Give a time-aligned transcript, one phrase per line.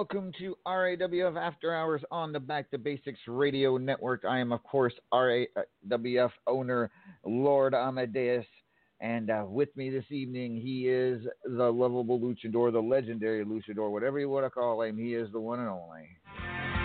[0.00, 4.24] welcome to RAWF After Hours on the Back to Basics Radio Network.
[4.26, 6.90] I am, of course, RAWF owner
[7.22, 8.46] Lord Amadeus,
[9.02, 14.18] and uh, with me this evening, he is the lovable luchador, the legendary luchador, whatever
[14.18, 14.96] you want to call him.
[14.96, 16.79] He is the one and only.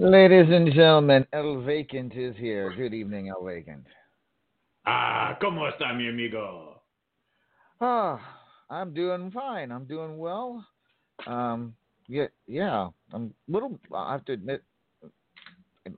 [0.00, 2.72] Ladies and gentlemen, El Vacant is here.
[2.76, 3.84] Good evening, El Vacant.
[4.86, 6.80] Ah, ¿cómo está mi amigo?
[7.80, 8.20] Ah,
[8.70, 9.72] I'm doing fine.
[9.72, 10.64] I'm doing well.
[11.26, 11.74] Um,
[12.06, 12.90] yeah, yeah.
[13.12, 13.76] I'm a little.
[13.92, 14.62] I have to admit,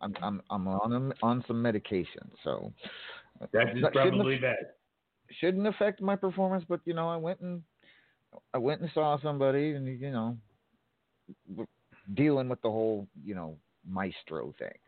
[0.01, 2.73] I'm I'm I'm on on some medication, so
[3.53, 4.67] that is probably shouldn't, bad.
[5.41, 7.63] Shouldn't affect my performance, but you know, I went and
[8.55, 10.39] I went and saw somebody, and you know,
[12.15, 13.59] dealing with the whole you know
[13.89, 14.79] maestro thing.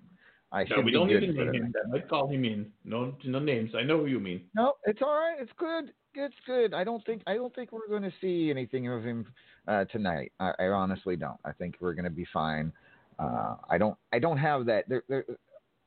[0.52, 1.74] I no, we don't even name him.
[1.84, 2.70] I might call him in.
[2.84, 3.70] No, no names.
[3.74, 4.42] I know who you mean.
[4.54, 5.36] No, it's all right.
[5.40, 5.92] It's good.
[6.14, 6.74] It's good.
[6.74, 9.26] I don't think I don't think we're going to see anything of him
[9.66, 10.32] uh, tonight.
[10.38, 11.38] I, I, honestly don't.
[11.44, 12.70] I think we're going to be fine.
[13.18, 13.96] Uh, I don't.
[14.12, 14.86] I don't have that.
[14.90, 15.24] There, there,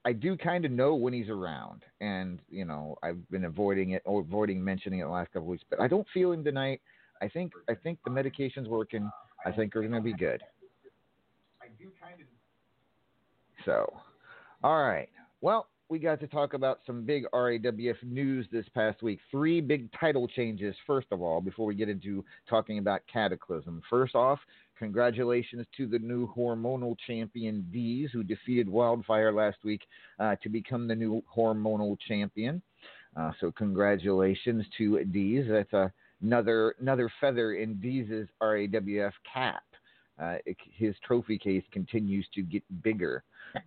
[0.03, 4.01] I do kind of know when he's around, and you know I've been avoiding it
[4.05, 5.63] or avoiding mentioning it the last couple weeks.
[5.69, 6.81] But I don't feel him tonight.
[7.21, 9.11] I think I think the medication's working.
[9.45, 10.41] I think we're going to be good.
[11.61, 12.27] I do kind of.
[13.65, 13.91] So,
[14.63, 15.09] all right.
[15.41, 19.19] Well, we got to talk about some big RAWF news this past week.
[19.29, 23.81] Three big title changes, first of all, before we get into talking about Cataclysm.
[23.89, 24.39] First off,
[24.79, 29.81] congratulations to the new hormonal champion Deez, who defeated Wildfire last week
[30.19, 32.61] uh, to become the new hormonal champion.
[33.15, 35.47] Uh, so, congratulations to Deez.
[35.47, 35.91] That's a,
[36.21, 39.63] another another feather in Deez's RAWF cap.
[40.19, 40.35] Uh,
[40.73, 43.23] his trophy case continues to get bigger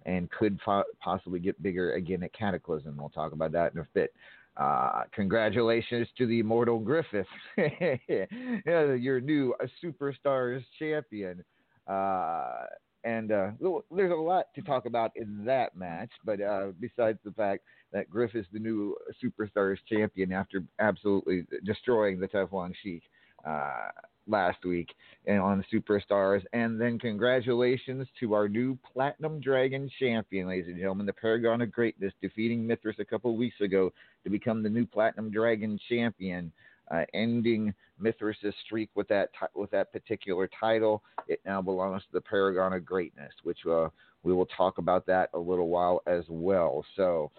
[0.07, 0.59] and could
[1.01, 2.97] possibly get bigger again at Cataclysm.
[2.97, 4.15] We'll talk about that in a bit.
[4.57, 11.45] Uh, congratulations to the Immortal Griffith, your new uh, Superstars champion.
[11.87, 12.65] Uh,
[13.05, 13.51] and uh,
[13.95, 17.63] there's a lot to talk about in that match, but uh, besides the fact
[17.93, 23.03] that Griff is the new Superstars champion after absolutely destroying the Teflon Sheik.
[23.47, 23.89] Uh,
[24.29, 24.95] last week
[25.29, 26.43] on Superstars.
[26.53, 31.73] And then congratulations to our new Platinum Dragon champion, ladies and gentlemen, the Paragon of
[31.73, 33.93] Greatness, defeating Mithras a couple weeks ago
[34.25, 36.53] to become the new Platinum Dragon champion.
[36.91, 42.09] Uh, ending Mithras' streak with that t- with that particular title, it now belongs to
[42.15, 43.89] the Paragon of Greatness, which uh,
[44.23, 46.83] we will talk about that a little while as well.
[46.97, 47.31] So,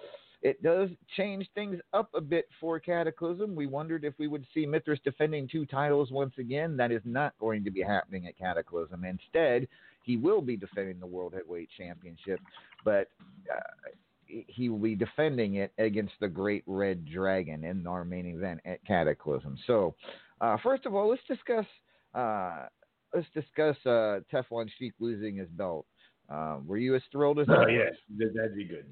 [0.41, 3.56] it does change things up a bit for Cataclysm.
[3.56, 6.77] We wondered if we would see Mithras defending two titles once again.
[6.77, 9.03] That is not going to be happening at Cataclysm.
[9.03, 9.68] Instead,
[10.03, 12.39] he will be defending the World Heavyweight Championship,
[12.86, 13.09] but
[13.53, 13.89] uh,
[14.25, 18.83] he will be defending it against the Great Red Dragon in our main event at
[18.86, 19.57] Cataclysm.
[19.68, 19.95] So,
[20.39, 21.65] uh, first of all, let's discuss
[22.13, 22.68] uh,
[23.13, 25.86] let's discuss uh, Teflon Sheik losing his belt.
[26.30, 28.86] Uh, were you as thrilled as oh, yes, that'd be good.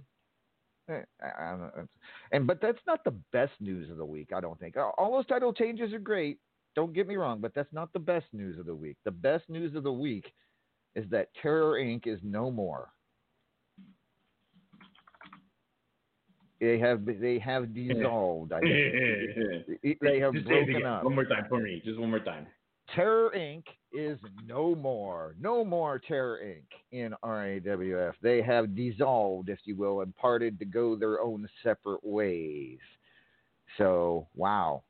[0.89, 1.01] Eh,
[2.31, 4.31] and but that's not the best news of the week.
[4.33, 6.39] I don't think all those title changes are great.
[6.75, 8.97] Don't get me wrong, but that's not the best news of the week.
[9.03, 10.31] The best news of the week
[10.95, 12.07] is that Terror Inc.
[12.07, 12.89] is no more.
[16.59, 18.53] They have they have dissolved.
[18.53, 21.03] I they have broken up.
[21.03, 21.81] One more time for me.
[21.83, 22.47] Just one more time.
[22.95, 23.63] Terror Inc.
[23.93, 25.35] is no more.
[25.39, 26.65] No more Terror Inc.
[26.91, 28.13] in RAWF.
[28.21, 32.79] They have dissolved, if you will, and parted to go their own separate ways.
[33.77, 34.83] So, wow.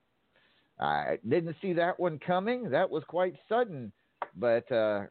[0.79, 2.69] I didn't see that one coming.
[2.69, 3.91] That was quite sudden,
[4.35, 5.05] but uh,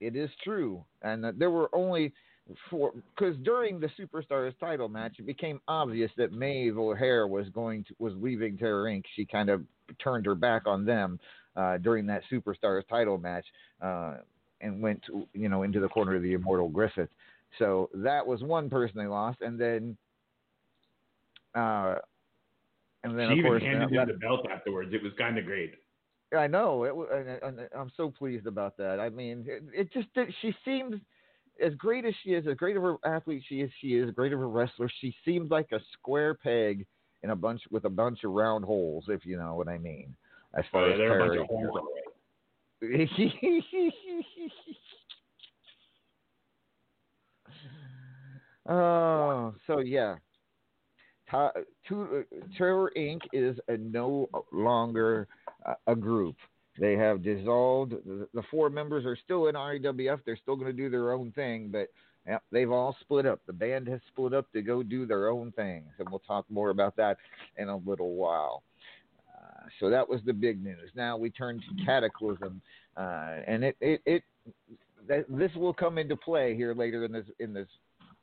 [0.00, 0.84] it is true.
[1.02, 2.12] And uh, there were only
[2.68, 7.84] four, because during the Superstars title match, it became obvious that Maeve O'Hare was going
[7.84, 9.04] to was leaving Terror Inc.
[9.16, 9.62] She kind of
[10.02, 11.18] turned her back on them
[11.56, 13.46] uh, during that Superstars title match
[13.80, 14.14] uh,
[14.60, 17.10] and went, to, you know, into the corner of the Immortal Griffith.
[17.58, 19.96] So that was one person they lost, and then,
[21.54, 21.96] uh,
[23.04, 24.92] and then she of course, even handed uh, him the belt afterwards.
[24.92, 25.74] It was kind of great.
[26.36, 27.44] I know it.
[27.44, 28.98] And, and I'm so pleased about that.
[28.98, 30.96] I mean, it, it just it, she seems
[31.64, 34.32] as great as she is, as great of an athlete she is, she is great
[34.32, 34.90] of a wrestler.
[35.00, 36.86] She seems like a square peg
[37.22, 40.14] in a bunch with a bunch of round holes, if you know what I mean.
[40.56, 41.90] As far Uh, as they're a bunch Terry of holes, all right.
[48.68, 50.16] oh, so yeah.
[51.30, 51.52] Ta-
[51.88, 53.20] two, uh, Terror Inc.
[53.32, 55.26] is no longer
[55.64, 56.36] uh, a group.
[56.78, 57.92] They have dissolved.
[57.92, 60.20] The, the four members are still in RAWF.
[60.26, 61.88] They're still going to do their own thing, but
[62.26, 63.40] yeah, they've all split up.
[63.46, 66.70] The band has split up to go do their own things, and we'll talk more
[66.70, 67.18] about that
[67.58, 68.62] in a little while.
[69.80, 70.90] So that was the big news.
[70.94, 72.60] Now we turn to Cataclysm,
[72.96, 74.22] uh, and it it, it
[75.08, 77.68] that, this will come into play here later in this in this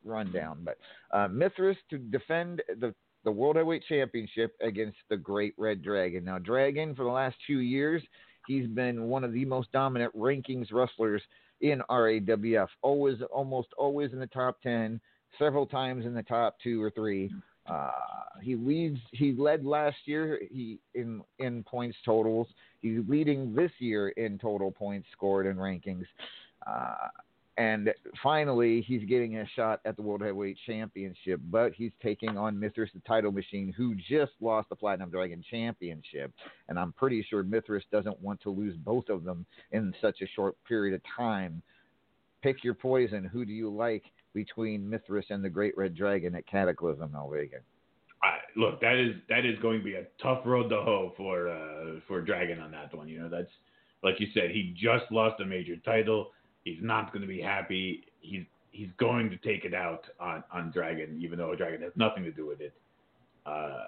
[0.04, 0.60] rundown.
[0.64, 0.78] But
[1.12, 2.94] uh, Mithras to defend the
[3.24, 6.24] the World Heavyweight Championship against the Great Red Dragon.
[6.26, 8.02] Now, Dragon for the last two years,
[8.48, 11.22] he's been one of the most dominant rankings wrestlers
[11.62, 12.68] in RAWF.
[12.82, 15.00] Always, almost always in the top ten.
[15.40, 17.32] Several times in the top two or three.
[17.68, 17.92] Uh,
[18.42, 19.00] he leads.
[19.12, 20.42] He led last year.
[20.52, 22.48] He in in points totals.
[22.82, 26.06] He's leading this year in total points scored and rankings.
[26.66, 27.08] Uh,
[27.58, 32.60] and finally, he's getting a shot at the World Heavyweight Championship, but he's taking on
[32.60, 36.32] Mithras, the title machine, who just lost the Platinum Dragon Championship.
[36.70, 40.28] And I'm pretty sure Mithras doesn't want to lose both of them in such a
[40.34, 41.62] short period of time.
[42.42, 43.26] Pick your poison.
[43.26, 47.64] Who do you like between Mithras and the Great Red Dragon at Cataclysm, El Vacant?
[48.24, 51.50] I, look, that is that is going to be a tough road to hoe for
[51.50, 53.08] uh, for Dragon on that one.
[53.08, 53.50] You know, that's
[54.04, 56.32] like you said, he just lost a major title.
[56.64, 58.04] He's not going to be happy.
[58.20, 62.24] He's he's going to take it out on on Dragon, even though Dragon has nothing
[62.24, 62.74] to do with it.
[63.46, 63.80] Uh,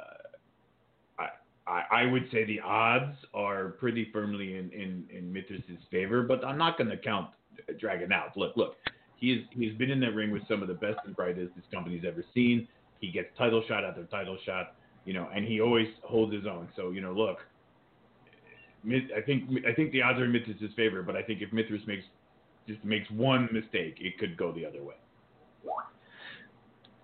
[1.65, 6.43] I, I would say the odds are pretty firmly in in in Mithras's favor, but
[6.43, 7.29] I'm not going to count
[7.79, 8.35] Dragon out.
[8.35, 8.75] Look, look,
[9.23, 12.03] he's he's been in that ring with some of the best and brightest this company's
[12.05, 12.67] ever seen.
[12.99, 14.75] He gets title shot after title shot,
[15.05, 16.67] you know, and he always holds his own.
[16.75, 17.37] So you know, look,
[18.85, 21.81] I think I think the odds are in Mithras's favor, but I think if Mithras
[21.87, 22.03] makes
[22.67, 24.95] just makes one mistake, it could go the other way.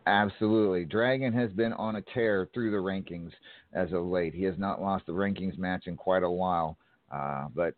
[0.05, 0.85] Absolutely.
[0.85, 3.31] Dragon has been on a tear through the rankings
[3.73, 4.33] as of late.
[4.33, 6.77] He has not lost the rankings match in quite a while,
[7.11, 7.75] uh, but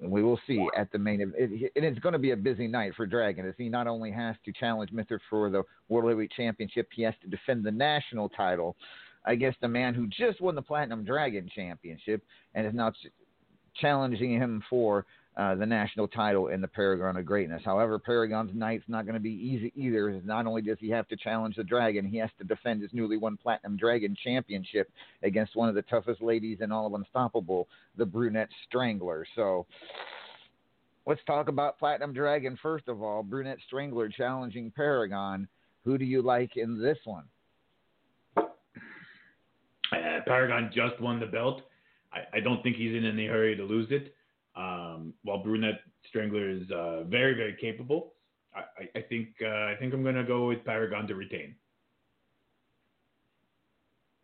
[0.00, 1.20] we will see at the main.
[1.36, 4.10] It, and it's going to be a busy night for Dragon as he not only
[4.10, 8.28] has to challenge Mithras for the World Heavyweight Championship, he has to defend the national
[8.28, 8.76] title
[9.24, 12.22] against a man who just won the Platinum Dragon Championship
[12.54, 13.08] and is now ch-
[13.80, 15.06] challenging him for
[15.36, 17.62] uh, the national title in the Paragon of Greatness.
[17.64, 20.20] However, Paragon's night's not going to be easy either.
[20.24, 23.16] Not only does he have to challenge the Dragon, he has to defend his newly
[23.16, 24.90] won Platinum Dragon Championship
[25.22, 29.26] against one of the toughest ladies in all of Unstoppable, the Brunette Strangler.
[29.34, 29.66] So.
[31.08, 33.22] Let's talk about Platinum Dragon first of all.
[33.22, 35.46] Brunette Strangler challenging Paragon.
[35.84, 37.22] Who do you like in this one?
[38.36, 38.42] Uh,
[40.26, 41.62] Paragon just won the belt.
[42.12, 44.15] I, I, don't think he's in any hurry to lose it.
[44.56, 48.14] Um, while Brunette Strangler is uh, very, very capable,
[48.54, 51.54] I, I think uh, I think I'm to go with Paragon to retain.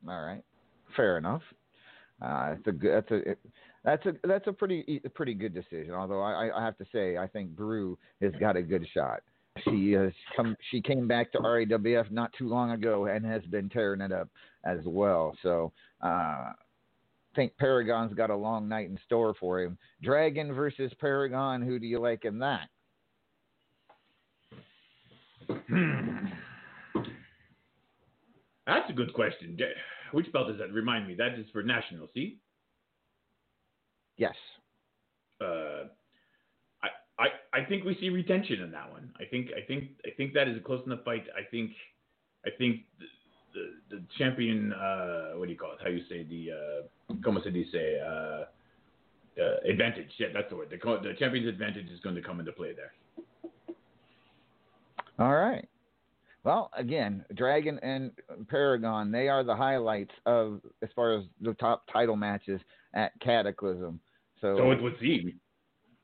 [0.08, 0.42] All right,
[0.96, 1.42] fair enough.
[2.20, 2.94] Uh, a good.
[2.94, 3.36] That's a.
[3.84, 5.92] that's a that's a pretty a pretty good decision.
[5.92, 9.22] Although I, I have to say I think Brew has got a good shot.
[9.64, 10.56] She has come.
[10.70, 14.28] She came back to RAWF not too long ago and has been tearing it up
[14.64, 15.36] as well.
[15.42, 16.52] So uh,
[17.34, 19.78] think Paragon's got a long night in store for him.
[20.02, 22.68] Dragon versus Paragon, who do you like in that?
[28.66, 29.58] That's a good question.
[30.12, 30.72] Which belt is that?
[30.72, 31.14] Remind me.
[31.14, 32.38] That is for national, see?
[34.16, 34.34] Yes.
[35.40, 35.88] Uh,
[36.82, 37.26] I, I
[37.60, 39.10] I think we see retention in that one.
[39.18, 41.24] I think I think I think that is a close enough fight.
[41.36, 41.72] I think
[42.46, 42.82] I think
[43.54, 45.78] the, the champion, uh, what do you call it?
[45.82, 48.44] How you say the, uh, como se dice, uh,
[49.40, 50.10] uh, advantage.
[50.18, 50.68] Yeah, that's the word.
[50.70, 52.92] The, the champion's advantage is going to come into play there.
[55.18, 55.68] All right.
[56.44, 58.10] Well, again, Dragon and
[58.48, 62.60] Paragon, they are the highlights of as far as the top title matches
[62.94, 64.00] at Cataclysm.
[64.40, 65.34] So, so it would seem.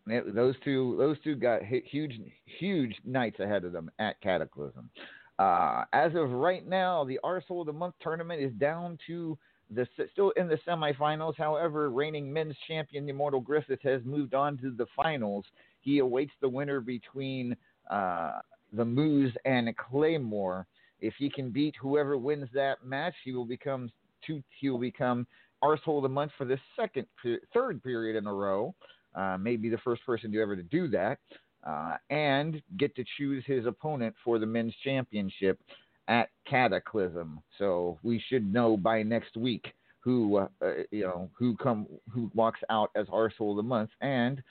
[0.07, 2.21] those two, those two got huge,
[2.61, 4.89] huge nights ahead of them at Cataclysm.
[5.39, 9.39] Uh, as of right now, the Arsehole of the Month tournament is down to
[9.71, 11.37] the still in the semifinals.
[11.37, 15.45] However, reigning men's champion Immortal Griffith has moved on to the finals.
[15.81, 17.55] He awaits the winner between
[17.91, 18.41] uh,
[18.73, 20.67] the Moose and Claymore.
[21.01, 23.91] If he can beat whoever wins that match, he will become
[24.27, 24.43] two.
[24.59, 25.27] He will become
[25.63, 27.07] Arsehole of the Month for the second,
[27.55, 28.75] third period in a row.
[29.15, 31.19] Uh, maybe the first person to ever to do that
[31.69, 35.61] uh, and get to choose his opponent for the men's championship
[36.09, 37.41] at Cataclysm.
[37.59, 39.67] So we should know by next week
[40.01, 43.91] who uh, uh, you know who come who walks out as Arsehole of the month,
[44.01, 44.43] and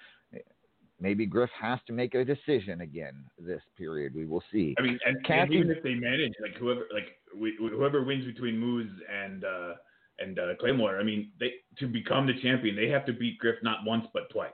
[1.00, 4.13] maybe Griff has to make a decision again this period.
[4.13, 4.75] We will see.
[4.77, 8.25] I mean, and, Kathy, and even if they manage, like whoever like we, whoever wins
[8.25, 9.74] between Moose and uh,
[10.19, 13.55] and uh, Claymore, I mean, they to become the champion, they have to beat Griff
[13.63, 14.51] not once but twice.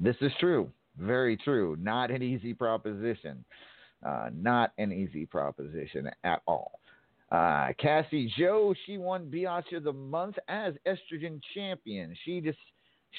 [0.00, 0.72] This is true.
[0.98, 1.76] Very true.
[1.80, 3.44] Not an easy proposition.
[4.04, 6.80] Uh, not an easy proposition at all.
[7.30, 12.16] Uh, Cassie Joe, she won Biatch of the Month as estrogen champion.
[12.24, 12.58] She just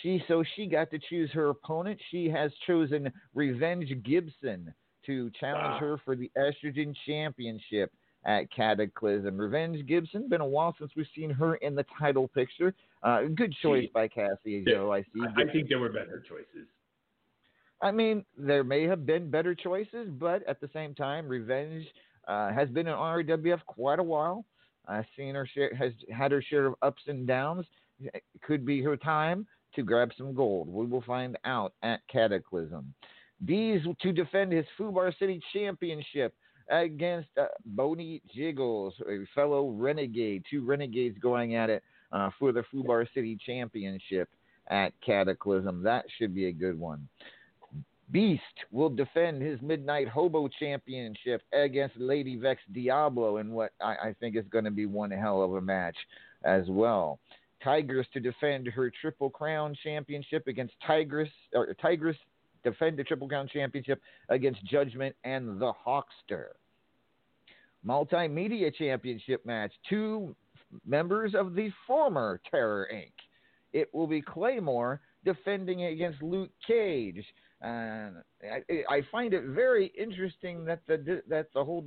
[0.01, 1.99] she so she got to choose her opponent.
[2.09, 4.73] She has chosen Revenge Gibson
[5.05, 5.79] to challenge wow.
[5.79, 7.91] her for the estrogen championship
[8.25, 9.37] at Cataclysm.
[9.37, 12.73] Revenge Gibson, been a while since we've seen her in the title picture.
[13.03, 14.91] Uh, good choice by Cassie Joe.
[14.91, 15.21] I see.
[15.21, 16.67] I, I think there were better choices.
[17.81, 21.85] I mean, there may have been better choices, but at the same time, Revenge
[22.27, 24.45] uh, has been in RAWF quite a while.
[24.87, 27.65] I've seen her share, has had her share of ups and downs.
[28.01, 29.45] It could be her time
[29.75, 30.67] to grab some gold.
[30.67, 32.93] We will find out at Cataclysm.
[33.45, 36.33] Bees to defend his Fubar City Championship
[36.69, 40.43] against uh, Boney Jiggles, a fellow renegade.
[40.49, 44.29] Two renegades going at it uh, for the Fubar City Championship
[44.67, 45.83] at Cataclysm.
[45.83, 47.07] That should be a good one.
[48.11, 54.15] Beast will defend his Midnight Hobo Championship against Lady Vex Diablo in what I, I
[54.19, 55.97] think is going to be one hell of a match
[56.43, 57.19] as well.
[57.63, 62.15] Tigress to defend her Triple Crown Championship against Tigress, or Tigress
[62.63, 66.47] defend the Triple Crown Championship against Judgment and the Hawkster.
[67.85, 69.71] Multimedia Championship match.
[69.87, 70.35] Two
[70.85, 73.11] members of the former Terror Inc.
[73.71, 77.23] It will be Claymore defending against Luke Cage.
[77.61, 81.85] And I, I find it very interesting that the that the whole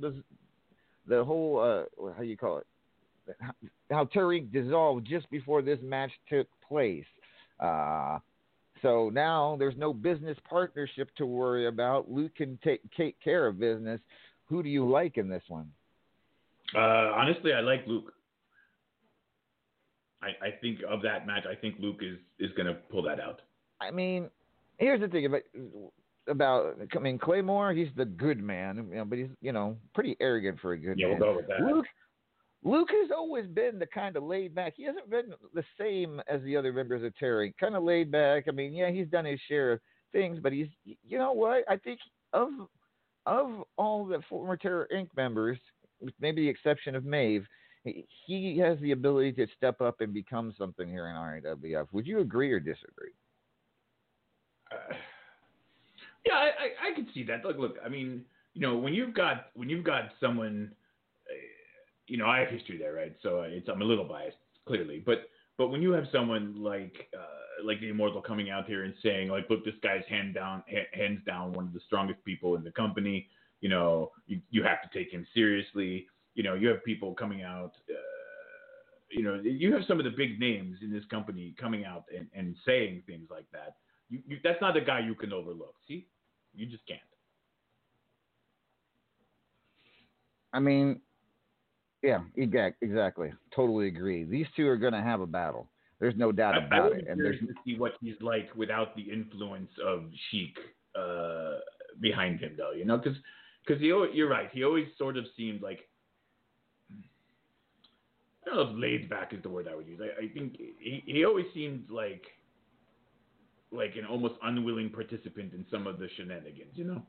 [1.07, 2.67] the whole uh, how you call it
[3.89, 4.51] how Terror Inc.
[4.51, 7.05] dissolved just before this match took place.
[7.59, 8.19] Uh,
[8.81, 12.11] so now there's no business partnership to worry about.
[12.11, 13.99] Luke can take take care of business.
[14.45, 15.71] Who do you like in this one?
[16.75, 18.13] Uh, honestly, I like Luke.
[20.21, 23.19] I, I think of that match, I think Luke is is going to pull that
[23.19, 23.41] out.
[23.79, 24.29] I mean,
[24.83, 25.41] here's the thing about
[26.27, 27.73] about I mean Claymore.
[27.73, 30.97] He's the good man, you know, but he's you know pretty arrogant for a good
[30.99, 31.19] Yeah, man.
[31.19, 31.61] we'll go with that.
[31.61, 31.85] Luke
[32.65, 34.73] Luke has always been the kind of laid back.
[34.77, 37.53] He hasn't been the same as the other members of Terry.
[37.59, 38.45] Kind of laid back.
[38.47, 39.79] I mean, yeah, he's done his share of
[40.13, 41.63] things, but he's you know what?
[41.69, 41.99] I think
[42.31, 42.49] of
[43.25, 45.07] of all the former Terror Inc.
[45.15, 45.57] members,
[46.01, 47.45] with maybe the exception of Maeve,
[47.83, 51.87] he- has the ability to step up and become something here in RAWF.
[51.91, 53.11] Would you agree or disagree?
[54.73, 54.93] Uh,
[56.25, 57.45] yeah, I, I, I could see that.
[57.45, 57.75] Look, look.
[57.85, 60.71] I mean, you know, when you've got when you've got someone,
[61.29, 61.33] uh,
[62.07, 63.15] you know, I have history there, right?
[63.21, 67.65] So it's I'm a little biased, clearly, but but when you have someone like uh,
[67.65, 70.89] like the Immortal coming out here and saying like, look, this guy's hand down ha-
[70.93, 73.27] hands down one of the strongest people in the company.
[73.61, 76.07] You know, you you have to take him seriously.
[76.35, 77.73] You know, you have people coming out.
[77.89, 77.93] Uh,
[79.09, 82.27] you know, you have some of the big names in this company coming out and,
[82.33, 83.75] and saying things like that.
[84.13, 85.73] You, you, that's not a guy you can overlook.
[85.87, 86.05] See,
[86.53, 86.99] you just can't.
[90.53, 91.01] I mean,
[92.03, 93.33] yeah, exa- exactly.
[93.55, 94.23] Totally agree.
[94.23, 95.67] These two are going to have a battle.
[95.99, 97.07] There's no doubt I, I about would it.
[97.09, 100.59] And there's to see what he's like without the influence of Sheik
[100.95, 101.53] uh,
[101.99, 102.73] behind him, though.
[102.73, 103.17] You know, because
[103.65, 104.49] because he you're right.
[104.53, 105.79] He always sort of seemed like
[106.91, 109.99] I don't know if laid back is the word I would use.
[110.03, 112.21] I, I think he, he always seemed like
[113.73, 116.71] like an almost unwilling participant in some of the shenanigans.
[116.75, 117.01] You know.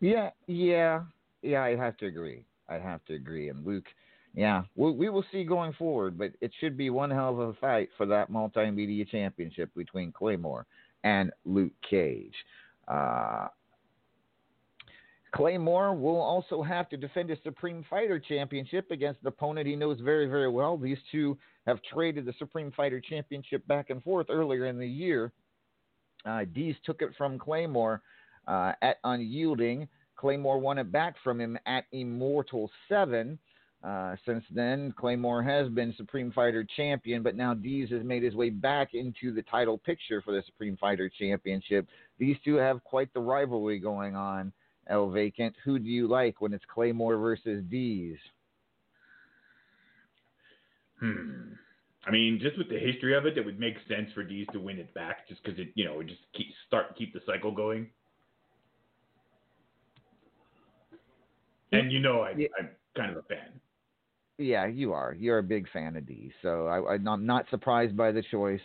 [0.00, 1.02] Yeah, yeah,
[1.42, 1.62] yeah.
[1.62, 2.44] I have to agree.
[2.68, 3.48] I have to agree.
[3.48, 3.86] And Luke,
[4.34, 7.54] yeah, we, we will see going forward, but it should be one hell of a
[7.54, 10.66] fight for that multimedia championship between Claymore
[11.04, 12.34] and Luke Cage.
[12.86, 13.48] Uh,
[15.32, 20.00] Claymore will also have to defend his Supreme Fighter Championship against an opponent he knows
[20.00, 20.78] very, very well.
[20.78, 25.32] These two have traded the Supreme Fighter Championship back and forth earlier in the year.
[26.28, 28.02] Uh, Dees took it from Claymore
[28.46, 29.88] uh, at Unyielding.
[30.16, 33.38] Claymore won it back from him at Immortal 7.
[33.84, 38.34] Uh, since then, Claymore has been Supreme Fighter champion, but now Dees has made his
[38.34, 41.86] way back into the title picture for the Supreme Fighter Championship.
[42.18, 44.52] These two have quite the rivalry going on.
[44.88, 48.16] El Vacant, who do you like when it's Claymore versus Dees?
[50.98, 51.52] Hmm.
[52.08, 54.60] I mean, just with the history of it, it would make sense for Dees to
[54.60, 57.52] win it back, just because it, you know, would just keep start keep the cycle
[57.52, 57.88] going.
[61.72, 62.48] And you know, I, Yeah.
[62.58, 63.60] I'm kind of a fan.
[64.38, 65.14] Yeah, you are.
[65.18, 68.60] You're a big fan of Dees, so I, I'm not surprised by the choice.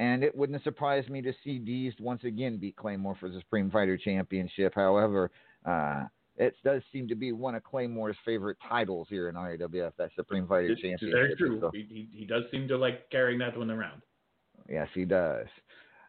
[0.00, 3.70] And it wouldn't surprise me to see Dees once again beat Claymore for the Supreme
[3.70, 4.74] Fighter Championship.
[4.74, 5.30] However,
[5.66, 6.04] uh,
[6.38, 10.46] it does seem to be one of Claymore's favorite titles here in RAWF, that Supreme
[10.46, 11.12] Fighter It's Championship.
[11.12, 11.58] very true.
[11.60, 14.02] So- He, he, he does seem to like carrying that one around.
[14.68, 15.46] Yes, he does.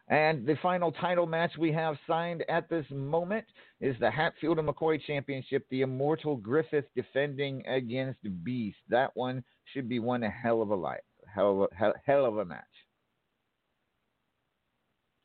[0.08, 3.44] And the final title match we have signed at this moment
[3.80, 5.64] is the Hatfield and McCoy Championship.
[5.70, 8.78] The Immortal Griffith defending against Beast.
[8.88, 12.38] That one should be one hell of a light, hell of a, hell, hell of
[12.38, 12.64] a match.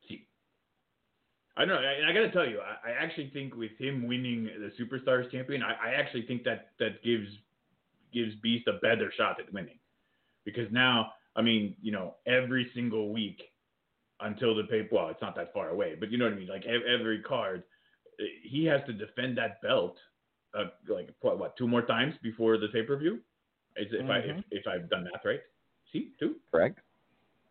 [0.07, 0.27] See,
[1.57, 1.87] I don't know.
[1.87, 5.31] I, I got to tell you, I, I actually think with him winning the Superstars
[5.31, 7.29] champion, I, I actually think that that gives
[8.13, 9.79] gives Beast a better shot at winning,
[10.45, 13.41] because now, I mean, you know, every single week
[14.21, 14.87] until the pay.
[14.91, 16.47] Well, it's not that far away, but you know what I mean.
[16.47, 17.63] Like ev- every card,
[18.19, 19.97] eh, he has to defend that belt,
[20.57, 23.19] uh, like what, what two more times before the pay per view.
[23.77, 24.39] Is if I Mhm.
[24.39, 25.41] if, if I've done math right?
[25.91, 26.79] See, two Correct?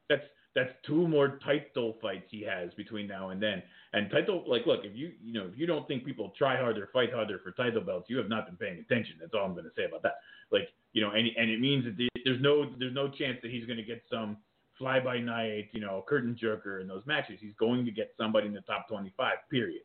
[0.08, 3.62] that's that's two more title fights he has between now and then.
[3.92, 6.88] And title, like, look, if you you know if you don't think people try harder,
[6.92, 9.16] fight harder for title belts, you have not been paying attention.
[9.20, 10.16] That's all I'm going to say about that.
[10.52, 13.66] Like, you know, and and it means that there's no there's no chance that he's
[13.66, 14.36] going to get some
[14.78, 17.38] fly by night, you know, curtain jerker in those matches.
[17.40, 19.32] He's going to get somebody in the top 25.
[19.50, 19.82] Period.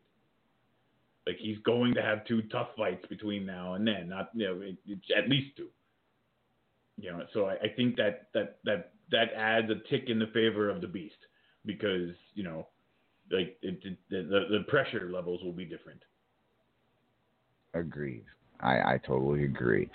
[1.27, 4.61] Like he's going to have two tough fights between now and then, not you know
[4.61, 5.67] it, it's at least two.
[6.97, 10.27] You know, so I, I think that that that that adds a tick in the
[10.27, 11.15] favor of the Beast
[11.65, 12.67] because you know,
[13.31, 16.01] like it, it, the the pressure levels will be different.
[17.73, 18.25] Agreed.
[18.61, 19.89] I, I totally agree.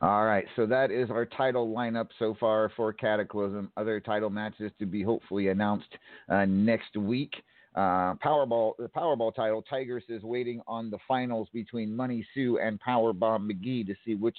[0.00, 3.72] All right, so that is our title lineup so far for Cataclysm.
[3.76, 5.88] Other title matches to be hopefully announced
[6.28, 7.34] uh, next week.
[7.74, 12.80] Uh, Powerball, the Powerball title, Tigress is waiting on the finals between Money Sue and
[12.80, 14.36] Powerbomb McGee to see which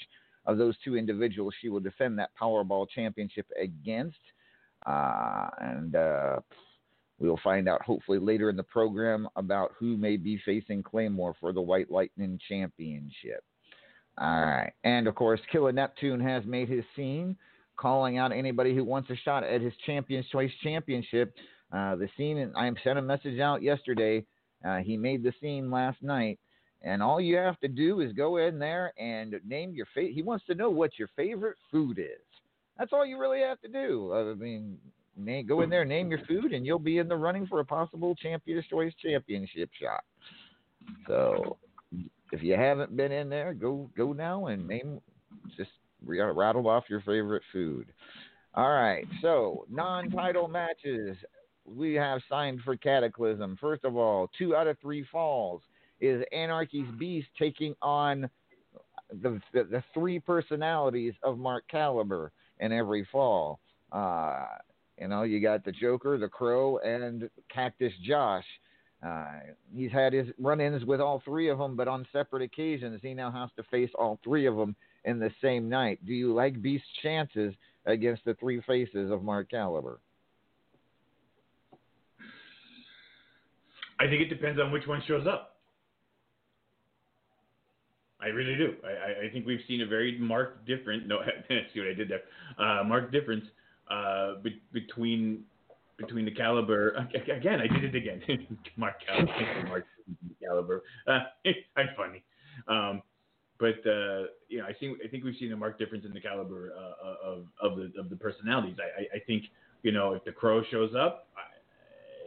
[0.49, 4.17] of those two individuals she will defend that Powerball championship against.
[4.85, 6.39] Uh, and uh,
[7.19, 11.53] we'll find out hopefully later in the program about who may be facing Claymore for
[11.53, 13.43] the White Lightning Championship.
[14.17, 14.73] All right.
[14.83, 17.37] And of course, Killer Neptune has made his scene,
[17.77, 21.33] calling out anybody who wants a shot at his Champions Choice Championship.
[21.71, 24.25] Uh, the scene, and I sent a message out yesterday.
[24.65, 26.39] Uh, he made the scene last night.
[26.81, 30.13] And all you have to do is go in there and name your favorite.
[30.13, 32.21] He wants to know what your favorite food is.
[32.77, 34.11] That's all you really have to do.
[34.13, 34.77] Uh, I mean,
[35.17, 37.65] name, go in there, name your food, and you'll be in the running for a
[37.65, 40.03] possible Champions Choice Championship shot.
[41.07, 41.57] So
[42.31, 45.01] if you haven't been in there, go go now and name
[45.57, 47.87] just rattle off your favorite food.
[48.55, 51.17] All right, so non-title matches
[51.65, 53.57] we have signed for Cataclysm.
[53.59, 55.61] First of all, two out of three falls
[55.99, 58.29] is Anarchy's Beast taking on
[59.21, 63.59] the the, the three personalities of Mark Caliber in every fall.
[63.91, 64.45] Uh,
[64.99, 68.45] you know, you got the Joker, the Crow, and Cactus Josh.
[69.05, 69.25] Uh,
[69.73, 73.31] he's had his run-ins with all three of them, but on separate occasions, he now
[73.31, 76.05] has to face all three of them in the same night.
[76.05, 77.53] Do you like Beast's chances
[77.85, 80.01] against the three faces of Mark Caliber?
[84.01, 85.58] I think it depends on which one shows up.
[88.21, 88.73] I really do.
[88.83, 91.03] I, I think we've seen a very marked difference.
[91.07, 92.21] No, see what I did there.
[92.57, 93.45] Uh, marked difference
[93.89, 95.43] uh, be, between
[95.97, 96.89] between the caliber.
[97.13, 98.21] Again, I did it again.
[98.77, 99.67] Mark Caliber.
[99.67, 99.85] Mark
[100.41, 100.83] Caliber.
[101.07, 101.19] Uh,
[101.75, 102.23] I'm funny.
[102.67, 103.01] Um,
[103.59, 106.21] but uh, you know, I think I think we've seen a marked difference in the
[106.21, 108.77] caliber uh, of of the of the personalities.
[108.79, 109.43] I, I, I think
[109.83, 111.27] you know if the crow shows up,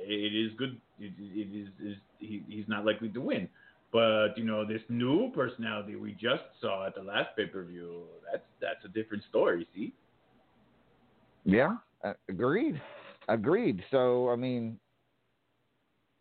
[0.06, 0.78] it is good.
[0.98, 3.48] it, it is, is he, he's not likely to win.
[3.92, 8.04] But you know, this new personality we just saw at the last pay per view,
[8.30, 9.66] that's that's a different story.
[9.74, 9.92] See?
[11.44, 12.80] Yeah, uh, agreed.
[13.28, 13.84] Agreed.
[13.90, 14.78] So, I mean,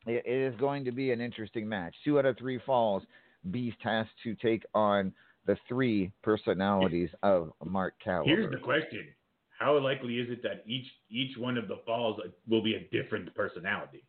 [0.06, 1.96] it, it is going to be an interesting match.
[2.04, 3.04] Two out of three falls.
[3.50, 5.14] Beast has to take on
[5.48, 8.30] the three personalities of Mark Caliber.
[8.30, 9.08] Here's the question:
[9.58, 13.34] How likely is it that each each one of the falls will be a different
[13.34, 14.04] personality?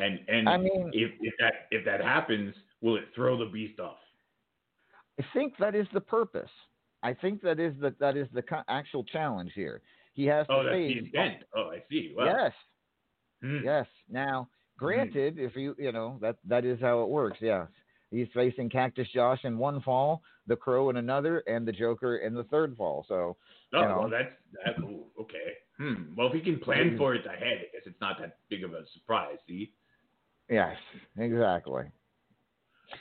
[0.00, 3.78] And and I mean, if, if that if that happens, will it throw the beast
[3.78, 3.98] off?
[5.18, 6.50] I think that is the purpose.
[7.02, 9.82] I think that is the that is the actual challenge here.
[10.14, 10.94] He has to oh, that's face.
[10.94, 11.42] the intent.
[11.54, 12.14] Oh, I see.
[12.16, 12.24] Wow.
[12.24, 12.52] Yes.
[13.42, 13.64] Hmm.
[13.64, 13.86] Yes.
[14.10, 17.38] Now, granted, if you you know that that is how it works.
[17.40, 17.68] Yes.
[18.10, 22.34] He's facing Cactus Josh in one fall, the Crow in another, and the Joker in
[22.34, 23.04] the third fall.
[23.06, 23.36] So.
[23.72, 24.32] Oh you know, well, that's
[24.64, 24.82] that.
[24.82, 25.54] Ooh, okay.
[25.78, 26.14] Hmm.
[26.16, 28.72] Well, if he can plan for it ahead, I guess it's not that big of
[28.72, 29.36] a surprise.
[29.46, 29.72] See.
[30.50, 30.76] Yes.
[31.16, 31.84] Exactly.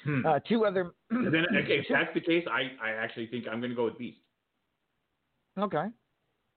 [0.03, 0.25] Hmm.
[0.25, 0.91] Uh, two other.
[1.09, 3.97] Then, okay, if that's the case, I, I actually think I'm going to go with
[3.97, 4.19] Beast.
[5.57, 5.85] Okay.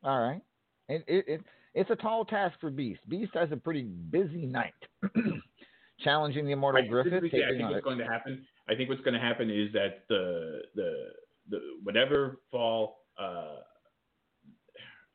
[0.04, 0.42] All right.
[0.88, 1.40] It, it, it,
[1.74, 3.00] it's a tall task for Beast.
[3.08, 4.74] Beast has a pretty busy night.
[6.04, 7.14] Challenging the Immortal I, Griffith.
[7.14, 8.44] I think what's on- going to happen.
[8.68, 10.92] I think what's going to happen is that the the
[11.48, 12.98] the whatever fall.
[13.18, 13.56] Uh,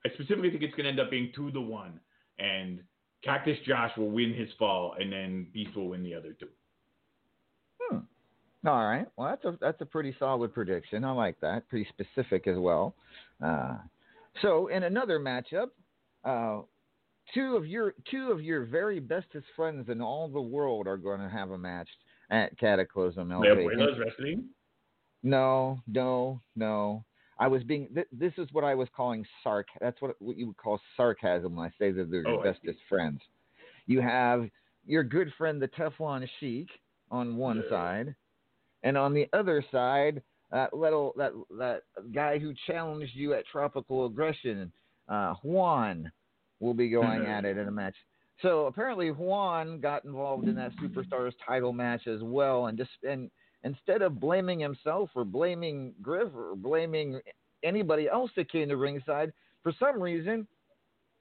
[0.05, 1.99] I specifically think it's going to end up being two to one,
[2.39, 2.79] and
[3.23, 6.47] Cactus Josh will win his fall, and then Beast will win the other two.
[7.81, 7.97] Hmm.
[8.67, 9.07] All right.
[9.15, 11.03] Well, that's a that's a pretty solid prediction.
[11.03, 11.67] I like that.
[11.69, 12.95] Pretty specific as well.
[13.43, 13.77] Uh,
[14.41, 15.69] so, in another matchup,
[16.23, 16.61] uh,
[17.33, 21.19] two of your two of your very bestest friends in all the world are going
[21.19, 21.89] to have a match
[22.29, 23.29] at Cataclysm.
[23.29, 23.63] Leo LP.
[23.63, 24.45] Buena's wrestling.
[25.23, 27.03] No, no, no.
[27.39, 27.87] I was being.
[27.93, 29.65] Th- this is what I was calling sarc.
[29.79, 32.79] That's what what you would call sarcasm when I say that they're your Oh, bestest
[32.89, 33.21] friends.
[33.85, 34.49] You have
[34.85, 36.69] your good friend the Teflon Sheik
[37.11, 37.69] on one Yeah.
[37.69, 38.15] side,
[38.83, 40.21] and on the other side,
[40.51, 44.71] that little that that guy who challenged you at Tropical Aggression,
[45.09, 46.11] uh, Juan,
[46.59, 47.95] will be going at it in a match.
[48.41, 53.31] So apparently Juan got involved in that Superstars title match as well, and just and
[53.63, 57.19] instead of blaming himself or blaming Griff or blaming
[57.63, 60.47] anybody else that came to ringside, for some reason,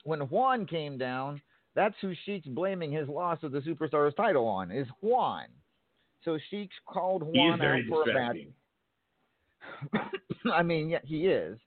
[0.04, 1.40] when Juan came down,
[1.74, 5.44] That's who Sheik's blaming his loss of the Superstars title on is Juan.
[6.24, 8.36] So Sheik's called Juan out for a match.
[10.52, 11.58] I mean, yeah, he is.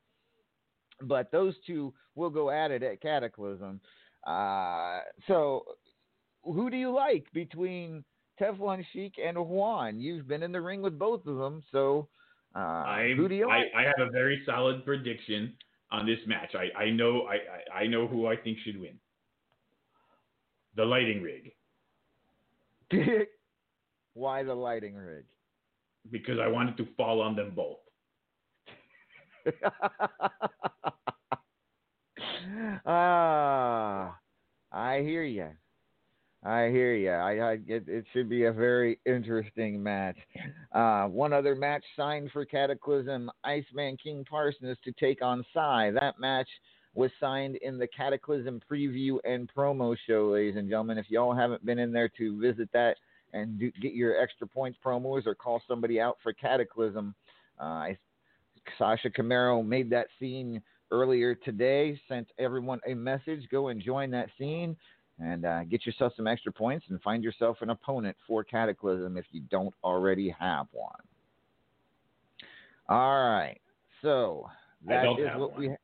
[1.01, 3.79] But those two will go at it at Cataclysm.
[4.25, 5.63] Uh, so,
[6.43, 8.03] who do you like between
[8.39, 9.99] Teflon Sheik and Juan?
[9.99, 12.07] You've been in the ring with both of them, so
[12.55, 13.67] uh, who do you like?
[13.77, 15.53] I have a very solid prediction
[15.91, 16.55] on this match.
[16.55, 17.35] I, I know I,
[17.77, 18.99] I, I know who I think should win.
[20.75, 21.51] The lighting rig.
[24.13, 25.25] Why the lighting rig?
[26.11, 27.77] Because I wanted to fall on them both.
[32.85, 34.15] ah,
[34.71, 35.49] I hear you.
[36.43, 37.11] I hear you.
[37.11, 40.17] I, I it, it should be a very interesting match.
[40.73, 45.91] Uh, one other match signed for Cataclysm: Iceman King Parsons to take on Psy.
[45.91, 46.47] That match
[46.93, 50.97] was signed in the Cataclysm preview and promo show, ladies and gentlemen.
[50.97, 52.95] If y'all haven't been in there to visit that
[53.33, 57.13] and do, get your extra points promos or call somebody out for Cataclysm,
[57.59, 57.97] uh, I
[58.77, 63.41] Sasha Camaro made that scene earlier today, sent everyone a message.
[63.51, 64.77] Go and join that scene
[65.19, 69.25] and uh, get yourself some extra points and find yourself an opponent for Cataclysm if
[69.31, 70.93] you don't already have one.
[72.87, 73.59] All right.
[74.01, 74.49] So
[74.87, 75.59] that is what one.
[75.59, 75.67] we.
[75.69, 75.75] Ha-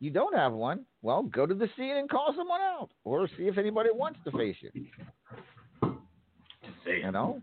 [0.00, 0.86] you don't have one?
[1.02, 4.30] Well, go to the scene and call someone out, or see if anybody wants to
[4.32, 4.86] face you.
[6.86, 7.42] You know,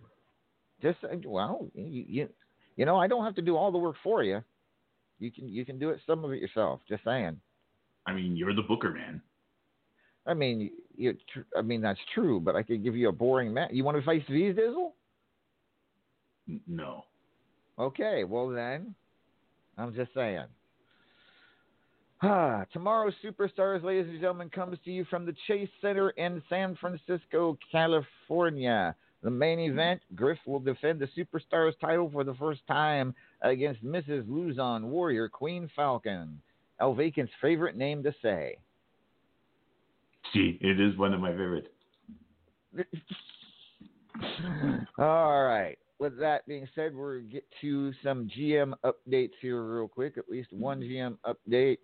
[0.81, 2.29] just uh, well, you, you
[2.75, 4.41] you know, I don't have to do all the work for you.
[5.19, 6.81] You can you can do it some of it yourself.
[6.87, 7.39] Just saying.
[8.05, 9.21] I mean, you're the booker, man.
[10.27, 13.53] I mean, you, tr- I mean that's true, but I could give you a boring
[13.53, 13.71] match.
[13.71, 14.91] You want to face V Dizzle?
[16.67, 17.05] No.
[17.79, 18.93] Okay, well then,
[19.77, 20.45] I'm just saying.
[22.21, 26.75] Ah, tomorrow's Superstars, ladies and gentlemen, comes to you from the Chase Center in San
[26.75, 28.95] Francisco, California.
[29.23, 34.25] The main event, Griff will defend the Superstars title for the first time against Mrs.
[34.27, 36.39] Luzon Warrior Queen Falcon.
[36.79, 38.57] El Vacant's favorite name to say.
[40.33, 41.69] See, it is one of my favorites.
[44.99, 45.77] All right.
[45.99, 50.17] With that being said, we'll get to some GM updates here real quick.
[50.17, 51.79] At least one GM update.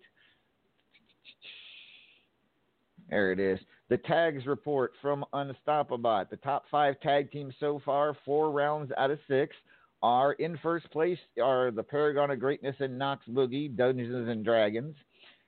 [3.10, 3.58] There it is.
[3.88, 6.30] The tags report from Unstoppabot.
[6.30, 9.54] The top five tag teams so far, four rounds out of six,
[10.02, 14.94] are in first place are the Paragon of Greatness and Knox Boogie, Dungeons and Dragons.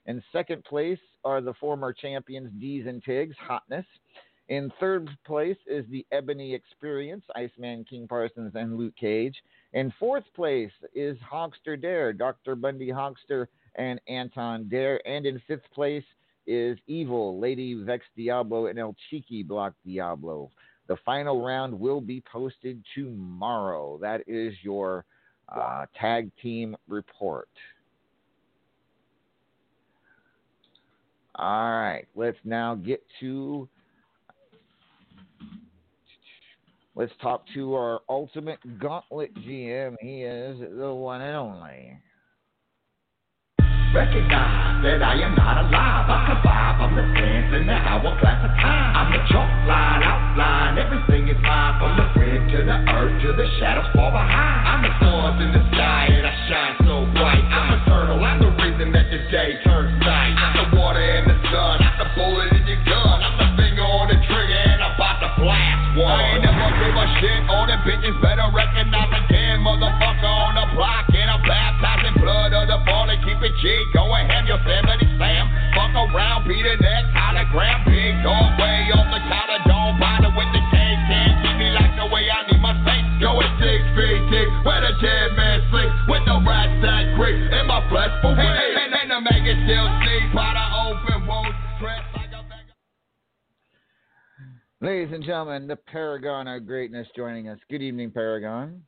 [0.06, 3.84] In second place are the former champions D's and Tigs, Hotness.
[4.48, 9.34] In third place is the Ebony Experience, Iceman King Parsons and Luke Cage.
[9.72, 12.54] In fourth place is Hogster Dare, Dr.
[12.54, 15.04] Bundy Hogster and Anton Dare.
[15.04, 16.04] And in fifth place
[16.46, 20.52] is Evil, Lady Vex Diablo and El Cheeky Block Diablo.
[20.86, 23.98] The final round will be posted tomorrow.
[24.00, 25.04] That is your
[25.48, 27.48] uh, tag team report.
[31.38, 33.68] All right, let's now get to
[36.94, 39.96] let's talk to our ultimate gauntlet GM.
[40.00, 42.00] He is the one and only.
[43.92, 46.08] Recognize that I am not alive.
[46.08, 46.80] I survive.
[46.80, 48.96] I'm the in the of time.
[48.96, 50.78] I'm the chalk line, outline.
[50.78, 51.76] Everything is mine.
[51.80, 54.68] From the to the earth to the shadows far behind.
[54.68, 57.44] I'm the stars in the sky and I shine so bright.
[57.44, 58.24] I'm eternal.
[58.24, 58.55] I'm the
[61.56, 61.80] the sun.
[61.80, 63.16] I'm the bullet in your gun.
[63.24, 66.12] I'm the finger on the trigger and I'm about to blast one.
[66.12, 67.40] I ain't never give a shit.
[67.48, 71.08] All the bitches better recognize again, motherfucker on the block.
[71.16, 73.16] And I'm baptizing blood of the fallen.
[73.24, 73.72] Keep it G.
[73.94, 75.48] Go and ahead, your family slam.
[75.72, 77.15] Fuck around, be the next
[94.82, 97.58] Ladies and gentlemen, the Paragon of Greatness joining us.
[97.70, 98.82] Good evening, Paragon.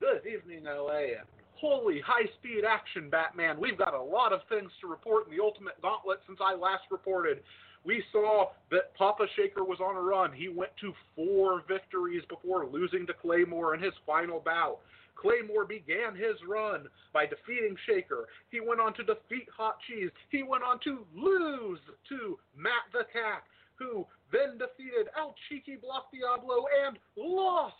[0.00, 1.24] Good evening, LA.
[1.54, 3.58] Holy high speed action, Batman.
[3.58, 6.82] We've got a lot of things to report in the Ultimate Gauntlet since I last
[6.90, 7.40] reported.
[7.84, 10.30] We saw that Papa Shaker was on a run.
[10.30, 14.80] He went to four victories before losing to Claymore in his final bout.
[15.16, 18.26] Claymore began his run by defeating Shaker.
[18.50, 20.10] He went on to defeat Hot Cheese.
[20.28, 21.78] He went on to lose
[22.10, 23.44] to Matt the Cat,
[23.76, 27.74] who then defeated El Cheeky Block Diablo and lost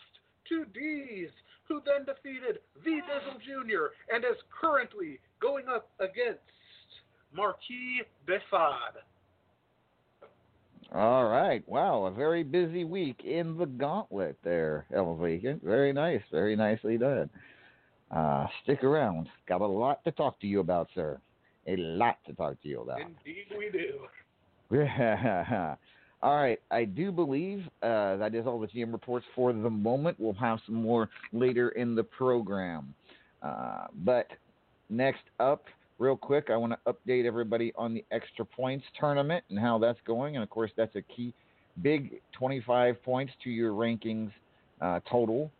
[0.49, 1.31] to D's,
[1.67, 3.90] who then defeated V Dizzle Jr.
[4.14, 6.40] and is currently going up against
[7.35, 9.03] Marquis Defad.
[10.93, 11.67] All right.
[11.69, 16.23] Wow, a very busy week in the gauntlet there, El Very nice.
[16.31, 17.29] Very nicely done.
[18.11, 19.29] Uh, stick around.
[19.49, 21.19] Got a lot to talk to you about, sir.
[21.67, 23.01] A lot to talk to you about.
[23.01, 24.07] Indeed, we do.
[26.24, 26.58] all right.
[26.70, 30.18] I do believe uh, that is all the GM reports for the moment.
[30.18, 32.94] We'll have some more later in the program.
[33.42, 34.28] Uh, but
[34.88, 35.64] next up,
[35.98, 39.98] real quick, I want to update everybody on the extra points tournament and how that's
[40.06, 40.37] going.
[40.37, 41.34] And of course, that's a key,
[41.82, 44.30] big 25 points to your rankings
[44.80, 45.50] uh, total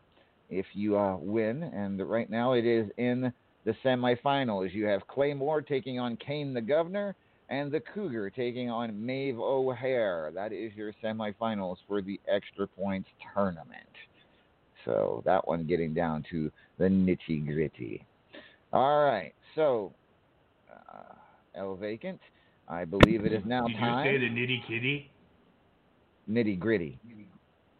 [0.49, 1.63] if you uh, win.
[1.63, 3.31] And right now, it is in
[3.67, 4.73] the semifinals.
[4.73, 7.15] You have Claymore taking on Kane the Governor.
[7.51, 10.33] And the Cougar taking on Maeve O'Hare.
[10.35, 13.81] That is your semifinals for the extra points tournament.
[14.85, 18.07] So that one getting down to the nitty gritty.
[18.73, 19.35] All right.
[19.55, 19.93] So
[20.71, 21.15] uh,
[21.55, 22.21] El Vacant.
[22.67, 24.07] I believe it is now Did time.
[24.07, 25.11] you say the nitty kitty?
[26.31, 26.99] Nitty gritty.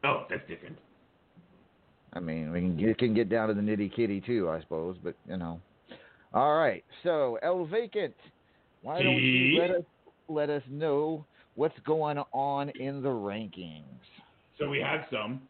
[0.05, 0.77] Oh, that's different.
[2.13, 4.97] I mean, we can get, can get down to the nitty kitty too, I suppose.
[5.03, 5.61] But you know.
[6.35, 6.85] All right.
[7.03, 8.15] So El Vacant.
[8.85, 9.83] Why don't you let us
[10.29, 13.83] let us know what's going on in the rankings?
[14.59, 15.41] So we have some.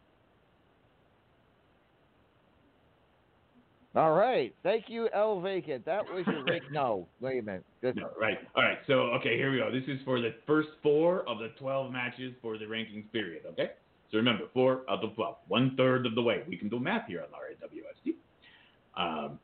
[3.93, 4.55] All right.
[4.63, 5.85] Thank you, El Vacant.
[5.85, 6.63] That was your rank.
[6.71, 7.65] No, wait a minute.
[7.81, 7.97] Good.
[7.97, 8.37] No, right.
[8.55, 8.77] All right.
[8.87, 9.69] So, okay, here we go.
[9.69, 13.71] This is for the first four of the 12 matches for the rankings period, okay?
[14.11, 16.43] So remember, four out of 12, one third of the way.
[16.47, 18.15] We can do math here on RAWFC.
[18.97, 19.39] Um,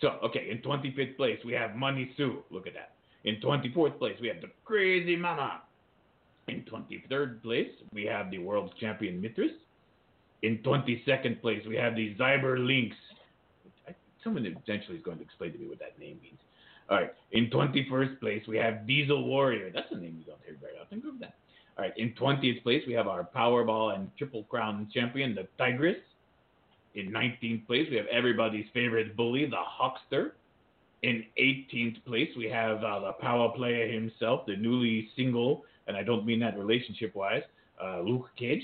[0.00, 2.42] so, okay, in 25th place, we have Money Sue.
[2.50, 2.93] Look at that.
[3.24, 5.62] In 24th place, we have the Crazy Mama.
[6.48, 9.52] In 23rd place, we have the world champion Mithras.
[10.42, 12.94] In 22nd place, we have the Zyber Lynx.
[14.22, 16.38] Someone eventually is going to explain to me what that name means.
[16.90, 17.14] All right.
[17.32, 19.70] In 21st place, we have Diesel Warrior.
[19.72, 21.02] That's a name you don't hear very often.
[21.04, 21.34] With that.
[21.78, 21.94] All right.
[21.96, 25.96] In 20th place, we have our Powerball and Triple Crown champion, the Tigress.
[26.94, 30.34] In 19th place, we have everybody's favorite bully, the Huckster.
[31.04, 36.02] In 18th place, we have uh, the power player himself, the newly single, and I
[36.02, 37.42] don't mean that relationship wise,
[37.78, 38.62] uh, Luke Cage.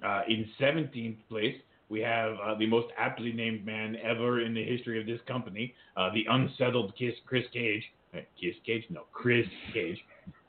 [0.00, 1.56] Uh, in 17th place,
[1.88, 5.74] we have uh, the most aptly named man ever in the history of this company,
[5.96, 7.82] uh, the unsettled Kiss Chris Cage.
[8.14, 8.84] Uh, Kiss Cage?
[8.88, 9.98] No, Chris Cage.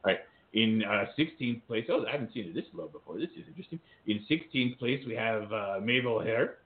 [0.05, 0.19] All right.
[0.53, 3.17] In uh, 16th place, oh, I haven't seen it this low before.
[3.17, 3.79] This is interesting.
[4.05, 5.49] In 16th place, we have
[5.81, 6.57] Maeve O'Hare.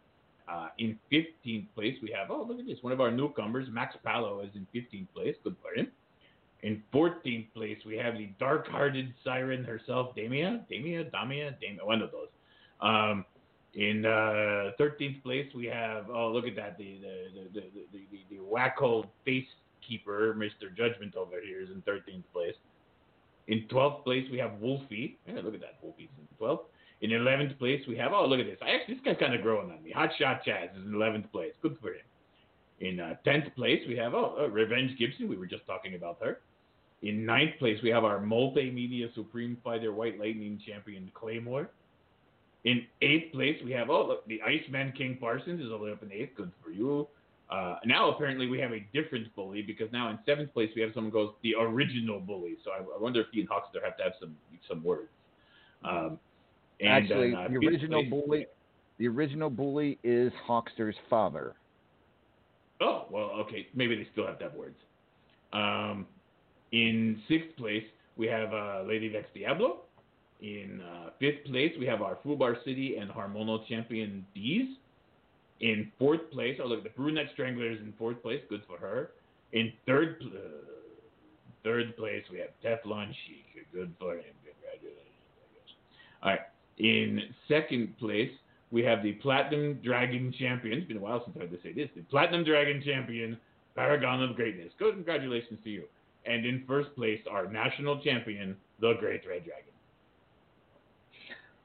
[0.52, 2.78] Uh, in 15th place, we have, oh, look at this.
[2.82, 5.36] One of our newcomers, Max Palo, is in 15th place.
[5.44, 5.88] Good for him.
[6.64, 10.66] In 14th place, we have the dark hearted siren herself, Damia.
[10.70, 11.06] Damia?
[11.06, 11.56] Damia?
[11.62, 11.86] Damia?
[11.86, 12.28] One of those.
[12.82, 13.26] Um,
[13.76, 16.78] in uh, 13th place, we have, oh, look at that.
[16.78, 17.62] The, the, the,
[17.94, 19.48] the, the, the, wacko face
[19.88, 20.76] keeper, Mr.
[20.76, 22.56] Judgment over here, is in 13th place.
[23.48, 25.18] In 12th place, we have Wolfie.
[25.28, 25.78] Yeah, look at that.
[25.82, 26.66] Wolfie's in 12th.
[27.02, 28.60] In 11th place, we have, oh, look at this.
[28.62, 29.92] I actually, this guy's kind of growing on me.
[29.92, 31.54] Hot Shot Chaz is in 11th place.
[31.62, 32.06] Good for him.
[32.80, 35.28] In uh, 10th place, we have, oh, uh, Revenge Gibson.
[35.28, 36.40] We were just talking about her.
[37.02, 41.70] In ninth place, we have our multimedia supreme fighter, White Lightning champion, Claymore.
[42.64, 45.92] In eighth place, we have, oh, look, the Iceman King Parsons is all the way
[45.92, 46.36] up in eighth.
[46.38, 47.08] Good for you.
[47.50, 50.92] Uh, now, apparently, we have a different bully because now in seventh place, we have
[50.94, 52.58] someone who goes, the original bully.
[52.64, 54.36] So I, I wonder if he and Huckster have to have some
[54.70, 55.10] some words.
[55.84, 56.20] Um,
[56.82, 58.48] and, Actually, uh, the original bully,
[58.98, 61.56] the original bully is Hawkster's father.
[62.82, 63.68] Oh, well, okay.
[63.76, 64.78] Maybe they still have to have words.
[65.54, 66.08] Um,
[66.72, 67.84] in sixth place,
[68.18, 69.82] we have uh, Lady Vex Diablo.
[70.42, 74.76] In uh, fifth place, we have our Fubar City and Harmono champion Dees.
[75.60, 78.42] In fourth place, oh look, the Brunette Strangler is in fourth place.
[78.50, 79.12] Good for her.
[79.54, 80.72] In third, pl- uh,
[81.64, 83.68] third place, we have Teflon Sheik.
[83.72, 84.24] Good for him.
[84.44, 84.98] Congratulations.
[86.24, 86.30] I.
[86.30, 86.40] All right.
[86.78, 88.32] In second place,
[88.72, 90.80] we have the Platinum Dragon Champion.
[90.80, 91.90] It's been a while since I had to say this.
[91.96, 93.38] The Platinum Dragon Champion,
[93.76, 94.72] Paragon of Greatness.
[94.80, 95.84] Good congratulations to you.
[96.26, 99.72] And in first place, our national champion, the Great Red Dragon.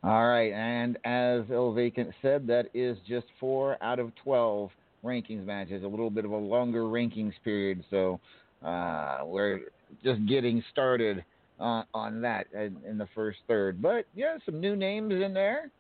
[0.02, 4.70] All right, and as El Vacant said, that is just four out of twelve
[5.04, 5.82] rankings matches.
[5.82, 8.20] A little bit of a longer rankings period, so
[8.64, 9.60] uh, we're
[10.04, 11.24] just getting started
[11.58, 13.80] on, on that in, in the first third.
[13.80, 15.70] But yeah, some new names in there.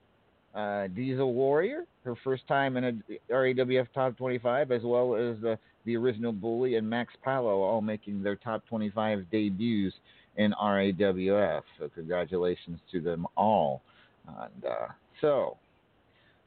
[0.54, 5.58] Uh, Diesel Warrior, her first time in a RAWF Top 25, as well as the,
[5.84, 9.94] the original Bully and Max Palo, all making their Top 25 debuts
[10.36, 11.62] in RAWF.
[11.78, 13.82] So congratulations to them all.
[14.26, 14.88] And uh,
[15.20, 15.58] so,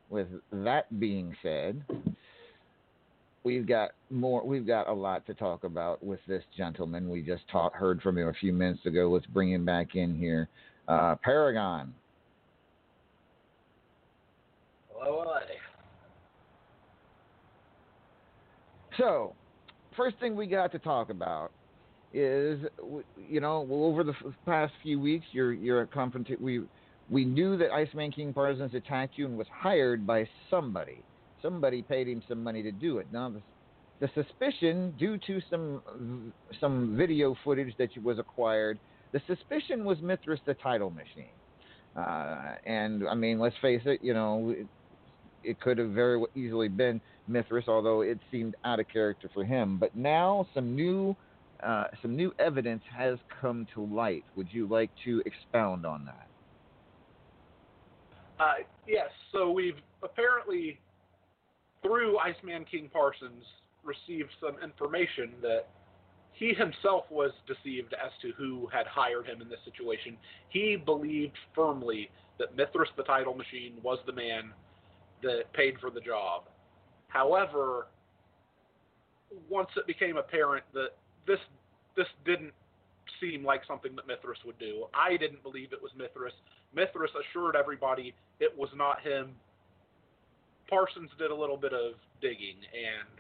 [0.09, 1.84] with that being said,
[3.43, 4.45] we've got more.
[4.45, 7.09] We've got a lot to talk about with this gentleman.
[7.09, 9.09] We just taught, heard from him a few minutes ago.
[9.09, 10.49] Let's bring him back in here.
[10.87, 11.93] Uh, Paragon.
[14.93, 15.23] Hello,
[18.97, 19.33] So,
[19.95, 21.51] first thing we got to talk about
[22.13, 22.59] is,
[23.29, 24.13] you know, over the
[24.45, 26.63] past few weeks, you're you're a confront- We
[27.09, 31.03] we knew that Iceman King Parsons attacked you and was hired by somebody.
[31.41, 33.07] Somebody paid him some money to do it.
[33.11, 33.41] Now, the,
[33.99, 38.79] the suspicion, due to some some video footage that was acquired,
[39.11, 41.31] the suspicion was Mithras, the title machine.
[41.95, 44.67] Uh, and I mean, let's face it, you know, it,
[45.43, 49.77] it could have very easily been Mithras, although it seemed out of character for him.
[49.77, 51.15] But now some new
[51.63, 54.23] uh, some new evidence has come to light.
[54.35, 56.27] Would you like to expound on that?
[58.39, 58.53] Uh,
[58.87, 60.79] yes, so we've apparently,
[61.82, 63.43] through Iceman King Parsons,
[63.84, 65.67] received some information that
[66.34, 70.17] he himself was deceived as to who had hired him in this situation.
[70.49, 74.51] He believed firmly that Mithras the title machine was the man
[75.21, 76.43] that paid for the job.
[77.09, 77.88] However,
[79.49, 80.89] once it became apparent that
[81.27, 81.39] this
[81.97, 82.53] this didn't
[83.19, 86.34] seem like something that Mithras would do, I didn't believe it was Mithras.
[86.73, 89.36] Mithras assured everybody it was not him.
[90.70, 93.20] Parsons did a little bit of digging, and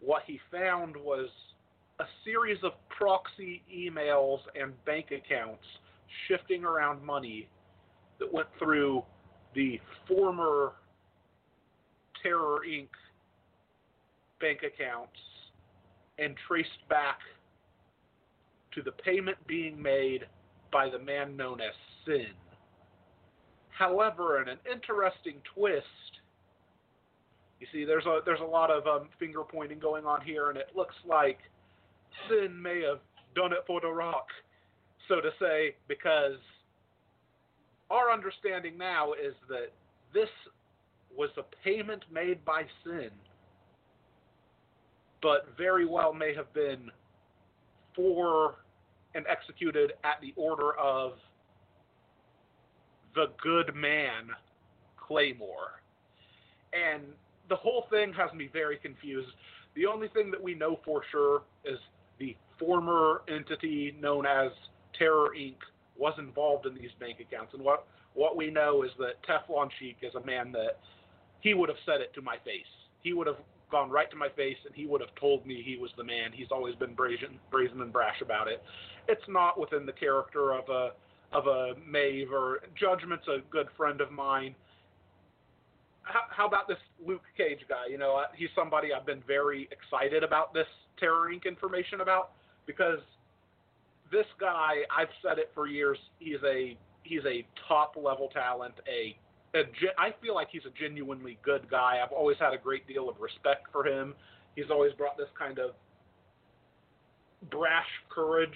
[0.00, 1.28] what he found was
[1.98, 5.64] a series of proxy emails and bank accounts
[6.28, 7.48] shifting around money
[8.18, 9.02] that went through
[9.54, 10.72] the former
[12.22, 12.88] Terror Inc.
[14.40, 15.18] bank accounts
[16.18, 17.18] and traced back
[18.74, 20.26] to the payment being made
[20.72, 21.74] by the man known as
[22.06, 22.32] Sin.
[23.70, 25.86] However, in an interesting twist,
[27.62, 30.58] you see, there's a there's a lot of um, finger pointing going on here, and
[30.58, 31.38] it looks like
[32.28, 32.98] Sin may have
[33.36, 34.26] done it for the Rock,
[35.06, 36.38] so to say, because
[37.88, 39.68] our understanding now is that
[40.12, 40.28] this
[41.16, 43.10] was a payment made by Sin,
[45.22, 46.90] but very well may have been
[47.94, 48.56] for
[49.14, 51.12] and executed at the order of
[53.14, 54.30] the good man
[54.96, 55.80] Claymore.
[56.72, 57.04] And
[57.52, 59.28] the whole thing has me very confused.
[59.76, 61.78] The only thing that we know for sure is
[62.18, 64.50] the former entity known as
[64.98, 65.56] Terror Inc.
[65.98, 67.52] was involved in these bank accounts.
[67.52, 70.78] And what, what we know is that Teflon Sheik is a man that
[71.40, 72.72] he would have said it to my face.
[73.02, 73.36] He would have
[73.70, 76.30] gone right to my face and he would have told me he was the man.
[76.32, 78.62] He's always been brazen, brazen and brash about it.
[79.08, 80.92] It's not within the character of a
[81.32, 84.54] of a Maeve or Judgment's a good friend of mine.
[86.02, 87.86] How, how about this Luke Cage guy?
[87.90, 90.66] You know, he's somebody I've been very excited about this
[90.98, 91.46] Terror Inc.
[91.46, 92.32] information about
[92.66, 92.98] because
[94.10, 99.16] this guy, I've said it for years, he's a he's a top level talent, a
[99.54, 99.64] a
[99.98, 102.00] I feel like he's a genuinely good guy.
[102.02, 104.14] I've always had a great deal of respect for him.
[104.56, 105.72] He's always brought this kind of
[107.50, 108.50] brash courage,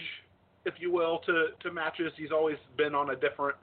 [0.64, 2.12] if you will, to, to matches.
[2.16, 3.56] He's always been on a different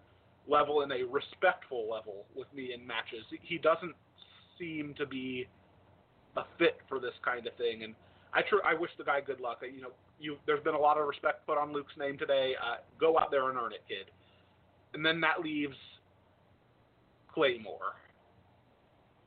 [0.48, 3.24] level and a respectful level with me in matches.
[3.42, 3.96] He doesn't
[4.60, 5.48] seem to be
[6.38, 7.96] a fit for this kind of thing, and
[8.34, 9.62] I tr- I wish the guy good luck.
[9.62, 12.54] You know, you there's been a lot of respect put on Luke's name today.
[12.62, 14.12] Uh, go out there and earn it, kid.
[14.94, 15.76] And then that leaves
[17.34, 17.96] Claymore,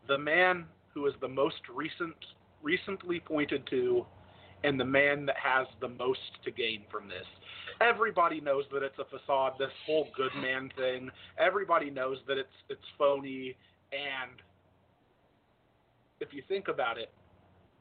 [0.09, 0.65] the man
[0.95, 2.15] who is the most recent,
[2.63, 4.07] recently pointed to,
[4.65, 7.27] and the man that has the most to gain from this.
[7.81, 9.55] Everybody knows that it's a facade.
[9.59, 11.11] This whole good man thing.
[11.39, 13.57] Everybody knows that it's it's phony.
[13.93, 14.41] And
[16.21, 17.11] if you think about it,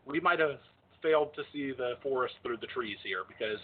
[0.05, 0.59] we might have
[1.01, 3.59] failed to see the forest through the trees here because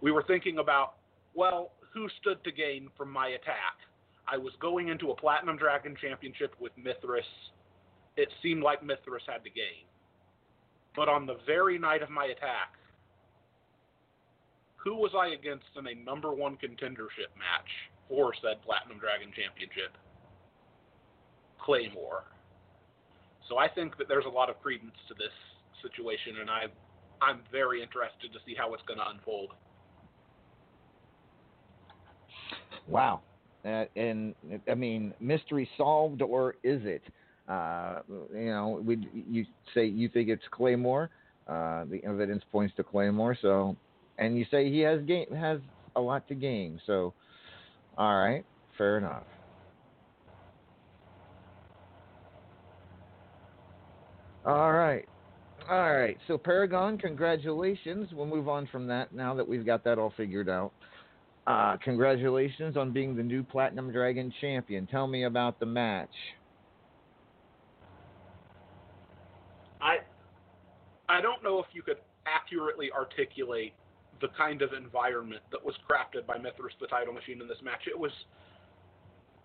[0.00, 0.94] we were thinking about,
[1.34, 3.78] well, who stood to gain from my attack?
[4.28, 7.24] I was going into a Platinum Dragon Championship with Mithras.
[8.16, 9.86] It seemed like Mithras had to gain.
[10.94, 12.74] But on the very night of my attack,
[14.82, 17.70] who was I against in a number one contendership match
[18.08, 19.96] for said Platinum Dragon Championship?
[21.60, 22.24] Claymore.
[23.48, 25.32] So I think that there's a lot of credence to this
[25.82, 26.64] situation, and I,
[27.22, 29.50] I'm very interested to see how it's going to unfold.
[32.88, 33.20] Wow.
[33.64, 34.34] Uh, and
[34.68, 37.02] I mean, mystery solved, or is it?
[37.48, 38.00] Uh,
[38.34, 41.10] you know, we you say you think it's Claymore.
[41.46, 43.36] Uh, the evidence points to Claymore.
[43.40, 43.76] So,
[44.18, 45.58] and you say he has game has
[45.96, 46.80] a lot to gain.
[46.86, 47.14] So,
[47.96, 48.44] all right,
[48.76, 49.24] fair enough.
[54.44, 55.06] All right.
[55.70, 56.18] All right.
[56.26, 58.08] So Paragon, congratulations.
[58.12, 60.72] We'll move on from that now that we've got that all figured out.
[61.46, 64.86] Uh, congratulations on being the new Platinum Dragon champion.
[64.86, 66.10] Tell me about the match.
[69.80, 69.96] I
[71.08, 73.74] I don't know if you could accurately articulate
[74.22, 77.82] the kind of environment that was crafted by Mithras the title machine in this match.
[77.86, 78.12] It was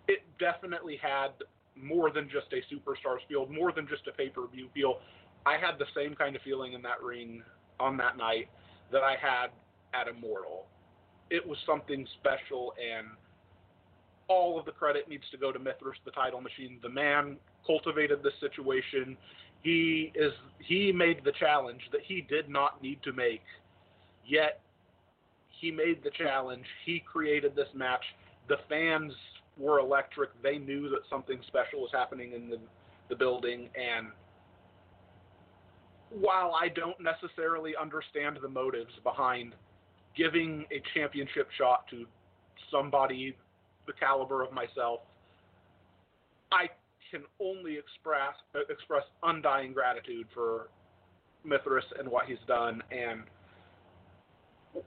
[0.07, 1.32] it definitely had
[1.75, 4.99] more than just a superstars feel, more than just a pay-per-view feel.
[5.45, 7.43] I had the same kind of feeling in that ring
[7.80, 8.47] on that night
[8.91, 9.47] that I had
[9.93, 10.65] at Immortal.
[11.30, 13.07] It was something special and
[14.30, 16.80] all of the credit needs to go to Mithras the title machine.
[16.82, 19.17] The man cultivated this situation.
[19.61, 23.43] He is he made the challenge that he did not need to make.
[24.25, 24.61] Yet
[25.60, 26.66] he made the challenge.
[26.86, 28.03] He created this match.
[28.47, 29.14] The fans
[29.58, 30.30] were electric.
[30.41, 32.60] They knew that something special was happening in the
[33.10, 34.08] the building and
[36.10, 39.53] while I don't necessarily understand the motives behind
[40.16, 42.05] giving a championship shot to
[42.72, 43.36] somebody
[43.86, 45.01] the caliber of myself,
[46.51, 46.68] I
[47.12, 48.36] can only express
[48.70, 50.70] express undying gratitude for
[51.43, 53.24] Mithras and what he's done and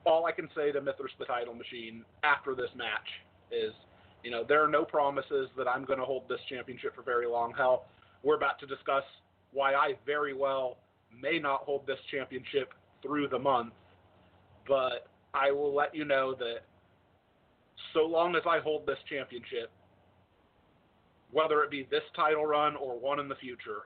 [0.04, 3.06] all I can say to Mithras the title machine after this match
[3.50, 3.72] is,
[4.22, 7.26] you know, there are no promises that I'm going to hold this championship for very
[7.26, 7.52] long.
[7.56, 7.86] Hell,
[8.22, 9.04] we're about to discuss
[9.52, 10.76] why I very well
[11.20, 12.72] may not hold this championship
[13.02, 13.72] through the month,
[14.68, 16.58] but I will let you know that
[17.94, 19.70] so long as I hold this championship,
[21.32, 23.82] whether it be this title run or one in the future,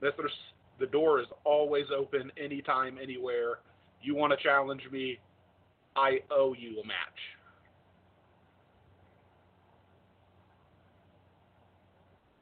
[0.00, 0.32] Mithras,
[0.78, 3.58] the door is always open anytime, anywhere.
[4.02, 5.18] You want to challenge me,
[5.94, 6.96] I owe you a match.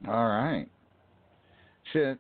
[0.09, 0.67] All right.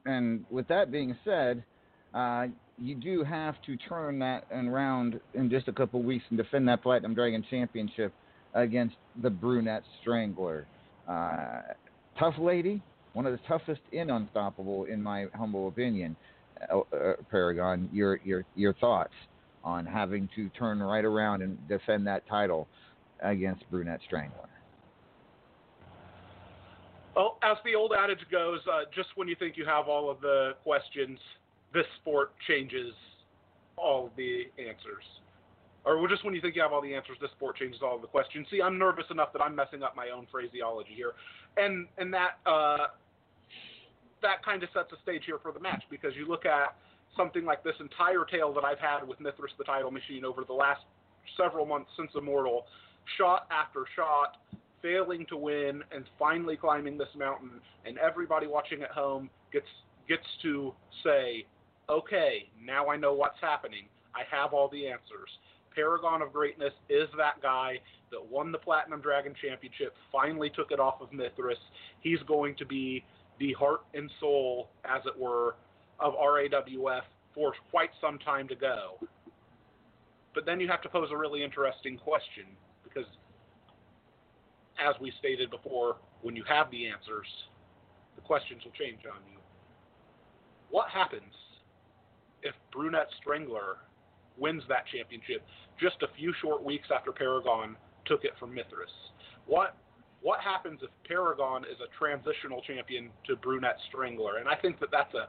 [0.04, 1.64] And with that being said,
[2.12, 2.46] uh,
[2.78, 6.82] you do have to turn that around in just a couple weeks and defend that
[6.82, 8.12] Platinum Dragon Championship
[8.54, 10.66] against the Brunette Strangler.
[11.08, 11.60] Uh,
[12.18, 12.82] tough lady,
[13.12, 16.16] one of the toughest in Unstoppable, in my humble opinion.
[16.70, 19.14] Uh, uh, Paragon, your your your thoughts
[19.64, 22.68] on having to turn right around and defend that title
[23.22, 24.48] against Brunette Strangler.
[27.14, 30.20] Well, as the old adage goes, uh, just when you think you have all of
[30.20, 31.18] the questions,
[31.74, 32.94] this sport changes
[33.76, 35.04] all of the answers.
[35.84, 38.02] Or just when you think you have all the answers, this sport changes all of
[38.02, 38.46] the questions.
[38.50, 41.12] See, I'm nervous enough that I'm messing up my own phraseology here,
[41.56, 42.88] and and that uh,
[44.20, 46.76] that kind of sets the stage here for the match because you look at
[47.16, 50.52] something like this entire tale that I've had with Mithras the title machine over the
[50.52, 50.82] last
[51.36, 52.66] several months since Immortal,
[53.18, 54.38] shot after shot,
[54.82, 57.50] failing to win and finally climbing this mountain,
[57.84, 59.66] and everybody watching at home gets
[60.08, 60.72] gets to
[61.04, 61.46] say,
[61.88, 63.84] okay, now I know what's happening.
[64.14, 65.30] I have all the answers.
[65.74, 67.78] Paragon of Greatness is that guy
[68.10, 71.58] that won the Platinum Dragon Championship, finally took it off of Mithras.
[72.00, 73.04] He's going to be
[73.38, 75.54] the heart and soul, as it were,
[76.00, 77.02] of RAWF
[77.34, 78.98] for quite some time to go.
[80.34, 82.44] But then you have to pose a really interesting question
[82.84, 83.06] because,
[84.78, 87.26] as we stated before, when you have the answers,
[88.16, 89.38] the questions will change on you.
[90.70, 91.34] What happens
[92.42, 93.78] if Brunette Strangler
[94.38, 95.44] wins that championship
[95.80, 97.76] just a few short weeks after Paragon
[98.06, 98.90] took it from Mithras?
[99.46, 99.76] What
[100.22, 104.36] what happens if Paragon is a transitional champion to Brunette Strangler?
[104.36, 105.28] And I think that that's a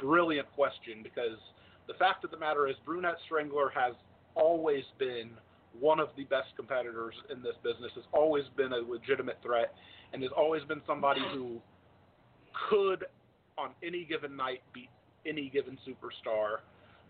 [0.00, 1.38] brilliant question because
[1.86, 3.94] the fact of the matter is Brunette Strangler has
[4.34, 5.30] always been
[5.78, 9.74] one of the best competitors in this business, has always been a legitimate threat,
[10.12, 11.60] and has always been somebody who
[12.68, 13.06] could,
[13.56, 14.90] on any given night, beat
[15.26, 16.58] any given superstar.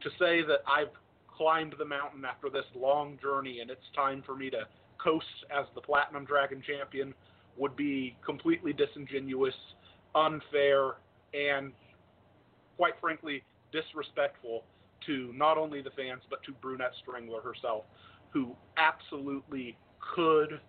[0.03, 0.93] To say that I've
[1.29, 4.65] climbed the mountain after this long journey and it's time for me to
[5.03, 7.15] coast as the Platinum Dragon champion
[7.57, 9.55] would be completely disingenuous,
[10.15, 10.97] unfair,
[11.33, 11.73] and
[12.77, 13.43] quite frankly
[13.73, 14.65] disrespectful
[15.07, 17.85] to not only the fans but to Brunette Strangler herself,
[18.31, 19.77] who absolutely
[20.15, 20.61] could,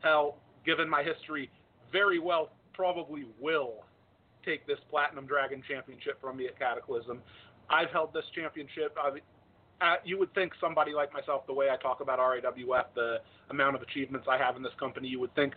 [0.00, 1.50] hell, given my history,
[1.92, 3.84] very well probably will
[4.44, 7.20] take this Platinum Dragon Championship from me at Cataclysm.
[7.68, 8.96] I've held this championship.
[9.02, 9.20] I've,
[9.80, 13.16] uh, you would think somebody like myself, the way I talk about RAWF, the
[13.50, 15.54] amount of achievements I have in this company, you would think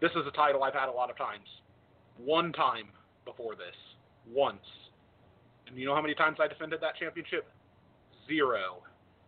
[0.00, 1.46] this is a title I've had a lot of times.
[2.16, 2.88] One time
[3.24, 3.76] before this.
[4.32, 4.64] Once.
[5.72, 7.46] And you know how many times I defended that championship?
[8.28, 8.82] Zero.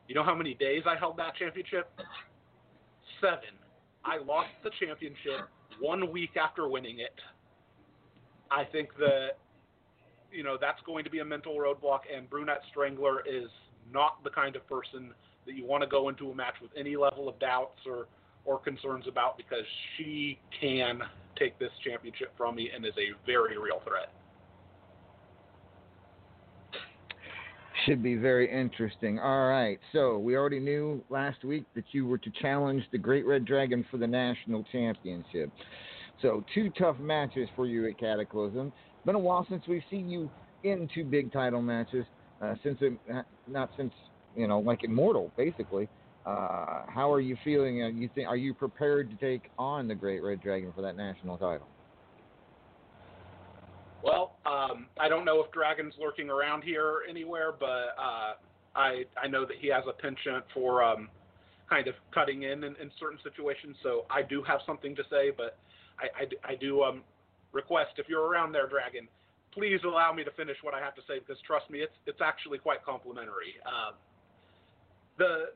[0.07, 1.89] You know how many days I held that championship?
[3.19, 3.57] Seven.
[4.05, 5.49] I lost the championship
[5.81, 7.19] one week after winning it.
[8.51, 9.39] I think that
[10.31, 13.49] you know that's going to be a mental roadblock, and Brunette Strangler is
[13.91, 15.15] not the kind of person
[15.47, 18.07] that you want to go into a match with any level of doubts or
[18.45, 19.65] or concerns about because
[19.97, 21.01] she can
[21.39, 24.13] take this championship from me and is a very real threat.
[27.87, 29.19] Should be very interesting.
[29.19, 29.79] All right.
[29.93, 33.85] So we already knew last week that you were to challenge the Great Red Dragon
[33.91, 35.51] for the national championship.
[36.23, 38.73] So two tough matches for you at Cataclysm.
[39.05, 40.31] Been a while since we've seen you
[40.63, 42.07] in two big title matches.
[42.41, 42.93] Uh, since it,
[43.47, 43.93] not since
[44.37, 45.89] you know like Immortal basically.
[46.25, 47.83] Uh, how are you feeling?
[47.83, 50.97] Uh, you think are you prepared to take on the Great Red Dragon for that
[50.97, 51.67] national title?
[54.55, 58.35] Um, I don't know if Dragon's lurking around here anywhere, but uh,
[58.75, 61.09] I I know that he has a penchant for um,
[61.69, 63.77] kind of cutting in, in in certain situations.
[63.83, 65.59] So I do have something to say, but
[65.99, 67.03] I, I, I do um,
[67.53, 69.09] request if you're around there, Dragon,
[69.53, 72.21] please allow me to finish what I have to say because trust me, it's it's
[72.21, 73.55] actually quite complimentary.
[73.67, 73.95] Um,
[75.19, 75.51] the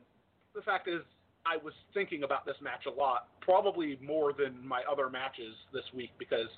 [0.55, 1.01] the fact is,
[1.45, 5.85] I was thinking about this match a lot, probably more than my other matches this
[5.93, 6.49] week because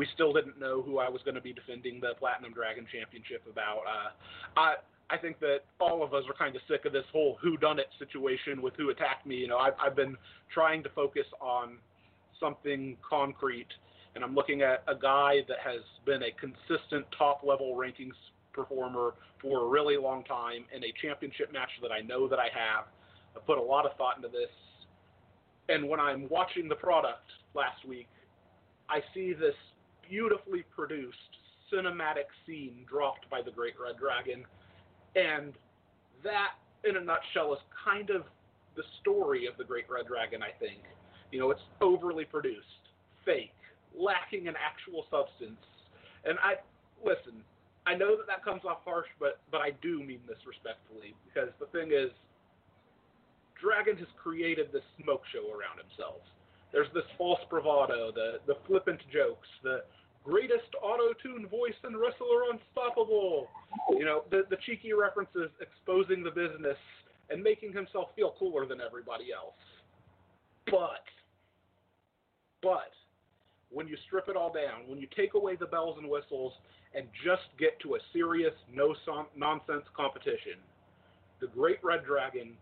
[0.00, 3.42] we still didn't know who I was going to be defending the Platinum Dragon Championship
[3.44, 3.82] about.
[3.84, 4.74] Uh, I
[5.10, 7.78] I think that all of us are kind of sick of this whole who done
[7.78, 9.36] it situation with who attacked me.
[9.36, 10.16] You know, I've I've been
[10.54, 11.76] trying to focus on
[12.40, 13.68] something concrete,
[14.14, 18.16] and I'm looking at a guy that has been a consistent top level rankings
[18.54, 22.48] performer for a really long time in a championship match that I know that I
[22.56, 22.86] have.
[23.36, 24.48] I put a lot of thought into this,
[25.68, 28.08] and when I'm watching the product last week,
[28.88, 29.54] I see this
[30.10, 31.16] beautifully produced
[31.72, 34.44] cinematic scene dropped by the Great Red Dragon,
[35.14, 35.52] and
[36.24, 38.22] that, in a nutshell, is kind of
[38.76, 40.42] the story of the Great Red Dragon.
[40.42, 40.82] I think,
[41.30, 42.90] you know, it's overly produced,
[43.24, 43.54] fake,
[43.96, 45.62] lacking in actual substance,
[46.24, 46.54] and I
[47.04, 47.42] listen.
[47.86, 51.48] I know that that comes off harsh, but but I do mean this respectfully because
[51.58, 52.10] the thing is,
[53.60, 56.20] Dragon has created this smoke show around himself.
[56.72, 59.82] There's this false bravado, the the flippant jokes, the
[60.24, 63.48] greatest auto tune voice and wrestler unstoppable.
[63.90, 66.76] You know, the, the cheeky references exposing the business
[67.30, 69.54] and making himself feel cooler than everybody else.
[70.66, 71.04] But,
[72.62, 72.92] but,
[73.70, 76.52] when you strip it all down, when you take away the bells and whistles
[76.94, 78.94] and just get to a serious, no
[79.36, 80.58] nonsense competition,
[81.40, 82.52] the Great Red Dragon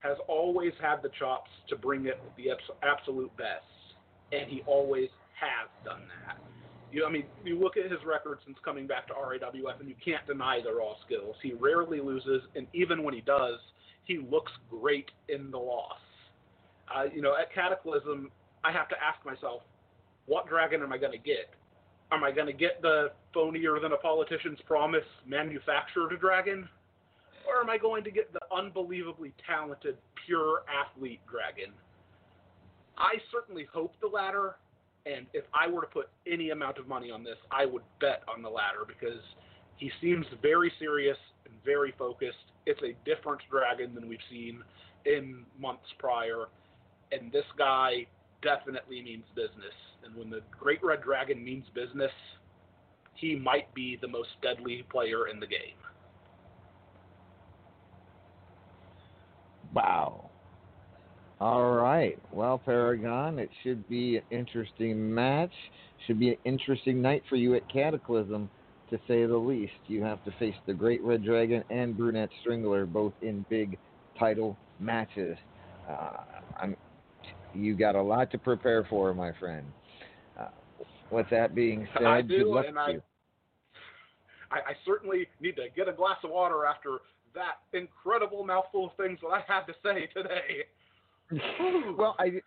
[0.00, 2.50] has always had the chops to bring it the
[2.82, 3.64] absolute best,
[4.32, 5.08] and he always
[5.38, 6.43] has done that.
[6.94, 9.96] You, I mean, you look at his record since coming back to RAWF, and you
[10.02, 11.34] can't deny the raw skills.
[11.42, 13.58] He rarely loses, and even when he does,
[14.04, 15.98] he looks great in the loss.
[16.94, 18.30] Uh, you know, at Cataclysm,
[18.62, 19.62] I have to ask myself,
[20.26, 21.50] what dragon am I going to get?
[22.12, 26.68] Am I going to get the phonier than a politician's promise manufactured dragon?
[27.48, 31.74] Or am I going to get the unbelievably talented, pure athlete dragon?
[32.96, 34.56] I certainly hope the latter,
[35.06, 38.22] and if I were to put any amount of money on this, I would bet
[38.32, 39.20] on the latter because
[39.76, 42.36] he seems very serious and very focused.
[42.66, 44.62] It's a different dragon than we've seen
[45.04, 46.46] in months prior,
[47.12, 48.06] and this guy
[48.42, 49.74] definitely means business.
[50.04, 52.12] And when the Great Red Dragon means business,
[53.14, 55.76] he might be the most deadly player in the game.
[59.74, 60.23] Wow.
[61.44, 62.18] All right.
[62.32, 65.52] Well, Paragon, it should be an interesting match.
[66.06, 68.48] Should be an interesting night for you at Cataclysm,
[68.88, 69.74] to say the least.
[69.86, 73.76] You have to face the Great Red Dragon and Brunette Strangler, both in big
[74.18, 75.36] title matches.
[75.86, 76.16] Uh,
[76.58, 76.76] I'm,
[77.52, 79.66] you got a lot to prepare for, my friend.
[80.40, 80.48] Uh,
[81.10, 83.02] with that being said, I do, and I, you.
[84.50, 87.00] I, I certainly need to get a glass of water after
[87.34, 90.64] that incredible mouthful of things that I had to say today.
[91.98, 92.40] Well, I,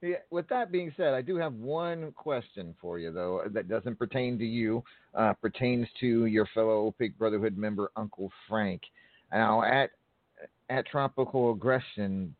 [0.00, 3.98] yeah, with that being said, I do have one question for you, though, that doesn't
[3.98, 8.82] pertain to you, uh, pertains to your fellow Pig Brotherhood member, Uncle Frank.
[9.32, 9.90] Now, at
[10.70, 12.34] at Tropical Aggression,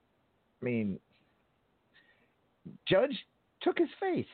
[0.61, 1.01] I mean,
[2.86, 3.16] Judge
[3.62, 4.26] took his face.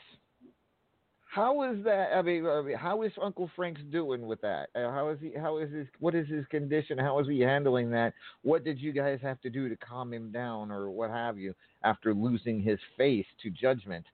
[1.34, 2.10] How is that?
[2.14, 4.68] I mean, I mean, how is Uncle Frank's doing with that?
[4.76, 5.32] Uh, how is he?
[5.36, 5.88] How is his?
[5.98, 6.96] What is his condition?
[6.96, 8.14] How is he handling that?
[8.42, 11.52] What did you guys have to do to calm him down, or what have you,
[11.82, 14.06] after losing his face to judgment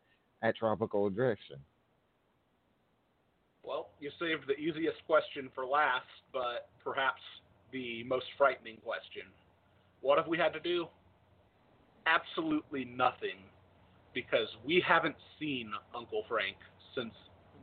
[0.43, 1.57] at Tropical Aggression?
[3.63, 7.21] Well, you saved the easiest question for last, but perhaps
[7.71, 9.25] the most frightening question.
[10.01, 10.87] What have we had to do?
[12.07, 13.45] Absolutely nothing,
[14.15, 16.57] because we haven't seen Uncle Frank
[16.95, 17.13] since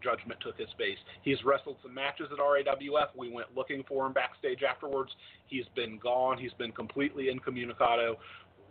[0.01, 0.97] Judgment took his space.
[1.21, 3.07] He's wrestled some matches at RAWF.
[3.15, 5.11] We went looking for him backstage afterwards.
[5.47, 6.37] He's been gone.
[6.37, 8.17] He's been completely incommunicado.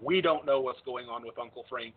[0.01, 1.95] We don't know what's going on with Uncle Frank,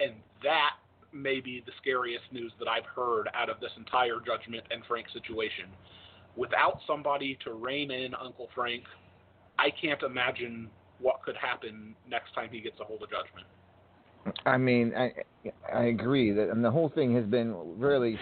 [0.00, 0.72] and that
[1.12, 5.06] may be the scariest news that I've heard out of this entire Judgment and Frank
[5.12, 5.66] situation.
[6.36, 8.84] Without somebody to rein in Uncle Frank,
[9.58, 10.70] I can't imagine
[11.00, 13.46] what could happen next time he gets a hold of Judgment.
[14.46, 15.12] I mean, I
[15.72, 18.18] I agree that, and the whole thing has been really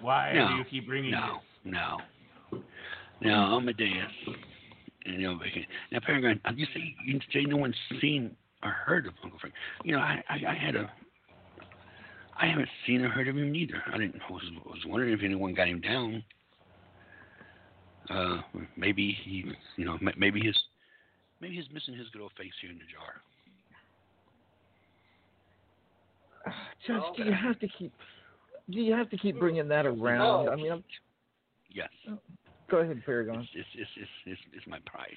[0.00, 0.28] Why?
[0.28, 1.72] Why No, do you keep bringing No, this?
[1.72, 1.98] no.
[3.22, 4.10] Now, Amadeus.
[5.06, 5.38] And, you know,
[5.92, 9.54] now, Paragon, you say, you say no one's seen or heard of Uncle Frank.
[9.84, 10.90] You know, I, I, I had a.
[12.38, 13.82] I haven't seen or heard of him neither.
[13.92, 14.20] I didn't.
[14.30, 16.24] Was, was wondering if anyone got him down.
[18.08, 18.40] Uh,
[18.76, 20.56] maybe he, you know, maybe his,
[21.40, 23.20] maybe he's missing his good old face here in the jar.
[26.86, 27.92] Judge, do you have to keep?
[28.70, 30.48] Do you have to keep bringing that around?
[30.48, 30.84] I mean, I'm,
[31.72, 32.18] Yes, oh,
[32.70, 33.40] go ahead, Paragon.
[33.40, 35.12] it's it's it's it's, it's, it's my price.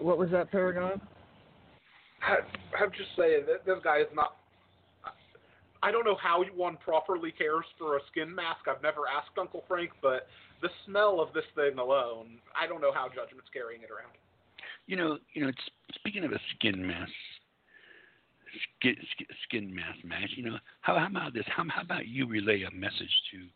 [0.00, 1.00] What was that, Paragon?
[2.22, 2.36] I,
[2.82, 4.36] I'm just saying that this guy is not.
[5.82, 8.66] I don't know how one properly cares for a skin mask.
[8.68, 10.26] I've never asked Uncle Frank, but
[10.60, 14.12] the smell of this thing alone, I don't know how Judgment's carrying it around.
[14.86, 15.48] You know, you know.
[15.48, 17.10] it's- Speaking of a skin mask,
[18.78, 18.96] skin,
[19.44, 20.30] skin, match.
[20.36, 21.44] You know, how, how about this?
[21.54, 23.46] How, how about you relay a message to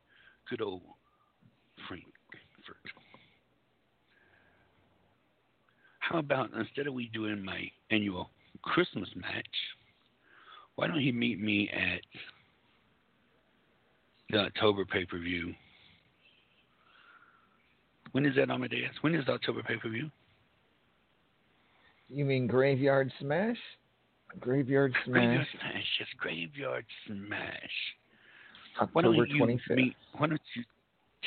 [0.49, 0.83] good old
[1.89, 2.05] Frank?
[2.67, 2.95] First?
[5.99, 8.31] How about instead of we doing my annual
[8.63, 9.47] Christmas match,
[10.77, 12.01] why don't he meet me at
[14.31, 15.55] the October pay per view?
[18.13, 18.93] When is that, Amadeus?
[19.01, 20.11] When is the October pay per view?
[22.09, 23.57] You mean Graveyard Smash?
[24.41, 27.77] Graveyard Smash, Graveyard Smash, yes, Graveyard Smash.
[28.93, 29.77] Why don't October you twenty fifth.
[29.77, 29.97] meet?
[30.17, 30.65] Why don't you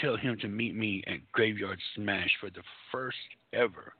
[0.01, 3.17] tell him to meet me at Graveyard Smash for the first
[3.53, 3.93] ever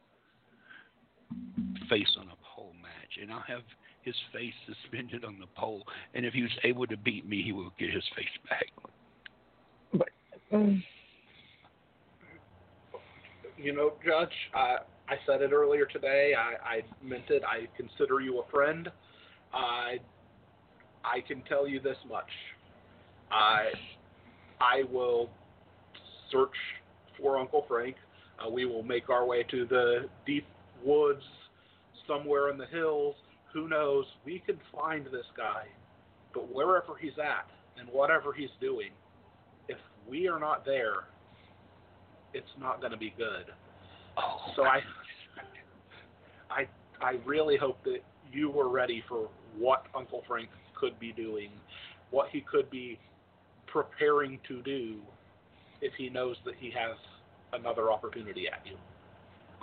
[1.89, 3.61] face on a pole match, and I'll have
[4.01, 5.83] his face suspended on the pole.
[6.13, 8.67] And if he was able to beat me, he will get his face back.
[10.51, 10.83] Mm.
[13.57, 14.77] You know, Judge, I
[15.07, 16.33] I said it earlier today.
[16.37, 17.43] I, I meant it.
[17.43, 18.89] I consider you a friend.
[19.53, 19.99] I
[21.03, 22.29] I can tell you this much.
[23.31, 23.69] I
[24.59, 25.29] I will
[26.31, 26.55] search
[27.19, 27.95] for Uncle Frank.
[28.39, 30.45] Uh, we will make our way to the deep
[30.83, 31.21] woods,
[32.07, 33.15] somewhere in the hills.
[33.53, 34.05] Who knows?
[34.25, 35.65] We can find this guy.
[36.33, 37.47] But wherever he's at
[37.79, 38.89] and whatever he's doing,
[39.69, 39.77] if
[40.07, 41.05] we are not there,
[42.33, 43.53] it's not going to be good.
[44.18, 44.80] Oh, So I,
[46.49, 46.68] I,
[47.01, 47.99] I really hope that
[48.32, 50.49] you were ready for what Uncle Frank
[50.80, 51.49] could be doing,
[52.11, 52.99] what he could be
[53.68, 54.99] preparing to do
[55.82, 56.97] if he knows that he has
[57.53, 58.78] another opportunity at you.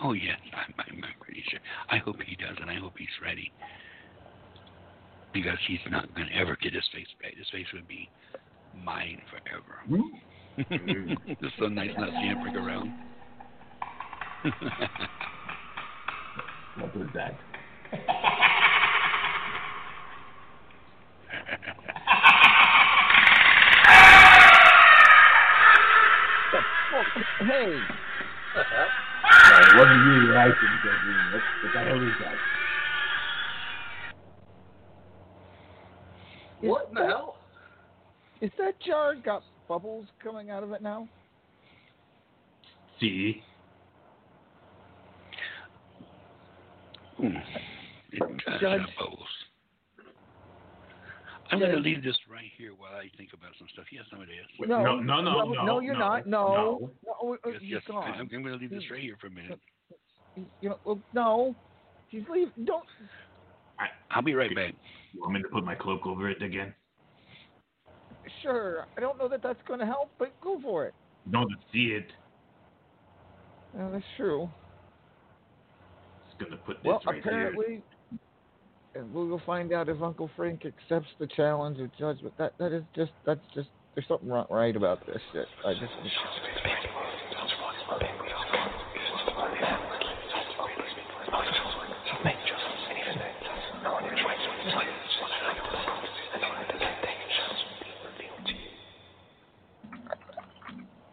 [0.03, 1.61] Oh yes, I'm, I'm I'm pretty sure.
[1.91, 3.53] I hope he does, and I hope he's ready.
[5.33, 7.35] Because he's not going to ever get his face back.
[7.37, 8.09] His face would be
[8.85, 10.05] mine forever.
[11.27, 12.93] it's so nice not seeing Brick around.
[16.79, 17.39] What was that?
[27.39, 27.81] Hey, it
[29.77, 30.37] wasn't you.
[30.37, 31.33] I shouldn't say green.
[31.33, 32.37] What, what the hell is that?
[36.61, 37.37] What in the hell?
[38.41, 41.09] Is that jar got bubbles coming out of it now?
[43.01, 43.43] See?
[47.03, 47.12] Hmm.
[47.12, 47.12] It does
[48.61, 48.81] Judge.
[48.81, 48.81] have.
[51.51, 53.85] I'm going to leave this right here while I think about some stuff.
[53.93, 54.47] Yes, I'm it is.
[54.59, 56.27] Wait, no, no, no, no, no, you're no, not.
[56.27, 56.91] No, no.
[57.07, 57.83] no, uh, Yes, yes.
[57.87, 58.11] gone.
[58.11, 59.61] I'm, I'm going to leave this right here for a minute.
[60.63, 61.55] You know, well, no,
[62.09, 62.53] he's leaving.
[62.65, 62.85] Don't.
[64.11, 64.73] I'll be right back.
[65.13, 66.73] You want me to put my cloak over it again?
[68.43, 70.95] Sure, I don't know that that's going to help, but go for it.
[71.27, 72.07] You don't see it.
[73.77, 74.49] Yeah, that's true.
[76.43, 77.33] Just gonna put this Well, right here.
[77.33, 77.83] apparently,
[78.95, 82.37] and we'll find out if Uncle Frank accepts the challenge or judgment.
[82.37, 85.47] That that is just that's just there's something wrong, right about this shit.
[85.65, 85.93] I just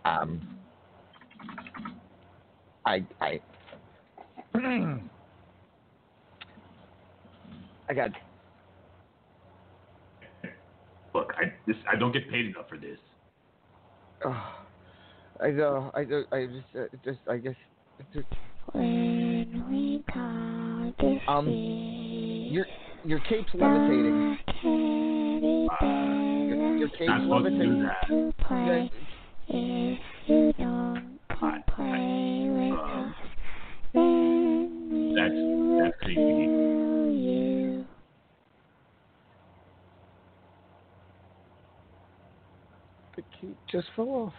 [0.05, 0.59] um
[2.85, 3.41] I I
[7.89, 8.11] I got
[11.15, 12.99] Look, I this I don't get paid enough for this.
[14.25, 14.51] uh,
[15.41, 17.55] I know I do I just uh, just I guess
[18.13, 18.27] just,
[18.73, 22.65] When we call this um your
[23.05, 24.37] your cape's levitating.
[25.81, 27.83] Your, your cape's Not supposed to do levitating.
[27.83, 28.89] that.
[29.47, 31.19] if you don't
[31.75, 33.15] play with us.
[35.15, 35.39] That's
[35.79, 36.21] that's creepy.
[36.21, 37.85] kill you.
[43.39, 44.33] Cape just fell off.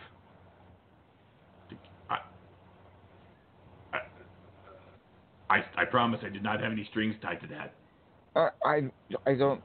[5.51, 7.75] I I promise I did not have any strings tied to that.
[8.37, 8.91] Uh, I
[9.27, 9.61] I don't.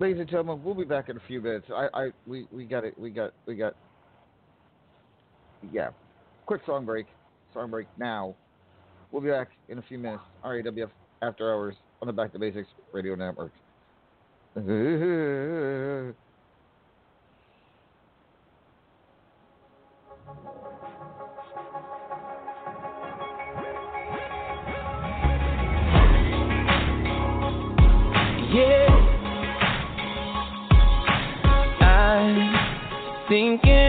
[0.00, 1.66] Ladies and gentlemen, we'll be back in a few minutes.
[1.72, 2.98] I, I we, we got it.
[2.98, 3.74] We got we got.
[5.72, 5.90] Yeah,
[6.46, 7.06] quick song break.
[7.54, 8.34] Song break now.
[9.12, 10.22] We'll be back in a few minutes.
[10.44, 10.90] RAWF
[11.22, 13.52] After Hours on the Back to Basics Radio Network.
[14.54, 16.12] Yeah.
[31.80, 33.87] I'm thinking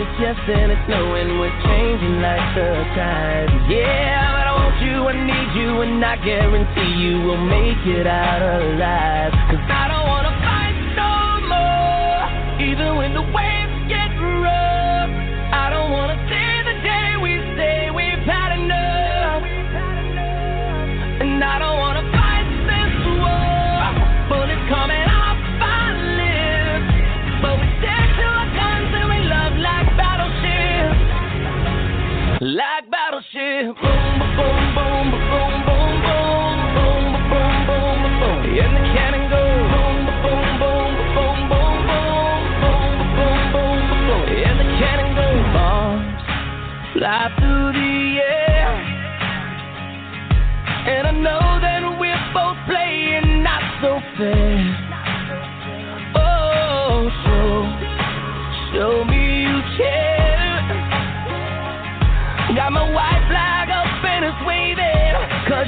[0.00, 3.50] is yes, and it's knowing we're changing like the tide.
[3.68, 8.06] Yeah, but I want you, I need you, and I guarantee you we'll make it
[8.06, 9.32] out alive.
[9.50, 11.12] Cause I don't wanna fight no
[11.50, 12.22] more,
[12.62, 13.47] even when the waves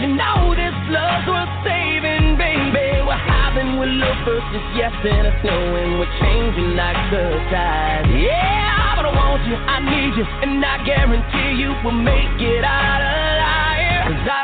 [0.00, 3.04] you know this love's worth saving, baby.
[3.04, 8.08] What happened with love is yes, and it's knowing we're changing like the tide.
[8.08, 12.64] Yeah, but I want you, I need you, and I guarantee you we'll make it
[12.64, 14.39] out alive.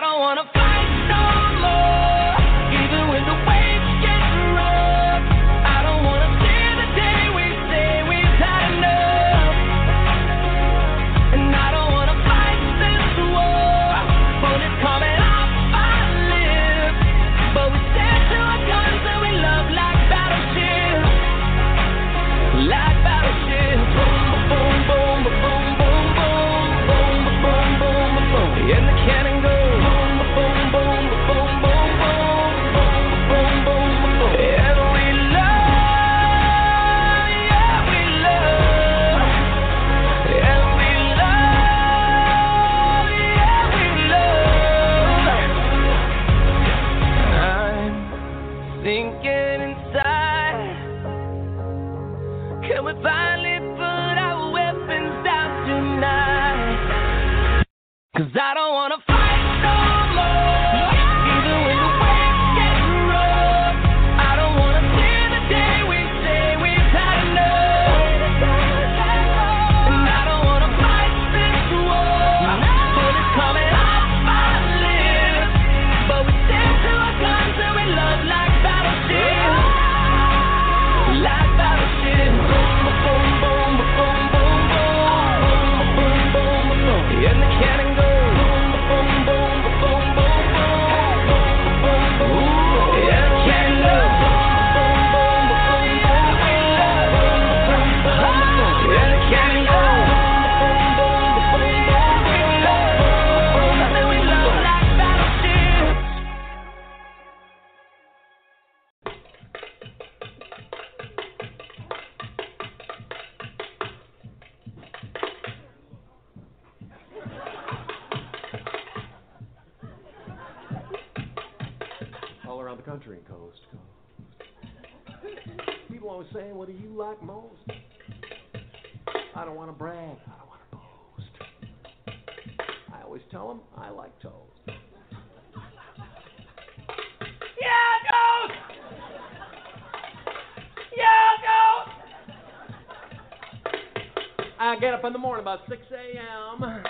[144.97, 146.83] Up in the morning about 6 a.m.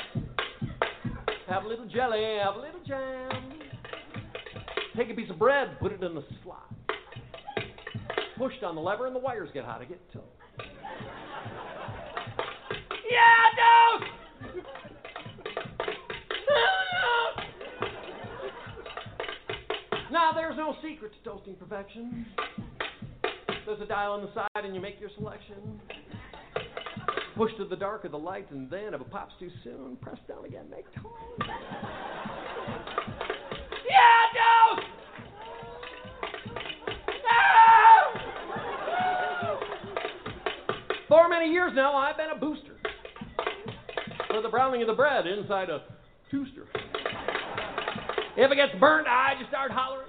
[1.49, 3.53] Have a little jelly, have a little jam.
[4.97, 6.73] Take a piece of bread, put it in the slot.
[8.39, 9.81] Push down the lever and the wires get hot.
[9.81, 10.21] I get to
[13.11, 13.43] Yeah,
[13.99, 14.05] ghost!
[20.13, 22.25] Now, there's no secret to toasting perfection.
[23.67, 25.81] There's a dial on the side, and you make your selection.
[27.37, 30.17] Push to the dark of the light, and then if it pops too soon, press
[30.27, 31.07] down again, make toast.
[33.87, 34.87] Yeah, ghost!
[41.09, 42.77] For many years now, I've been a booster
[44.29, 45.83] for the browning of the bread inside a
[46.31, 46.67] toaster.
[48.39, 50.09] If it gets burnt, I just start hollering.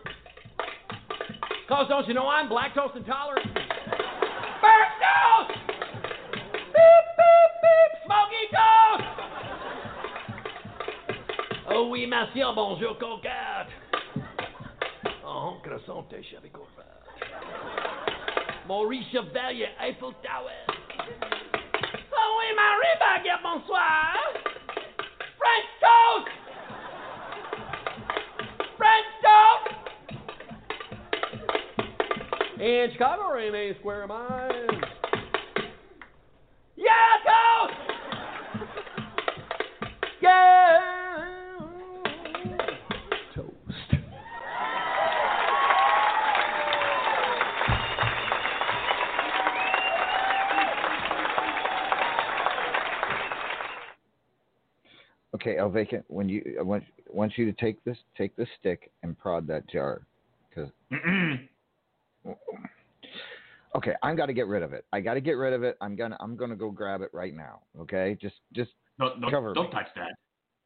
[1.67, 3.45] Cause don't you know I'm lactose intolerant?
[3.53, 5.66] Burnt toast!
[8.07, 9.03] Smoky toast!
[11.69, 13.67] Oh oui, monsieur, oh, bonjour, coquette.
[15.25, 16.85] Oh, croissante, chevy Corvette.
[18.65, 20.51] Maurice Chevalier, Eiffel Tower.
[22.13, 24.15] Oh oui, Marie Baguette, bonsoir!
[25.37, 26.29] French toast!
[28.77, 29.67] French toast!
[32.61, 34.81] In Chicago, Rene Square Mine.
[36.77, 37.17] Yeah,
[40.27, 40.79] Yeah!
[43.33, 43.91] Toast.
[55.35, 58.91] Okay, El Vacant, when you I want want you to take this take this stick
[59.03, 60.01] and prod that jar,
[60.49, 60.69] because
[63.75, 64.85] okay, I'm got to get rid of it.
[64.93, 65.77] I got to get rid of it.
[65.81, 67.61] I'm gonna I'm gonna go grab it right now.
[67.79, 69.71] Okay, just just No, no, cover don't me.
[69.71, 70.13] touch that.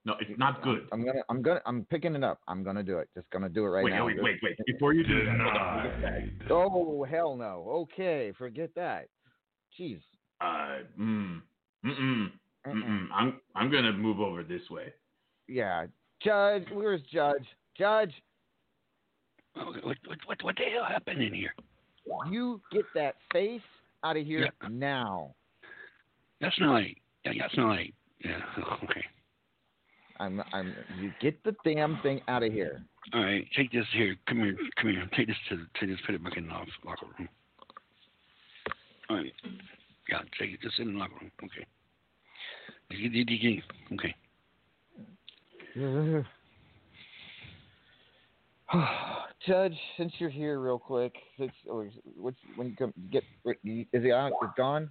[0.04, 0.88] No, it's not good.
[0.92, 2.40] I'm gonna I'm gonna I'm picking it up.
[2.48, 3.10] I'm gonna do it.
[3.16, 4.06] Just gonna do it right wait, now.
[4.06, 4.58] wait, wait, wait.
[4.66, 5.84] Before you do that, hold on.
[5.84, 6.52] Look at that.
[6.52, 7.66] Oh hell no.
[7.94, 9.08] Okay, forget that.
[9.80, 10.02] Jeez.
[10.42, 11.40] Uh, mm,
[11.86, 12.32] mm-mm,
[12.66, 13.08] mm-mm.
[13.14, 14.92] I'm I'm gonna move over this way.
[15.48, 15.86] Yeah,
[16.24, 16.66] Judge.
[16.74, 17.46] Where's Judge?
[17.78, 18.14] Judge,
[19.54, 21.54] What, what, what, what the hell happened in here?
[22.30, 23.62] You get that face
[24.04, 24.70] out of here Yeah.
[24.70, 25.36] now.
[26.40, 27.94] That's not like, yeah, that's not like,
[28.24, 29.06] yeah, oh, okay.
[30.20, 30.76] I'm I'm.
[31.00, 32.84] You get the damn thing out of here.
[33.14, 34.16] All right, take this here.
[34.28, 35.10] Come here, come here.
[35.16, 36.54] Take this to, take this, put it back in the
[36.86, 37.28] locker room.
[39.10, 39.34] All right.
[40.10, 40.62] Yeah, take it.
[40.62, 41.32] Just in the locker room.
[41.44, 41.66] Okay.
[43.94, 44.16] Okay.
[49.48, 53.56] Judge, since you're here, real quick, since, or is- what's when you come get is
[53.66, 53.88] it?
[53.94, 54.90] It's gone.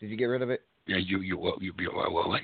[0.00, 0.62] Did you get rid of it?
[0.86, 2.42] Yeah, you, you, well, you, you, well, well, like,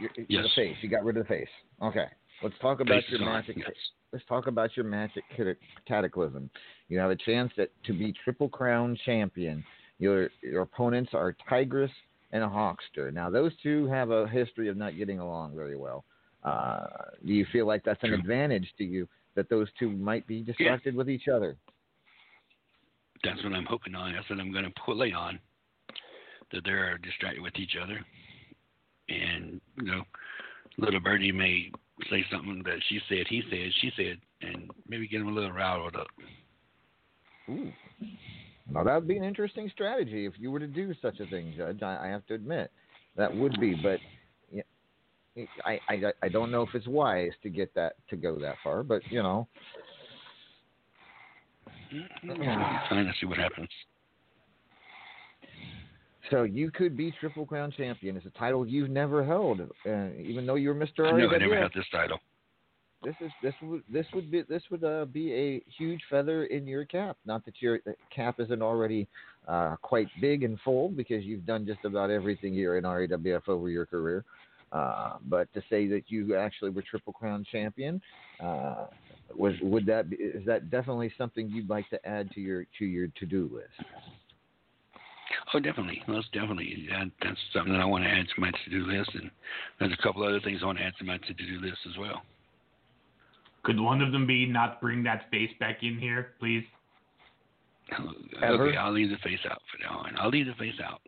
[0.00, 0.44] Your, Yes.
[0.44, 0.76] The face.
[0.80, 1.48] You got rid of the face.
[1.82, 2.06] Okay.
[2.42, 3.56] Let's talk about face your is magic.
[3.58, 3.70] yes.
[4.12, 6.50] Let's talk about your magic cata- cataclysm.
[6.88, 9.64] You have a chance that, to be triple crown champion.
[9.98, 11.90] Your your opponents are Tigress
[12.32, 13.12] and a Hawkster.
[13.12, 16.04] Now those two have a history of not getting along very well.
[16.42, 16.86] Uh,
[17.24, 18.18] do you feel like that's an True.
[18.18, 21.56] advantage to you that those two might be distracted with each other?
[23.22, 24.12] That's what I'm hoping on.
[24.12, 25.38] That's what I'm going to play on.
[26.52, 27.98] That they're distracted with each other.
[29.08, 30.02] And, you know,
[30.78, 31.70] little birdie may
[32.10, 35.52] say something that she said, he said, she said, and maybe get them a little
[35.52, 36.06] riled up.
[37.48, 37.72] Ooh.
[38.70, 41.54] Now that would be an interesting strategy if you were to do such a thing,
[41.56, 41.82] Judge.
[41.82, 42.70] I, I have to admit
[43.16, 44.00] that would be, but yeah,
[45.64, 48.82] I, I I don't know if it's wise to get that to go that far.
[48.82, 49.48] But you know,
[51.90, 53.68] Fine, let's see what happens.
[56.30, 58.16] so you could be Triple Crown champion.
[58.16, 61.72] It's a title you've never held, uh, even though you're Mister know I never had
[61.74, 62.18] this title.
[63.02, 66.66] This is this would this would be this would uh, be a huge feather in
[66.66, 67.16] your cap.
[67.26, 67.80] Not that your
[68.14, 69.06] cap isn't already
[69.46, 73.68] uh, quite big and full because you've done just about everything here in RAWF over
[73.68, 74.24] your career.
[74.74, 78.02] Uh, but to say that you actually were Triple Crown champion,
[78.40, 78.86] uh,
[79.36, 82.84] was would that be, is that definitely something you'd like to add to your to
[82.84, 83.88] your to do list?
[85.52, 86.02] Oh, definitely.
[86.08, 86.88] Most definitely.
[86.90, 89.30] That, that's something that I want to add to my to-do list, and
[89.78, 92.22] there's a couple other things I want to add to my to-do list as well.
[93.62, 96.64] Could one of them be not bring that face back in here, please?
[98.42, 98.68] Ever?
[98.68, 101.00] Okay, I'll leave the face out for now and I'll leave the face out.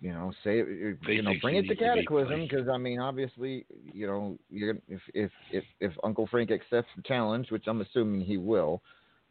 [0.00, 0.98] You know, say it.
[1.08, 5.00] You know, bring it to to Cataclysm because I mean, obviously, you know, you're if
[5.12, 8.80] if if if Uncle Frank accepts the challenge, which I'm assuming he will,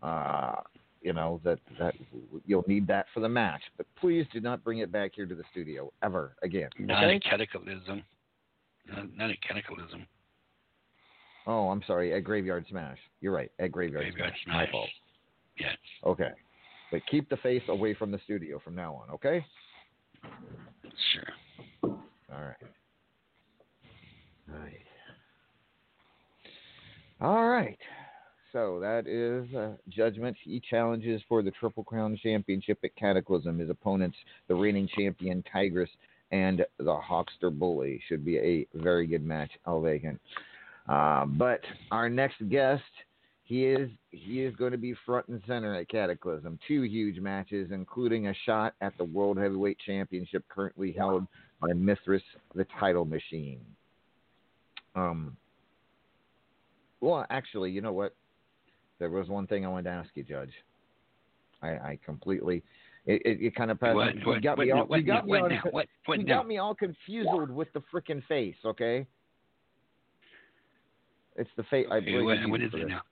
[0.04, 0.56] uh,
[1.02, 1.96] you know that that
[2.46, 3.62] you'll need that for the match.
[3.78, 6.70] But please do not bring it back here to the studio ever again.
[6.80, 7.16] Not okay?
[7.16, 8.04] a cataclysm.
[8.90, 10.06] Not, not a cataclysm.
[11.46, 12.14] Oh, I'm sorry.
[12.14, 12.98] At Graveyard Smash.
[13.22, 13.52] You're right.
[13.58, 14.56] At Graveyard, Graveyard Smash.
[14.56, 14.90] My fault.
[15.58, 15.78] Yes.
[16.06, 16.32] Okay.
[16.92, 19.10] But keep the face away from the studio from now on.
[19.16, 19.46] Okay.
[21.14, 21.94] Sure.
[22.34, 22.56] All right.
[24.48, 24.86] Right.
[27.22, 27.78] All right.
[28.54, 30.38] So that is uh, Judgment.
[30.44, 33.60] He challenges for the Triple Crown Championship at Cataclysm.
[33.60, 34.18] His opponents,
[34.48, 35.90] the reigning champion Tigress
[36.32, 38.02] and the Hawkster Bully.
[38.08, 40.20] Should be a very good match, El Vacant.
[40.88, 41.62] Uh, but
[41.92, 42.84] our next guest,
[43.48, 46.60] he is he is going to be front and center at Cataclysm.
[46.68, 51.26] Two huge matches, including a shot at the World Heavyweight Championship currently held
[51.62, 52.22] by Mithras,
[52.56, 53.62] the title machine.
[54.96, 55.38] Um.
[57.00, 58.14] Well, actually, you know what?
[59.00, 60.52] There was one thing I wanted to ask you, Judge.
[61.62, 62.64] I, I completely.
[63.06, 63.96] It, it, it kind of passed.
[63.96, 64.86] What- what- got what me all.
[64.88, 65.50] what got me what all.
[65.50, 65.62] now?
[65.72, 66.40] What- what you now?
[66.40, 68.56] got me all confused with the freaking face.
[68.66, 69.08] Okay.
[71.38, 71.88] It's the face.
[71.90, 73.04] I believe what, what is it now?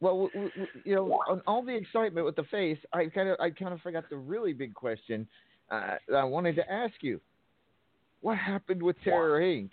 [0.00, 3.36] Well, w- w- you know, on all the excitement with the face, I kind of,
[3.40, 5.26] I kind of forgot the really big question
[5.70, 7.20] uh, that I wanted to ask you.
[8.20, 9.70] What happened with Terror Inc?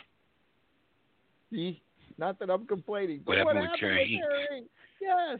[1.51, 1.81] See,
[2.17, 4.19] not that I'm complaining, but What what, happened with Terror Inc?
[4.19, 4.65] Terror Inc?
[5.01, 5.39] Yes.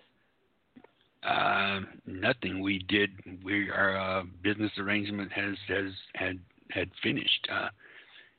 [1.24, 2.62] Um, nothing.
[2.62, 3.10] We did.
[3.44, 6.40] We our uh, business arrangement has has had
[6.70, 7.48] had finished.
[7.52, 7.70] Uh,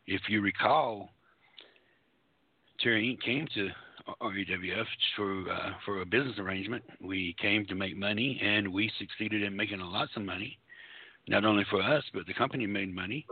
[0.06, 1.10] if you recall,
[2.81, 3.20] Terror Inc.
[3.23, 3.70] came to
[4.20, 6.84] RAWF for uh, for a business arrangement.
[7.00, 10.58] We came to make money, and we succeeded in making lots of money.
[11.28, 13.26] Not only for us, but the company made money,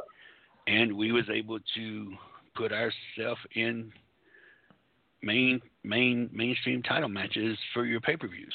[0.66, 2.12] and we was able to
[2.56, 3.92] put ourselves in
[5.22, 8.54] main main mainstream title matches for your pay per views.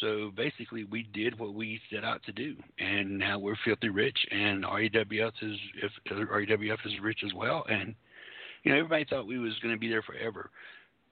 [0.00, 4.16] So basically, we did what we set out to do, and now we're filthy rich,
[4.30, 7.64] and RAWF is if RAWF is rich as well.
[7.70, 7.94] And
[8.62, 10.50] you know, everybody thought we was going to be there forever.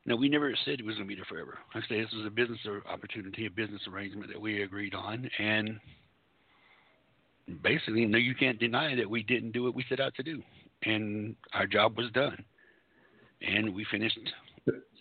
[0.06, 1.58] No, we never said it was going to be there forever.
[1.74, 2.60] Like I say this was a business
[2.90, 5.78] opportunity, a business arrangement that we agreed on, and
[7.62, 10.42] basically, no, you can't deny that we didn't do what we set out to do,
[10.84, 12.42] and our job was done,
[13.42, 14.18] and we finished.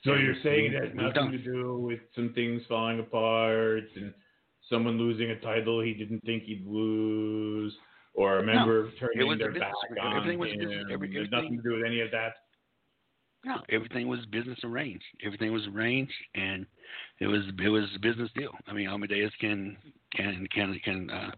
[0.04, 4.14] So you're saying it has nothing to do with some things falling apart and
[4.70, 7.74] someone losing a title he didn't think he'd lose,
[8.18, 10.60] or a member it turning was a their business- back on everything was him.
[10.60, 12.34] business- every- There's nothing to do with any of that.
[13.46, 15.06] No, everything was business arranged.
[15.24, 16.66] Everything was arranged, and
[17.20, 18.54] it was it was a business deal.
[18.68, 19.78] I mean, Amadeus can
[20.14, 21.32] can can can uh,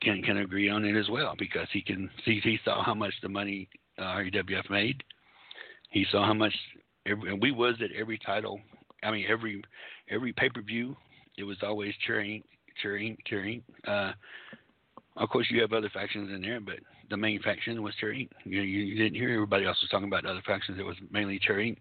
[0.00, 3.12] can can agree on it as well because he can see he saw how much
[3.20, 3.68] the money
[3.98, 5.02] uh, RAWF made.
[5.90, 6.54] He saw how much
[7.04, 8.60] every, and we was at every title.
[9.02, 9.62] I mean, every
[10.08, 10.96] every pay per view.
[11.36, 12.42] It was always cheering,
[12.80, 13.62] cheering, cheering.
[13.86, 14.12] Uh,
[15.16, 16.76] of course, you have other factions in there, but
[17.10, 18.12] the main faction was Terror.
[18.12, 20.78] You, you, you didn't hear everybody else was talking about other factions.
[20.78, 21.74] It was mainly Terror,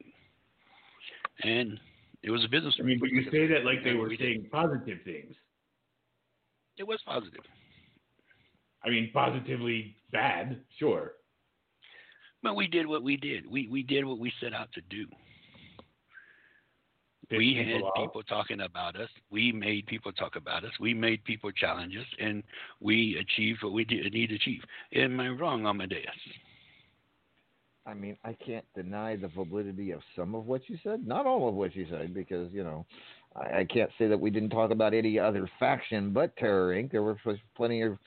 [1.44, 1.80] and
[2.24, 2.76] it was a business.
[2.80, 5.36] I mean, but you say that like they were saying positive things.
[6.78, 7.42] It was positive.
[8.84, 11.14] I mean, positively bad, sure.
[12.42, 13.46] But we did what we did.
[13.46, 15.06] We we did what we set out to do.
[17.30, 19.10] Piss we had people people talking about us.
[19.30, 20.72] We made people talk about us.
[20.80, 22.44] We made people challenge us, and
[22.80, 24.62] we achieved what we did need to achieve.
[24.96, 26.10] Am I wrong, Amadeus?
[27.86, 31.48] I mean, I can't deny the validity of some of what you said, not all
[31.48, 32.86] of what you said, because you know,
[33.36, 36.92] I, I can't say that we didn't talk about any other faction but Terror Inc.
[36.92, 37.18] There was
[37.56, 37.98] plenty of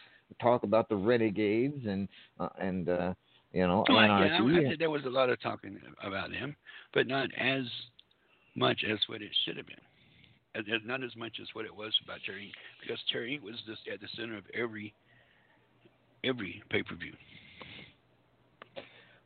[0.40, 2.08] talk about the Renegades and
[2.40, 3.14] uh, and uh,
[3.52, 4.66] you know, Oh, yeah, Anarchy.
[4.66, 6.56] I said there was a lot of talking about them,
[6.94, 7.64] but not as
[8.54, 9.76] much as what it should have been.
[10.54, 13.40] And- and Not as much as what it was about Terror, Inc., because Terror Inc.
[13.40, 14.94] was just at the center of every
[16.24, 17.16] every pay per view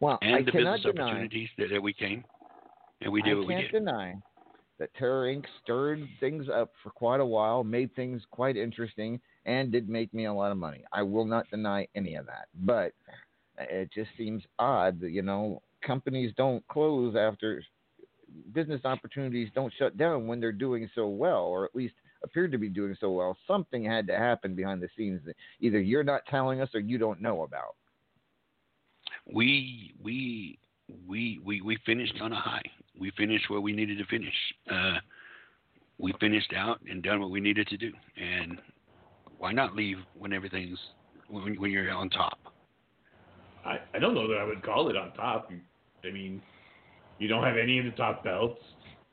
[0.00, 1.08] well, and I the cannot business deny.
[1.10, 2.24] opportunities that, that we came
[3.00, 3.58] and we did I what we did.
[3.58, 4.14] I can't deny
[4.78, 5.44] that Terror Inc.
[5.62, 10.26] stirred things up for quite a while, made things quite interesting, and did make me
[10.26, 10.84] a lot of money.
[10.92, 12.48] I will not deny any of that.
[12.62, 12.92] But
[13.58, 17.62] it just seems odd that, you know, companies don't close after
[18.52, 22.58] business opportunities don't shut down when they're doing so well, or at least appeared to
[22.58, 23.36] be doing so well.
[23.46, 26.98] Something had to happen behind the scenes that either you're not telling us or you
[26.98, 27.76] don't know about.
[29.32, 30.58] we we
[31.06, 32.62] we we we finished on a high.
[32.98, 34.34] We finished where we needed to finish.
[34.70, 34.98] Uh,
[35.98, 37.92] we finished out and done what we needed to do.
[38.16, 38.58] And
[39.38, 40.78] why not leave when everything's
[41.28, 42.38] when, when you're on top?
[43.64, 45.50] I, I don't know that I would call it on top.
[46.04, 46.40] I mean,
[47.18, 48.60] you don't have any of the top belts.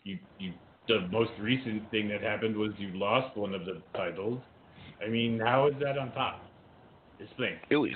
[0.03, 0.53] You you
[0.87, 4.39] the most recent thing that happened was you lost one of the titles.
[5.03, 6.41] I mean, how is that on top?
[7.19, 7.57] Explain.
[7.69, 7.91] It was-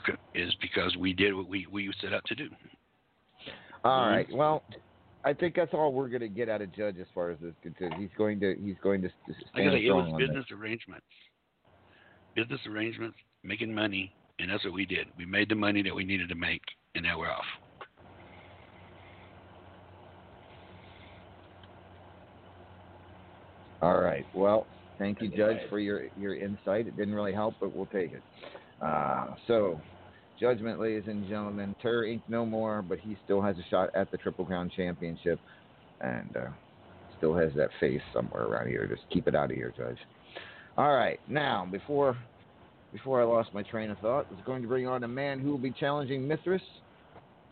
[0.61, 2.49] because we did what we we set out to do.
[3.83, 4.13] All mm-hmm.
[4.13, 4.27] right.
[4.31, 4.63] Well,
[5.23, 7.49] I think that's all we're going to get out of Judge as far as this
[7.49, 7.95] is concerned.
[7.99, 10.27] He's going to he's going to s- Like I stand say, it was on this.
[10.27, 11.05] business arrangements.
[12.35, 15.07] Business arrangements, making money, and that's what we did.
[15.17, 16.61] We made the money that we needed to make,
[16.95, 17.45] and now we're off.
[23.81, 24.25] All right.
[24.33, 24.65] Well,
[24.97, 26.87] thank you, Judge, for your your insight.
[26.87, 28.23] It didn't really help, but we'll take it.
[28.81, 29.79] Uh, so,
[30.39, 31.75] judgment, ladies and gentlemen.
[31.81, 32.21] Terror Inc.
[32.27, 35.39] no more, but he still has a shot at the Triple Crown Championship,
[36.01, 36.49] and uh,
[37.17, 38.87] still has that face somewhere around here.
[38.87, 39.97] Just keep it out of here, Judge.
[40.77, 41.19] All right.
[41.27, 42.17] Now, before
[42.93, 45.39] before I lost my train of thought, I was going to bring on a man
[45.39, 46.61] who will be challenging Mithras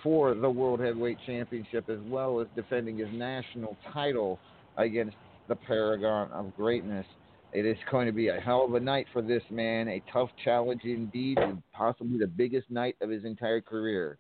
[0.02, 4.40] for the World Heavyweight Championship as well as defending his national title
[4.78, 5.16] against
[5.48, 7.06] the Paragon of Greatness.
[7.54, 10.30] It is going to be a hell of a night for this man, a tough
[10.44, 14.18] challenge indeed, and possibly the biggest night of his entire career.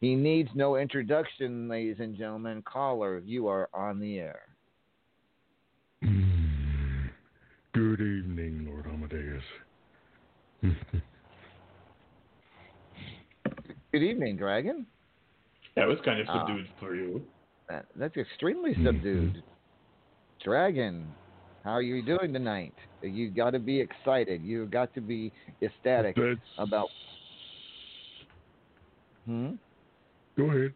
[0.00, 2.62] He needs no introduction, ladies and gentlemen.
[2.62, 4.40] Caller, you are on the air.
[6.02, 9.42] Good evening, Lord Amadeus.
[13.92, 14.86] Good evening, Dragon.
[15.76, 16.46] That was kind of Ah.
[16.46, 17.22] subdued for you.
[17.68, 19.42] That, that's extremely subdued.
[20.46, 21.08] Dragon,
[21.64, 22.72] how are you doing tonight?
[23.02, 24.42] You got to be excited.
[24.42, 26.86] You got to be ecstatic That's- about.
[29.24, 29.54] Hmm.
[30.36, 30.72] Go ahead.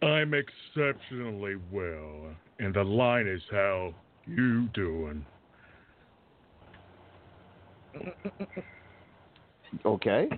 [0.00, 3.92] I'm exceptionally well, and the line is how
[4.28, 5.26] you doing?
[9.84, 10.28] Okay,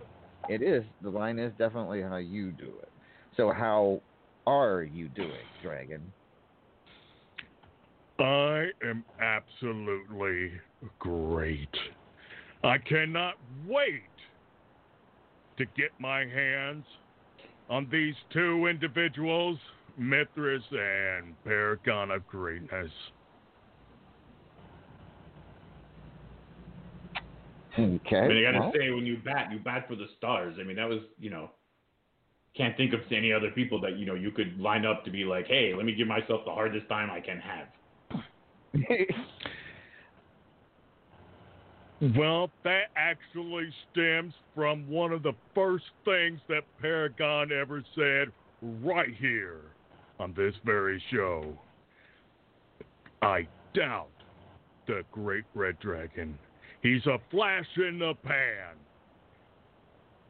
[0.48, 0.82] it is.
[1.02, 2.88] The line is definitely how you do it.
[3.36, 4.00] So how
[4.46, 6.00] are you doing, Dragon?
[8.18, 10.52] I am absolutely
[10.98, 11.68] great.
[12.64, 13.34] I cannot
[13.66, 14.02] wait
[15.56, 16.84] to get my hands
[17.70, 19.58] on these two individuals,
[19.96, 22.90] Mithras and Paragon of Greatness.
[27.78, 28.16] Okay.
[28.16, 30.56] I mean, I gotta well, say, when you bat, you bat for the stars.
[30.60, 31.50] I mean, that was, you know,
[32.56, 35.24] can't think of any other people that you know you could line up to be
[35.24, 37.68] like, hey, let me give myself the hardest time I can have.
[42.16, 48.28] Well, that actually stems from one of the first things that Paragon ever said
[48.84, 49.62] right here
[50.20, 51.58] on this very show.
[53.20, 54.12] I doubt
[54.86, 56.38] the great red dragon.
[56.82, 58.76] He's a flash in the pan.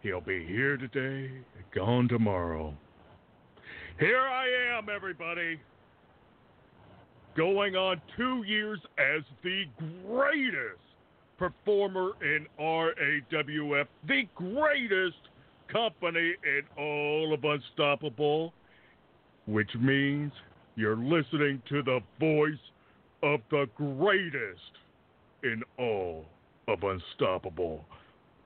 [0.02, 2.74] He'll be here today, and gone tomorrow.
[4.01, 5.60] Here I am, everybody.
[7.39, 9.62] Going on two years as the
[10.05, 10.82] greatest
[11.39, 15.28] performer in RAWF, the greatest
[15.73, 18.52] company in all of Unstoppable,
[19.47, 20.32] which means
[20.74, 22.59] you're listening to the voice
[23.23, 24.73] of the greatest
[25.44, 26.24] in all
[26.66, 27.85] of Unstoppable.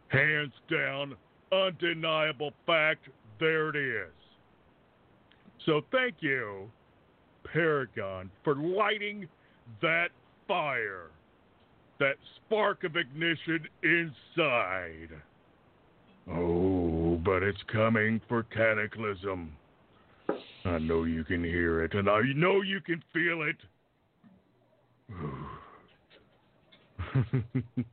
[0.08, 1.14] Hands down,
[1.50, 3.08] undeniable fact,
[3.40, 4.12] there it is.
[5.64, 6.70] So thank you,
[7.52, 9.28] Paragon, for lighting
[9.80, 10.08] that
[10.48, 11.10] fire,
[12.00, 15.10] that spark of ignition inside.
[16.30, 19.52] Oh, but it's coming for Cataclysm.
[20.64, 23.56] I know you can hear it, and I know you can feel it.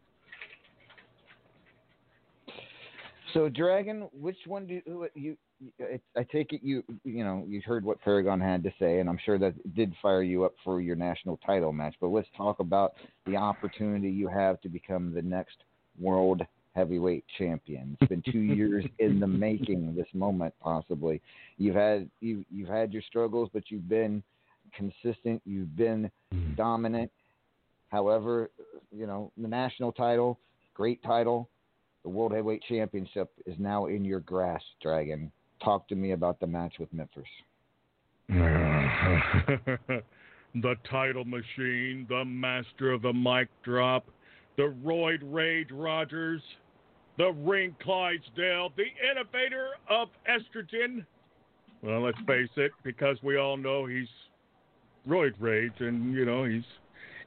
[3.33, 4.81] So, Dragon, which one do
[5.13, 5.99] you, you?
[6.15, 9.19] I, take it you you know you heard what Paragon had to say, and I'm
[9.23, 11.95] sure that did fire you up for your national title match.
[11.99, 12.93] But let's talk about
[13.25, 15.57] the opportunity you have to become the next
[15.99, 16.41] world
[16.75, 17.97] heavyweight champion.
[17.99, 19.95] It's been two years in the making.
[19.95, 21.21] This moment, possibly.
[21.57, 24.23] You've had you you've had your struggles, but you've been
[24.73, 25.41] consistent.
[25.45, 26.53] You've been hmm.
[26.55, 27.11] dominant.
[27.89, 28.49] However,
[28.91, 30.39] you know the national title,
[30.73, 31.49] great title.
[32.03, 35.31] The World Heavyweight Championship is now in your grasp, Dragon.
[35.63, 37.25] Talk to me about the match with Mithras.
[38.29, 40.01] the
[40.89, 44.05] title machine, the master of the mic drop,
[44.57, 46.41] the Royd Rage Rogers,
[47.17, 51.05] the Ring Clydesdale, the innovator of estrogen,
[51.81, 54.07] Well, let's face it, because we all know he's
[55.07, 56.63] roid rage, and you know he's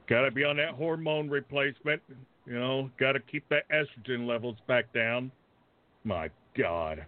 [0.07, 2.01] got to be on that hormone replacement.
[2.45, 5.31] You know, got to keep that estrogen levels back down.
[6.03, 7.05] My God,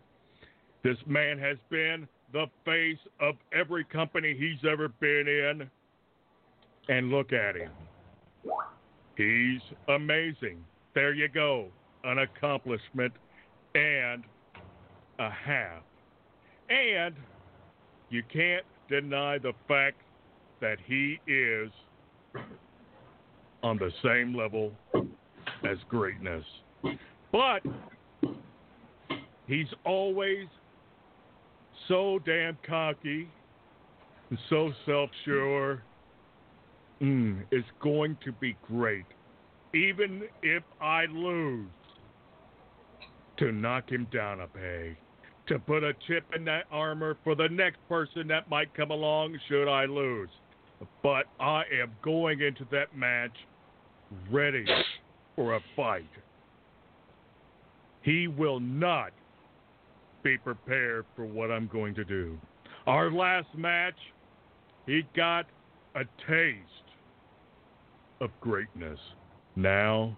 [0.86, 5.68] this man has been the face of every company he's ever been in,
[6.96, 7.72] and look at him.
[9.18, 10.64] He's amazing.
[10.94, 11.70] There you go,
[12.04, 13.14] an accomplishment
[13.74, 14.24] and
[15.18, 15.82] a half.
[16.70, 17.16] And
[18.12, 20.00] you can't deny the fact
[20.62, 21.72] that he is
[23.64, 24.72] on the same level
[25.64, 26.46] as greatness.
[27.32, 27.64] But
[29.48, 30.46] he's always
[31.88, 33.28] so damn cocky
[34.30, 35.84] and so self sure.
[37.02, 39.06] Mm, it's going to be great.
[39.74, 41.68] Even if I lose,
[43.38, 44.96] to knock him down a peg
[45.48, 49.38] to put a chip in that armor for the next person that might come along
[49.48, 50.30] should I lose.
[51.04, 53.36] But I am going into that match
[54.32, 54.66] ready
[55.36, 56.10] for a fight.
[58.02, 59.12] He will not
[60.26, 62.38] be prepared for what I'm going to do.
[62.88, 63.96] Our last match,
[64.88, 65.46] he got
[65.94, 66.60] a taste
[68.20, 69.00] of greatness.
[69.56, 70.18] Now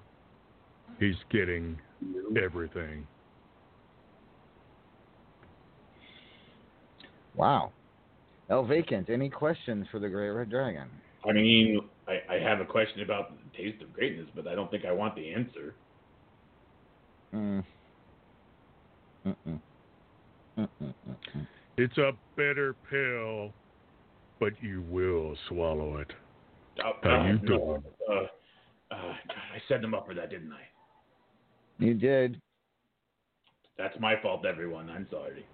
[0.98, 1.78] he's getting
[2.42, 3.06] everything.
[7.36, 7.74] Wow.
[8.50, 10.88] El Vacant, any questions for the Great Red Dragon?
[11.28, 14.72] I mean, I, I have a question about the taste of greatness, but I don't
[14.72, 15.76] think I want the answer.
[17.36, 17.64] Mm.
[19.26, 19.60] Mm-mm.
[21.78, 23.54] It's a bitter pill,
[24.40, 26.12] but you will swallow it.
[26.84, 27.84] Uh, How you uh, doing?
[28.08, 28.26] no, uh, uh,
[28.92, 31.84] God, I set them up for that, didn't I?
[31.84, 32.42] You did.
[33.78, 34.90] That's my fault, everyone.
[34.90, 35.46] I'm sorry.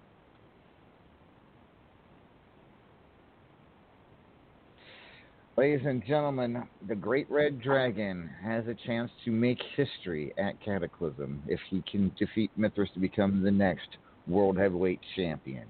[5.56, 11.42] Ladies and gentlemen, the Great Red Dragon has a chance to make history at Cataclysm
[11.46, 13.86] if he can defeat Mithras to become the next
[14.26, 15.64] World Heavyweight Champion.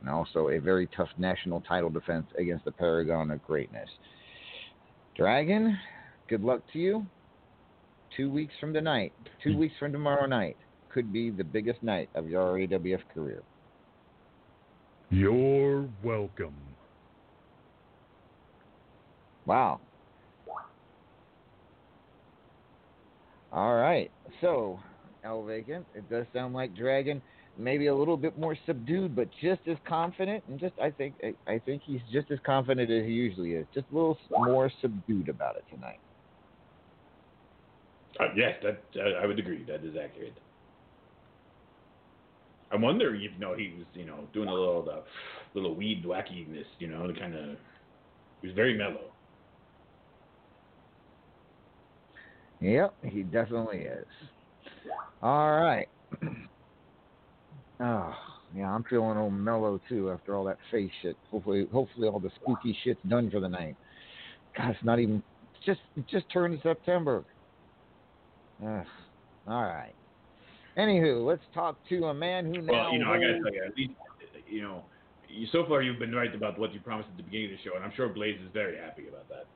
[0.00, 3.88] And also a very tough national title defense against the Paragon of Greatness.
[5.16, 5.76] Dragon,
[6.28, 7.06] good luck to you.
[8.16, 9.12] Two weeks from tonight,
[9.42, 10.56] two weeks from tomorrow night,
[10.92, 13.42] could be the biggest night of your RAWF career.
[15.10, 16.54] You're welcome.
[19.46, 19.80] Wow.
[23.52, 24.10] All right.
[24.40, 24.78] So,
[25.24, 27.20] El Vacant, it does sound like Dragon,
[27.60, 30.44] maybe a little bit more subdued, but just as confident.
[30.48, 33.66] And just, I think, I, I think he's just as confident as he usually is.
[33.74, 36.00] Just a little more subdued about it tonight.
[38.18, 39.64] Uh, yes, that uh, I would agree.
[39.64, 40.36] That is accurate.
[42.72, 45.02] I wonder if you know he was you know doing a little the
[45.54, 47.56] little weed wackiness, you know, the kind of
[48.40, 49.12] he was very mellow.
[52.60, 54.06] Yep, he definitely is.
[55.22, 55.88] All right.
[57.82, 58.14] Oh,
[58.54, 61.16] yeah, I'm feeling a little mellow too after all that face shit.
[61.30, 63.76] Hopefully, hopefully all the spooky shit's done for the night.
[64.56, 65.22] God, it's not even
[65.54, 67.24] it's just it just turned September.
[68.62, 68.86] Ugh.
[69.46, 69.94] All right.
[70.76, 72.72] Anywho, let's talk to a man who now.
[72.72, 73.92] Well, you know, I gotta tell you, at least
[74.46, 74.84] you know,
[75.28, 77.62] you, so far you've been right about what you promised at the beginning of the
[77.62, 79.46] show, and I'm sure Blaze is very happy about that.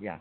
[0.00, 0.18] Yeah.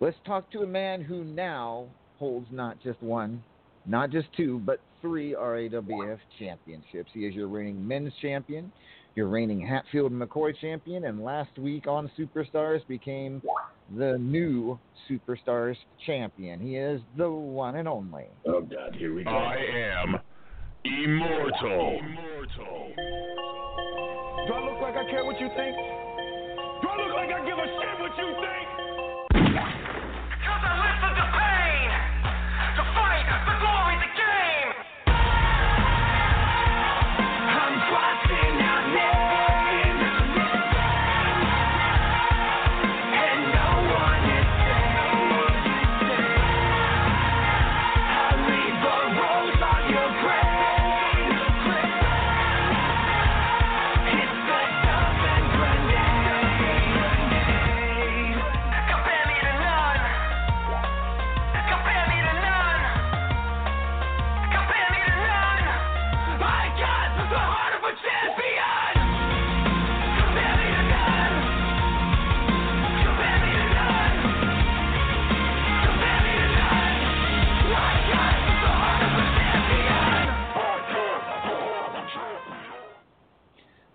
[0.00, 1.86] Let's talk to a man who now
[2.18, 3.42] holds not just one,
[3.84, 7.10] not just two, but three RAWF championships.
[7.12, 8.70] He is your reigning men's champion,
[9.16, 13.42] your reigning Hatfield and McCoy champion, and last week on Superstars became
[13.96, 14.78] the new
[15.10, 15.76] Superstars
[16.06, 16.60] champion.
[16.60, 18.26] He is the one and only.
[18.46, 19.30] Oh God, here we go.
[19.30, 20.16] I am
[20.84, 21.98] immortal.
[21.98, 22.92] immortal.
[24.46, 25.76] Do I look like I care what you think?
[26.82, 28.77] Do I look like I give a shit what you think?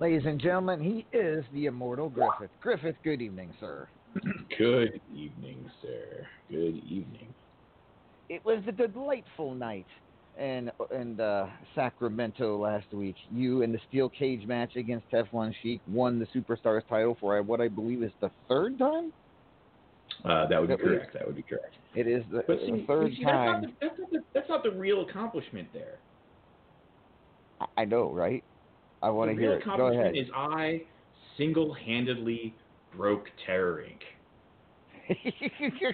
[0.04, 2.52] Ladies and gentlemen, he is the immortal Griffith.
[2.60, 3.88] Griffith, good evening, sir.
[4.58, 6.28] Good evening, sir.
[6.50, 7.34] Good evening.
[8.28, 9.86] It was a delightful night
[10.38, 13.16] in in uh, Sacramento last week.
[13.32, 17.62] You in the steel cage match against Teflon Sheik won the Superstars title for what
[17.62, 19.14] I believe is the third time.
[20.26, 20.90] Uh, that would be At least.
[20.92, 21.14] correct.
[21.14, 21.76] That would be correct.
[21.96, 23.62] It is the, But the third see, that's time.
[23.62, 26.00] not, the, that's, not the, that's not the real accomplishment there.
[27.78, 28.44] I know, right?
[29.04, 29.66] I want to hear it.
[29.66, 30.16] Go ahead.
[30.16, 30.84] is I
[31.38, 32.56] single-handedly
[32.96, 34.00] broke Terror Inc.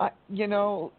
[0.00, 0.94] I, you know,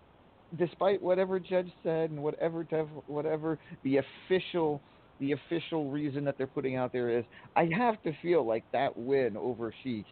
[0.55, 4.83] despite whatever judge said and whatever Tev, whatever the official
[5.19, 8.95] the official reason that they're putting out there is, I have to feel like that
[8.95, 10.05] win over Sheik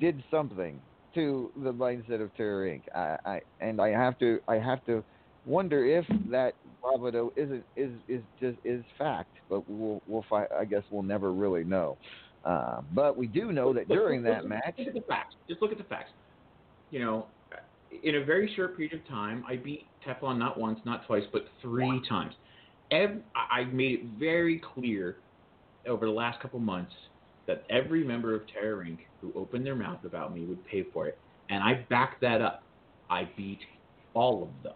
[0.00, 0.80] did something
[1.14, 2.84] to the mindset of Terror Inc.
[2.94, 5.04] I, I and I have to I have to
[5.44, 10.48] wonder if that bravado isn't is is just is fact, but we'll we'll find.
[10.58, 11.96] I guess we'll never really know.
[12.44, 15.00] Uh, but we do know that Look- during look- that look- match, Look at the
[15.02, 15.34] facts.
[15.48, 16.10] Just look at the facts.
[16.90, 17.26] You know,
[18.02, 21.46] in a very short period of time, I beat Teflon not once, not twice, but
[21.60, 22.34] three times.
[22.90, 25.16] Ev- I I made it very clear
[25.86, 26.92] over the last couple months
[27.46, 28.98] that every member of Terror Inc.
[29.20, 31.18] who opened their mouth about me would pay for it,
[31.50, 32.62] and I backed that up.
[33.10, 33.60] I beat
[34.14, 34.74] all of them.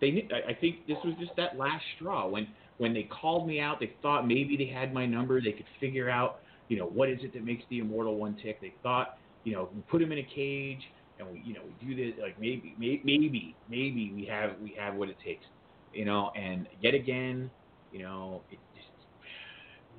[0.00, 2.48] They, I I think this was just that last straw when
[2.78, 3.80] when they called me out.
[3.80, 5.40] They thought maybe they had my number.
[5.40, 8.60] They could figure out, you know, what is it that makes the immortal one tick.
[8.60, 10.80] They thought, you know, we put him in a cage
[11.18, 12.20] and we, you know, we do this.
[12.22, 15.44] Like maybe, maybe, maybe, maybe we have we have what it takes,
[15.92, 16.30] you know.
[16.36, 17.50] And yet again,
[17.92, 18.86] you know, it just,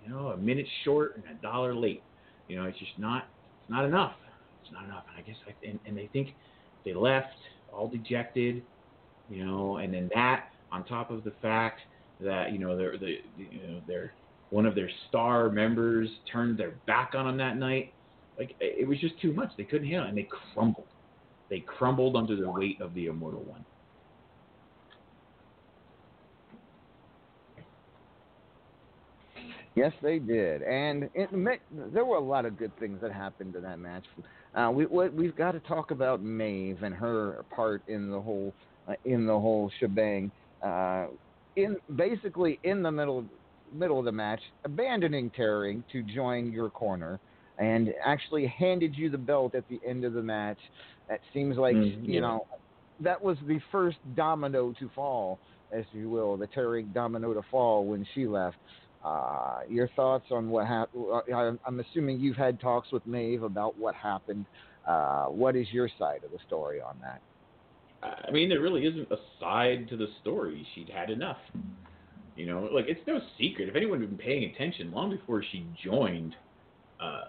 [0.03, 2.03] you know, a minute short and a dollar late.
[2.47, 3.27] You know, it's just not
[3.61, 4.13] it's not enough.
[4.63, 5.03] It's not enough.
[5.09, 6.29] And I guess, I, and, and they think
[6.85, 7.27] they left
[7.73, 8.63] all dejected,
[9.29, 11.81] you know, and then that on top of the fact
[12.19, 14.13] that you know they're the you know they're
[14.49, 17.93] one of their star members turned their back on them that night.
[18.37, 19.51] Like it was just too much.
[19.57, 20.87] They couldn't handle it, and they crumbled.
[21.49, 23.65] They crumbled under the weight of the immortal one.
[29.75, 31.29] Yes, they did, and it,
[31.93, 34.03] there were a lot of good things that happened in that match.
[34.53, 38.53] Uh, we, we we've got to talk about Maeve and her part in the whole
[39.05, 40.31] in the whole shebang.
[40.61, 41.07] Uh,
[41.55, 43.25] in basically in the middle
[43.71, 47.19] middle of the match, abandoning Terror Inc to join your corner,
[47.57, 50.59] and actually handed you the belt at the end of the match.
[51.07, 52.39] That seems like Mhm, you know
[52.99, 55.39] that was the first domino to fall,
[55.71, 58.57] as you will, the Terror Inc domino to fall when she left.
[59.03, 61.59] Uh, your thoughts on what happened?
[61.65, 64.47] I'm assuming you've had talks with Maeve about what happened.
[64.85, 67.21] Uh, what is your side of the story on that?
[68.01, 70.65] I mean, there really isn't a side to the story.
[70.73, 71.37] She'd had enough.
[72.35, 73.67] You know, like it's no secret.
[73.67, 76.35] If anyone had been paying attention long before she joined,
[77.01, 77.23] uh,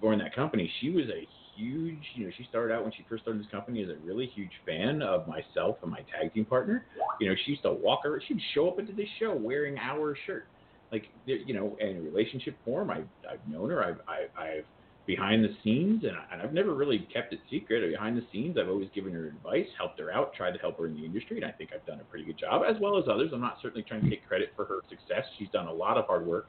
[0.00, 1.26] joined that company, she was a
[1.56, 1.98] huge.
[2.14, 4.52] You know, she started out when she first started this company as a really huge
[4.64, 6.86] fan of myself and my tag team partner.
[7.20, 8.22] You know, she used to walk her.
[8.28, 10.46] She'd show up into the show wearing our shirt.
[10.92, 13.82] Like, you know, in a relationship form, I've, I've known her.
[13.82, 14.64] I've, I, I've
[15.06, 17.88] behind the scenes, and, I, I've never really kept it secret.
[17.90, 20.86] Behind the scenes, I've always given her advice, helped her out, tried to help her
[20.86, 23.04] in the industry, and I think I've done a pretty good job, as well as
[23.10, 23.30] others.
[23.32, 25.24] I'm not certainly trying to take credit for her success.
[25.38, 26.46] She's done a lot of hard work,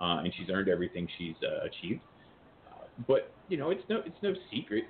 [0.00, 2.00] uh, and she's earned everything she's uh, achieved.
[2.68, 4.84] Uh, but you know, it's no it's no secret.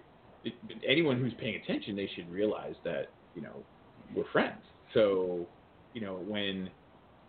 [0.45, 0.55] It,
[0.87, 3.65] anyone who's paying attention, they should realize that you know
[4.15, 4.61] we're friends.
[4.95, 5.47] So
[5.93, 6.71] you know when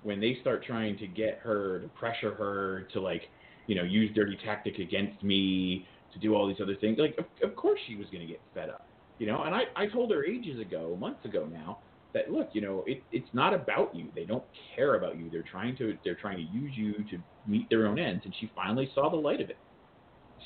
[0.04, 3.24] when they start trying to get her to pressure her to like
[3.68, 7.26] you know use dirty tactic against me to do all these other things like of,
[7.48, 8.88] of course she was going to get fed up
[9.18, 9.44] you know?
[9.44, 11.80] And i i told her ages ago months ago now
[12.14, 14.10] that look you know it, it's not about you.
[14.16, 15.30] They don't care about you.
[15.30, 18.52] They're trying to they're trying to use you to meet their own ends and she
[18.56, 19.60] finally saw the light of it.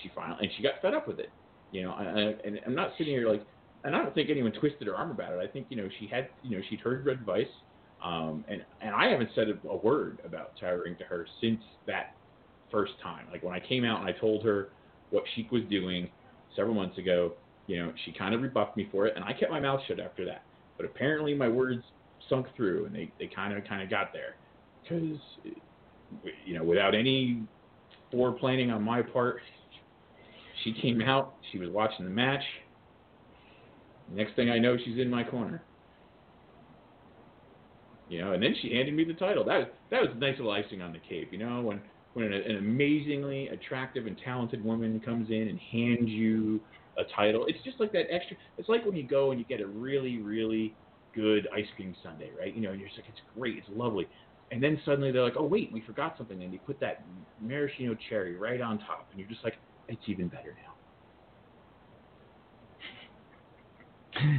[0.01, 1.33] She finally and she got fed up with it
[1.71, 1.93] you know?
[1.93, 3.45] And, i'm not sitting here like
[3.83, 5.39] and i don't think anyone twisted her arm about it.
[5.39, 7.47] I think you know she had you know she'd heard advice
[8.03, 12.15] um, and and I haven't said a, a word about tiring to her since that
[12.71, 13.25] first time.
[13.31, 14.69] Like when I came out and I told her
[15.09, 16.09] what Sheik was doing
[16.55, 17.33] several months ago,
[17.67, 19.99] you know, she kind of rebuffed me for it, and I kept my mouth shut
[19.99, 20.43] after that.
[20.77, 21.83] But apparently my words
[22.29, 24.35] sunk through, and they they kind of kind of got there,
[24.81, 25.19] because
[26.45, 27.43] you know, without any
[28.13, 29.37] foreplanning on my part,
[30.63, 31.35] she came out.
[31.51, 32.43] She was watching the match.
[34.11, 35.61] Next thing I know, she's in my corner.
[38.09, 39.45] You know, and then she handed me the title.
[39.45, 41.27] That was that was nice little icing on the cake.
[41.31, 41.79] You know, when
[42.13, 46.61] when an, amazingly attractive and talented woman comes in and hands you
[46.97, 48.35] a title, it's just like that extra.
[48.57, 50.77] It's like when you go and you get a really really
[51.15, 52.53] good ice cream sundae, right?
[52.53, 54.07] You know, and you're just like it's great, it's lovely,
[54.51, 57.05] and then suddenly they're like, oh wait, we forgot something, and they put that
[57.39, 59.55] maraschino cherry right on top, and you're just like,
[59.87, 60.68] it's even better now.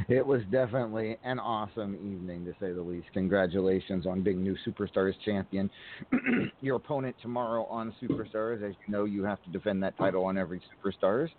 [0.09, 3.07] It was definitely an awesome evening, to say the least.
[3.13, 5.69] Congratulations on being new Superstars champion.
[6.61, 10.37] Your opponent tomorrow on Superstars, as you know, you have to defend that title on
[10.37, 11.29] every Superstars,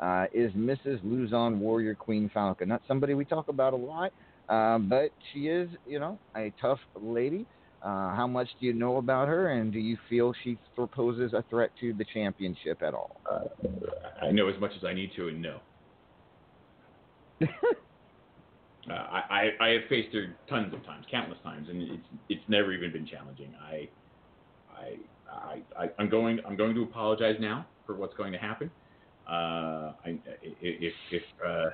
[0.00, 1.00] uh, is Mrs.
[1.02, 2.68] Luzon Warrior Queen Falcon.
[2.68, 4.12] Not somebody we talk about a lot,
[4.48, 7.46] uh, but she is, you know, a tough lady.
[7.82, 11.32] Uh, how much do you know about her, and do you feel she th- poses
[11.32, 13.20] a threat to the championship at all?
[13.30, 13.44] Uh,
[14.22, 15.60] I know as much as I need to, and no.
[18.88, 22.72] Uh, I, I have faced her tons of times, countless times, and it's it's never
[22.72, 23.54] even been challenging.
[23.54, 23.90] I
[24.68, 24.96] I
[25.30, 28.72] I, I I'm going I'm going to apologize now for what's going to happen.
[29.28, 31.70] Uh, I, if if uh,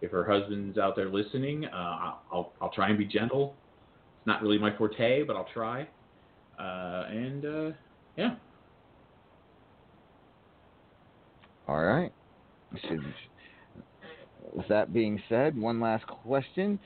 [0.00, 3.62] if her husband's out there listening, uh, I'll I'll try and be gentle.
[4.18, 5.82] It's not really my forte, but I'll try.
[6.58, 7.72] Uh, and uh,
[8.16, 8.36] yeah,
[11.66, 12.12] All right.
[14.52, 16.78] With that being said, one last question.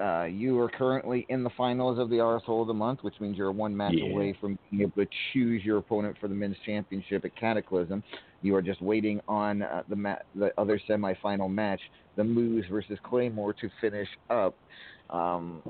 [0.00, 3.36] Uh, you are currently in the finals of the Arsehole of the Month, which means
[3.36, 4.10] you're one match Yeah.
[4.10, 8.02] away from being able to choose your opponent for the men's championship at Cataclysm.
[8.40, 11.80] You are just waiting on uh, the ma- the other semifinal match,
[12.16, 14.54] the Moose versus Claymore, to finish up.
[15.10, 15.62] Um,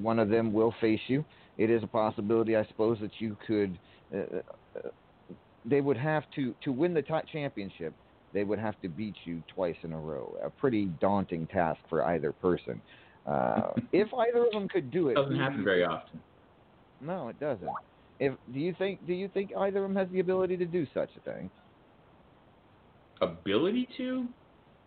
[0.00, 1.24] one of them will face you.
[1.56, 3.76] It is a possibility, I suppose, that you could.
[4.14, 4.38] Uh,
[4.76, 4.88] uh,
[5.64, 7.92] they would have to to win the top championship.
[8.32, 10.36] They would have to beat you twice in a row.
[10.44, 12.80] A pretty daunting task for either person.
[13.26, 16.20] Uh, if either of them could do it, doesn't happen very often.
[17.00, 17.68] No, it doesn't.
[18.20, 20.86] If do you think do you think either of them has the ability to do
[20.92, 21.50] such a thing?
[23.20, 24.26] ability to.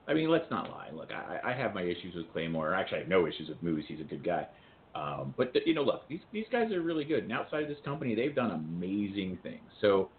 [0.08, 0.90] I mean, let's not lie.
[0.94, 2.74] Look, I, I have my issues with Claymore.
[2.74, 3.86] Actually, I have no issues with Moose.
[3.88, 4.48] He's a good guy.
[4.94, 7.24] Um, but you know, look, these these guys are really good.
[7.24, 9.70] And outside of this company, they've done amazing things.
[9.80, 10.10] So,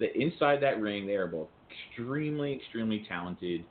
[0.00, 3.66] the inside that ring, they are both extremely, extremely talented.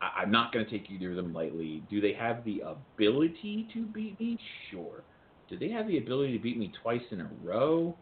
[0.00, 1.84] I, I'm not going to take either of them lightly.
[1.88, 4.38] Do they have the ability to beat me?
[4.70, 5.04] Sure.
[5.48, 7.96] Do they have the ability to beat me twice in a row?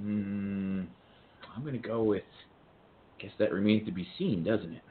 [0.00, 0.86] Mm,
[1.54, 2.22] I'm going to go with.
[3.20, 4.82] I guess that remains to be seen, doesn't it?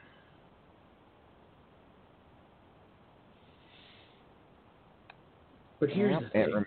[5.78, 6.64] But here's Yeah, the thing.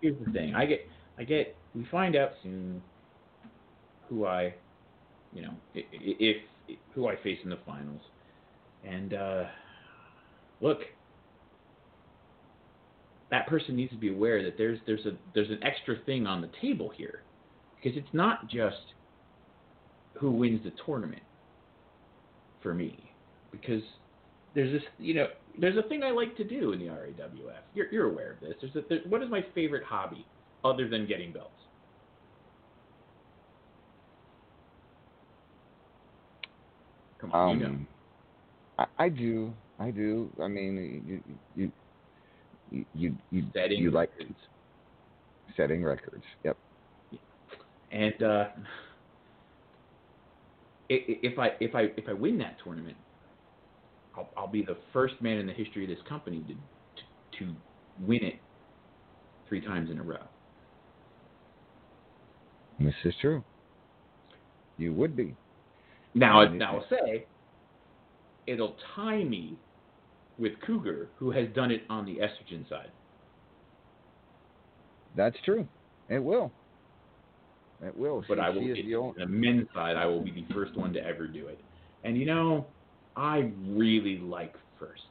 [0.00, 0.54] Here's the thing.
[0.54, 0.80] I get,
[1.18, 1.56] I get.
[1.74, 2.82] We find out soon
[4.08, 4.54] who I,
[5.32, 8.00] you know, if, if who I face in the finals,
[8.86, 9.44] and uh,
[10.60, 10.80] look,
[13.30, 16.40] that person needs to be aware that there's there's a there's an extra thing on
[16.40, 17.22] the table here,
[17.76, 18.94] because it's not just
[20.14, 21.22] who wins the tournament
[22.62, 23.10] for me,
[23.50, 23.82] because
[24.54, 25.26] there's this you know
[25.58, 27.62] there's a thing I like to do in the RAWF.
[27.74, 28.54] You're you're aware of this.
[28.60, 30.26] There's a, there, what is my favorite hobby
[30.64, 31.50] other than getting belts?
[37.24, 37.70] Come on, you know.
[37.70, 37.88] Um,
[38.78, 40.30] I, I do, I do.
[40.42, 41.22] I mean, you,
[41.56, 41.72] you,
[42.70, 44.38] you, you, you, Setting you like records.
[45.56, 46.24] setting records.
[46.44, 46.56] Yep.
[47.92, 48.44] And uh,
[50.88, 52.96] if I if I if I win that tournament,
[54.16, 57.54] I'll, I'll be the first man in the history of this company to to, to
[58.00, 58.40] win it
[59.48, 60.18] three times in a row.
[62.80, 63.42] This is true.
[64.76, 65.36] You would be.
[66.14, 67.26] Now, it- now I'll say
[68.46, 69.56] it'll tie me
[70.38, 72.90] with Cougar, who has done it on the estrogen side.
[75.16, 75.66] That's true.
[76.08, 76.50] It will.
[77.84, 78.24] It will.
[78.28, 80.44] But she, I will, it- the only, on the men's side, I will be the
[80.52, 81.58] first one to ever do it.
[82.04, 82.66] And you know,
[83.16, 85.06] I really like firsts.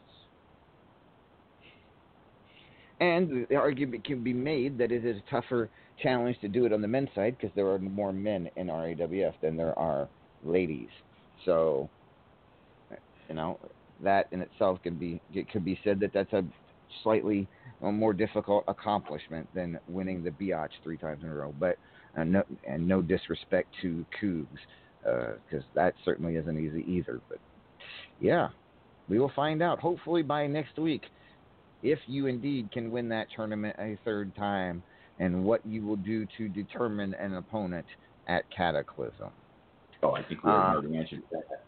[2.99, 5.69] And the argument can be made that it is a tougher
[6.01, 9.33] challenge to do it on the men's side because there are more men in RAWF
[9.41, 10.07] than there are
[10.43, 10.89] ladies.
[11.45, 11.89] So,
[13.29, 13.59] you know,
[14.01, 16.43] that in itself can be it could be said that that's a
[17.03, 17.47] slightly
[17.81, 21.53] uh, more difficult accomplishment than winning the Biatch three times in a row.
[21.59, 21.77] But
[22.17, 24.47] uh, no, and no disrespect to Cougs
[25.03, 27.19] because that certainly isn't easy either.
[27.27, 27.39] But
[28.21, 28.49] yeah,
[29.09, 31.03] we will find out hopefully by next week
[31.81, 34.81] if you indeed can win that tournament a third time
[35.19, 37.85] and what you will do to determine an opponent
[38.27, 39.31] at Cataclysm.
[40.03, 41.63] Oh, I think we already answered that.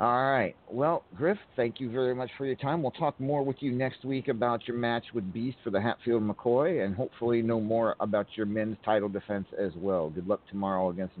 [0.00, 0.54] All right.
[0.70, 2.82] Well, Griff, thank you very much for your time.
[2.82, 6.22] We'll talk more with you next week about your match with Beast for the Hatfield
[6.22, 10.10] McCoy and hopefully know more about your men's title defense as well.
[10.10, 11.14] Good luck tomorrow against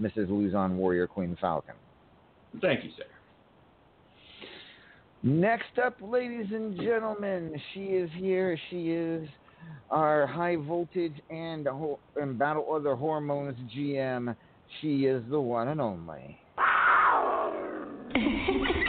[0.00, 0.30] Mrs.
[0.30, 1.74] Luzon Warrior Queen Falcon.
[2.60, 3.04] Thank you, sir.
[5.22, 8.58] Next up, ladies and gentlemen, she is here.
[8.70, 9.28] She is
[9.90, 11.68] our high voltage and,
[12.16, 14.34] and battle other hormones GM.
[14.80, 16.38] She is the one and only.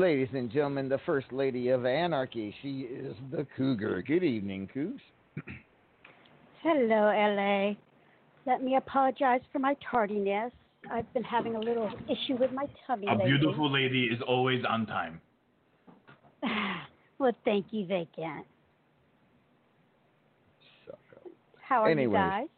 [0.00, 2.54] Ladies and gentlemen, the First Lady of Anarchy.
[2.62, 4.02] She is the Cougar.
[4.06, 4.98] Good evening, Cougs.
[6.62, 7.74] Hello, LA.
[8.50, 10.52] Let me apologize for my tardiness.
[10.90, 13.26] I've been having a little issue with my tummy A lately.
[13.26, 15.20] beautiful lady is always on time.
[17.18, 18.46] well, thank you, Vacant.
[21.60, 22.06] How are Anyways.
[22.06, 22.48] you guys?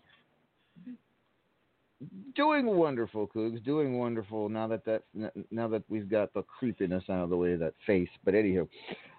[2.35, 3.62] Doing wonderful, Cougs.
[3.65, 4.49] Doing wonderful.
[4.49, 5.03] Now that that
[5.51, 8.09] now that we've got the creepiness out of the way, of that face.
[8.24, 8.66] But anywho,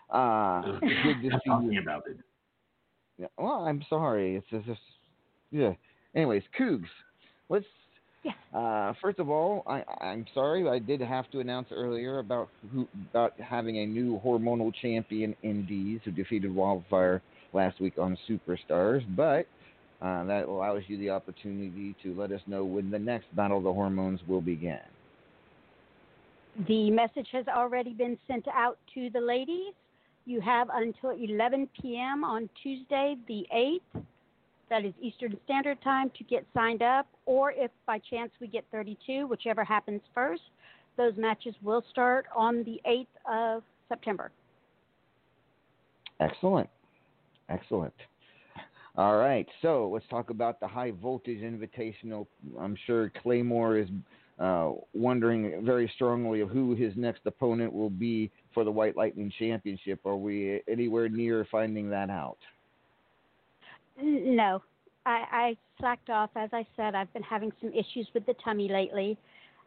[0.09, 1.81] uh, good to see Talking you.
[1.81, 2.17] about it.
[3.17, 4.35] Yeah, Well, I'm sorry.
[4.35, 4.79] It's just,
[5.51, 5.73] yeah.
[6.15, 6.87] Anyways, Cougs,
[7.49, 7.65] let's.
[8.53, 10.67] Uh, first of all, I, I'm sorry.
[10.69, 15.65] I did have to announce earlier about who about having a new hormonal champion in
[15.65, 19.45] D's who defeated Wildfire last week on Superstars, but
[20.03, 23.63] uh, that allows you the opportunity to let us know when the next Battle of
[23.63, 24.79] the Hormones will begin.
[26.67, 29.73] The message has already been sent out to the ladies.
[30.25, 32.23] You have until 11 p.m.
[32.23, 34.03] on Tuesday, the 8th.
[34.69, 38.65] That is Eastern Standard Time to get signed up, or if by chance we get
[38.71, 40.41] 32, whichever happens first,
[40.97, 44.31] those matches will start on the 8th of September.
[46.19, 46.69] Excellent.
[47.49, 47.93] Excellent.
[48.95, 52.27] All right, so let's talk about the high voltage invitational.
[52.59, 53.89] I'm sure Claymore is
[54.37, 59.31] uh, wondering very strongly of who his next opponent will be for the White Lightning
[59.39, 59.99] Championship.
[60.05, 62.37] Are we anywhere near finding that out?
[63.99, 64.61] No,
[65.07, 66.29] I, I slacked off.
[66.35, 69.17] As I said, I've been having some issues with the tummy lately.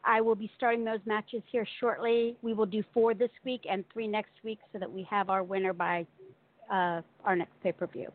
[0.05, 2.37] I will be starting those matches here shortly.
[2.43, 5.43] We will do four this week and three next week so that we have our
[5.43, 6.07] winner by
[6.73, 8.13] uh, our next pay per view.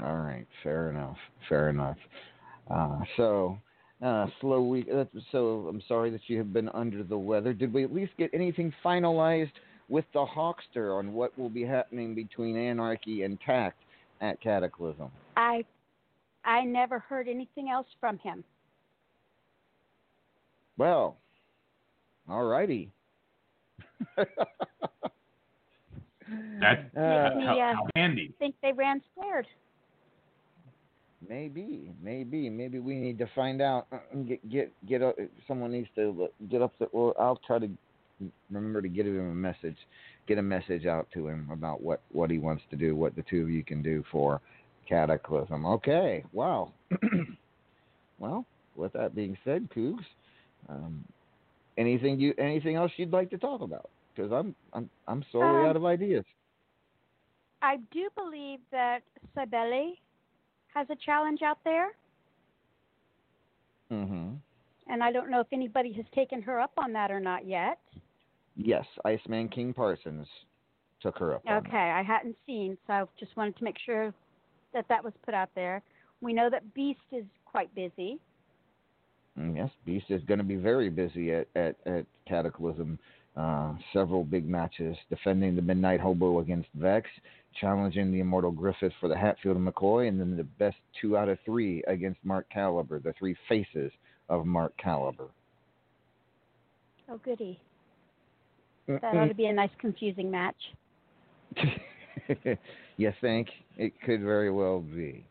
[0.00, 1.16] All right, fair enough.
[1.48, 1.96] Fair enough.
[2.70, 3.58] Uh, so,
[4.02, 4.86] uh, slow week.
[4.92, 7.52] Uh, so, I'm sorry that you have been under the weather.
[7.52, 9.52] Did we at least get anything finalized
[9.88, 13.78] with the Hawkster on what will be happening between Anarchy and Tact
[14.20, 15.10] at Cataclysm?
[15.36, 15.64] I
[16.44, 18.42] I never heard anything else from him.
[20.78, 21.16] Well,
[22.28, 22.90] all righty.
[24.16, 24.26] That's
[26.96, 28.32] Uh, Makes me, how, uh, how handy.
[28.38, 29.46] think they ran scared.
[31.28, 33.86] Maybe, maybe, maybe we need to find out.
[33.92, 35.02] uh, Get get get.
[35.02, 35.12] Uh,
[35.46, 36.72] someone needs to get up.
[36.78, 37.68] The, well, I'll try to
[38.50, 39.76] remember to get him a message,
[40.26, 43.22] get a message out to him about what what he wants to do, what the
[43.22, 44.40] two of you can do for
[44.88, 45.64] Cataclysm.
[45.64, 46.72] Okay, wow.
[48.18, 48.44] well,
[48.76, 50.04] with that being said, Cougs,
[50.68, 51.04] um,
[51.78, 53.88] anything you anything else you'd like to talk about?
[54.14, 56.24] Because I'm I'm I'm sorely Um, out of ideas.
[57.62, 59.02] I do believe that
[59.36, 59.98] Sibeli
[60.74, 61.88] has a challenge out there,
[63.90, 64.34] Mm-hmm.
[64.88, 67.78] and I don't know if anybody has taken her up on that or not yet.
[68.56, 70.26] Yes, Iceman King Parsons
[71.02, 71.42] took her up.
[71.50, 74.14] Okay, I hadn't seen, so I just wanted to make sure
[74.72, 75.82] that that was put out there.
[76.22, 78.18] We know that Beast is quite busy.
[79.38, 82.98] Mm, Yes, Beast is going to be very busy at, at, at Cataclysm.
[83.34, 87.08] Uh, several big matches, defending the Midnight Hobo against Vex,
[87.58, 91.30] challenging the Immortal Griffith for the Hatfield and McCoy, and then the best two out
[91.30, 93.90] of three against Mark Caliber, the three faces
[94.28, 95.28] of Mark Caliber.
[97.08, 97.58] Oh, goody.
[98.86, 100.56] That ought to be a nice, confusing match.
[102.98, 103.48] you think?
[103.78, 105.24] It could very well be.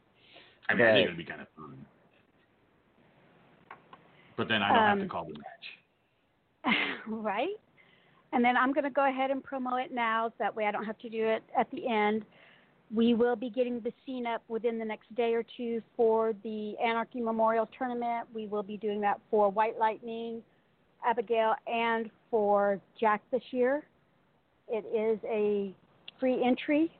[0.69, 1.85] I mean, I think But- it'd be kind of fun.
[4.37, 5.37] But then I don't have Um, to call the
[6.65, 6.75] match.
[7.07, 7.55] right?
[8.33, 10.71] And then I'm going to go ahead and promo it now, so that way I
[10.71, 12.23] don't have to do it at the end.
[12.93, 16.75] We will be getting the scene up within the next day or two for the
[16.77, 18.27] Anarchy Memorial Tournament.
[18.33, 20.41] We will be doing that for White Lightning,
[21.05, 23.83] Abigail, and for Jack this year.
[24.67, 25.73] It is a
[26.19, 26.91] free entry.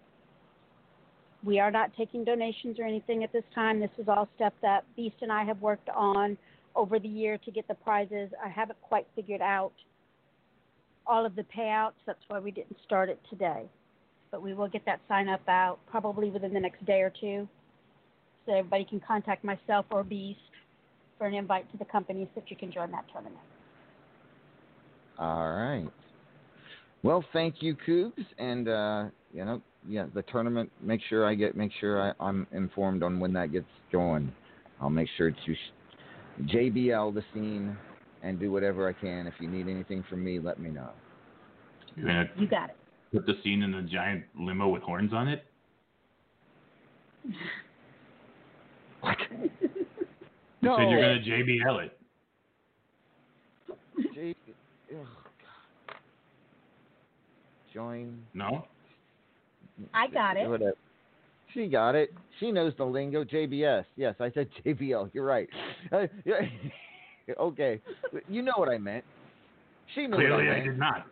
[1.44, 3.80] We are not taking donations or anything at this time.
[3.80, 6.38] This is all stuff that Beast and I have worked on
[6.76, 8.30] over the year to get the prizes.
[8.44, 9.74] I haven't quite figured out
[11.06, 11.94] all of the payouts.
[12.06, 13.64] That's why we didn't start it today.
[14.32, 17.48] But we will get that sign up out probably within the next day or two.
[18.46, 20.40] So everybody can contact myself or Beast
[21.18, 23.38] for an invite to the company so that you can join that tournament.
[25.20, 25.88] All right.
[27.04, 30.72] Well, thank you, Cougs, and uh, you know, yeah, the tournament.
[30.82, 34.32] Make sure I get, make sure I, I'm informed on when that gets going.
[34.80, 35.56] I'll make sure to
[36.44, 37.78] JBL the scene
[38.24, 39.28] and do whatever I can.
[39.28, 40.90] If you need anything from me, let me know.
[41.96, 42.78] You're gonna You got it.
[43.14, 45.46] put the scene in a giant limo with horns on it?
[50.62, 50.78] No.
[50.78, 51.98] You said you're gonna JBL it.
[54.14, 54.36] J-
[54.92, 55.08] ugh,
[55.88, 55.96] God.
[57.74, 58.22] Join.
[58.34, 58.68] No?
[59.94, 60.48] I got it.
[60.48, 60.74] Whatever.
[61.54, 62.14] She got it.
[62.40, 63.24] She knows the lingo.
[63.24, 63.86] JBS.
[63.96, 65.10] Yes, I said JBL.
[65.14, 65.50] You're right.
[65.92, 66.06] Uh,
[67.38, 67.44] Yeah.
[67.46, 67.82] okay.
[68.30, 69.04] You know what I meant.
[69.94, 70.66] She knew Clearly, what I I meant.
[70.66, 71.08] did not.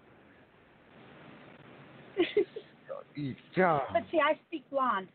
[3.55, 3.81] God.
[3.93, 5.07] But see, I speak blonde.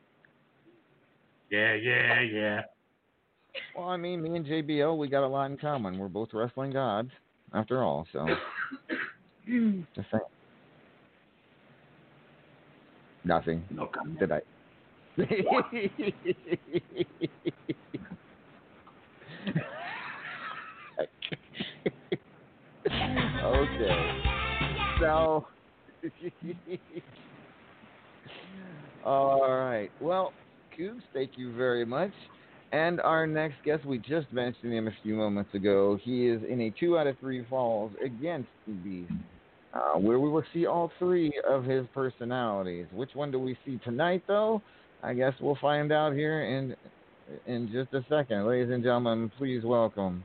[1.50, 2.60] Yeah, yeah, yeah.
[3.76, 5.98] Well, I mean, me and JBL, we got a lot in common.
[5.98, 7.10] We're both wrestling gods,
[7.52, 8.06] after all.
[8.12, 8.26] So,
[9.94, 10.22] just saying.
[13.24, 13.62] Nothing.
[13.70, 14.18] No comment.
[14.18, 14.40] Did I?
[23.44, 24.22] okay.
[25.00, 25.46] So.
[29.04, 29.90] All right.
[30.00, 30.32] Well,
[30.76, 32.12] Coops, thank you very much.
[32.72, 35.98] And our next guest, we just mentioned him a few moments ago.
[36.02, 39.12] He is in a two out of three falls against the Beast,
[39.72, 42.86] uh, where we will see all three of his personalities.
[42.92, 44.60] Which one do we see tonight, though?
[45.02, 46.74] I guess we'll find out here in
[47.46, 48.46] in just a second.
[48.46, 50.24] Ladies and gentlemen, please welcome.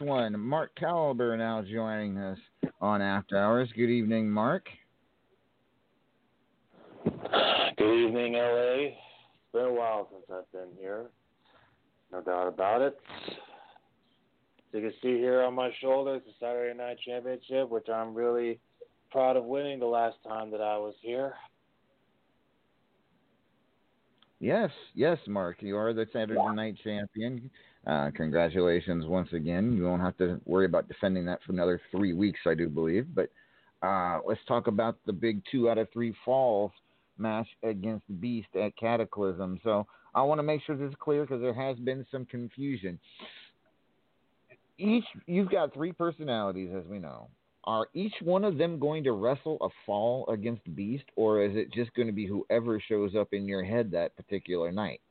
[0.00, 2.38] One, Mark Caliber, now joining us
[2.80, 3.68] on After Hours.
[3.74, 4.68] Good evening, Mark.
[7.04, 8.88] Good evening, LA.
[8.88, 8.96] It's
[9.52, 11.06] been a while since I've been here.
[12.12, 12.98] No doubt about it.
[13.28, 13.34] As
[14.72, 18.58] you can see here on my shoulders, the Saturday Night Championship, which I'm really
[19.10, 21.34] proud of winning the last time that I was here.
[24.40, 27.50] Yes, yes, Mark, you are the Saturday Night Champion.
[27.86, 29.72] Uh, congratulations once again.
[29.72, 33.06] You won't have to worry about defending that for another three weeks, I do believe.
[33.14, 33.30] But
[33.82, 36.72] uh, let's talk about the big two out of three falls
[37.16, 39.60] match against Beast at Cataclysm.
[39.64, 42.98] So I want to make sure this is clear because there has been some confusion.
[44.78, 47.28] Each you've got three personalities, as we know.
[47.64, 51.70] Are each one of them going to wrestle a fall against Beast, or is it
[51.72, 55.02] just going to be whoever shows up in your head that particular night?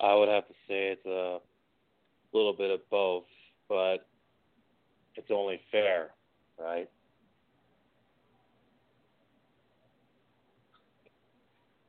[0.00, 1.38] I would have to say it's a
[2.32, 3.24] little bit of both,
[3.68, 4.06] but
[5.16, 6.10] it's only fair,
[6.58, 6.88] right?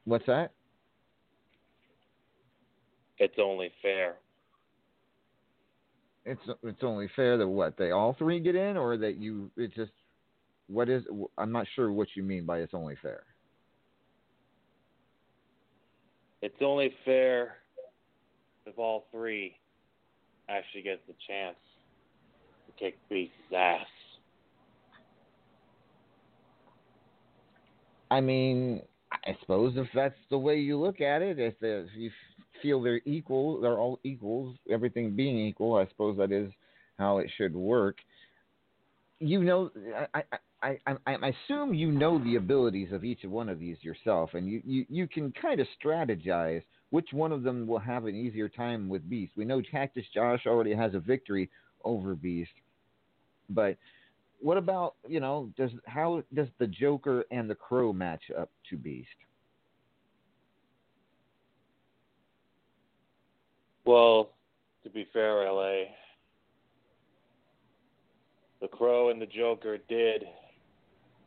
[0.05, 0.51] What's that?
[3.19, 4.15] It's only fair.
[6.29, 9.73] it's it's only fair that what they all three get in, or that you it's
[9.75, 9.91] just
[10.67, 11.03] what is
[11.37, 13.23] I'm not sure what you mean by it's only fair.
[16.41, 17.55] It's only fair
[18.69, 19.55] if all three
[20.47, 21.57] actually get the chance
[22.67, 23.85] to kick Beast's ass.
[28.11, 28.81] I mean,
[29.11, 32.11] I suppose if that's the way you look at it, if, if you
[32.61, 36.51] feel they're equal, they're all equals, everything being equal, I suppose that is
[36.97, 37.97] how it should work.
[39.19, 39.69] You know,
[40.13, 40.23] I,
[40.63, 44.31] I, I, I, assume you know the abilities of each of one of these yourself,
[44.33, 48.15] and you, you, you can kind of strategize which one of them will have an
[48.15, 49.33] easier time with Beast.
[49.35, 51.49] We know Cactus Josh already has a victory
[51.83, 52.51] over Beast,
[53.49, 53.77] but
[54.41, 58.77] what about you know does how does the Joker and the Crow match up to
[58.77, 59.07] Beast?
[63.85, 64.29] Well,
[64.83, 65.85] to be fair, LA,
[68.61, 70.25] the Crow and the Joker did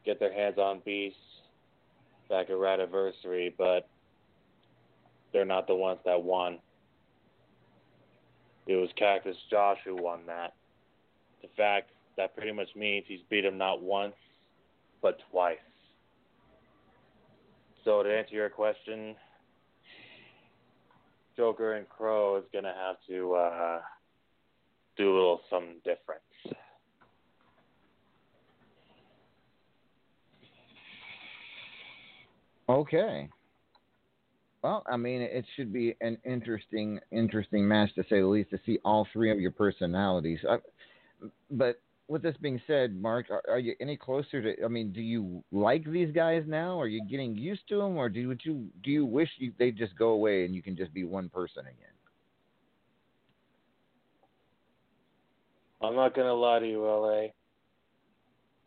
[0.05, 1.17] get their hands on Beast
[2.29, 3.89] back at Radiversary, but
[5.33, 6.59] they're not the ones that won.
[8.67, 10.55] It was Cactus Josh who won that.
[11.43, 14.15] The fact that pretty much means he's beat him not once,
[15.01, 15.59] but twice.
[17.85, 19.17] So to answer your question,
[21.37, 23.81] Joker and Crow is gonna have to uh,
[24.97, 26.23] do a little something different.
[32.69, 33.29] Okay.
[34.63, 38.61] Well, I mean, it should be an interesting, interesting match to say the least to
[38.65, 40.39] see all three of your personalities.
[40.49, 40.59] I,
[41.51, 44.65] but with this being said, Mark, are, are, you any closer to?
[44.65, 46.81] I mean, do you like these guys now?
[46.81, 49.53] Are you getting used to them, or do you do you, do you wish you,
[49.59, 51.89] they just go away and you can just be one person again?
[55.83, 57.29] I'm not gonna lie to you, LA.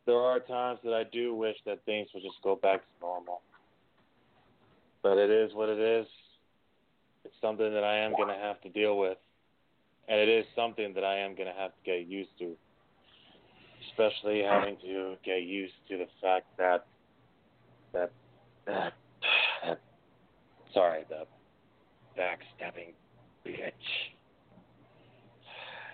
[0.06, 3.42] There are times that I do wish that things would just go back to normal.
[5.06, 6.08] But it is what it is.
[7.26, 9.20] It's something that I am gonna have to deal with.
[10.10, 12.56] And it is something that I am gonna have to get used to.
[13.92, 16.88] Especially having to get used to the fact that
[17.94, 18.12] that
[18.66, 18.94] that,
[19.64, 19.80] that
[20.74, 21.28] sorry, the
[22.20, 22.94] backstabbing
[23.46, 23.72] bitch.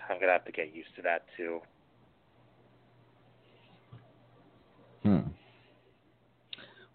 [0.08, 1.60] I'm gonna have to get used to that too.
[5.02, 5.28] Hmm.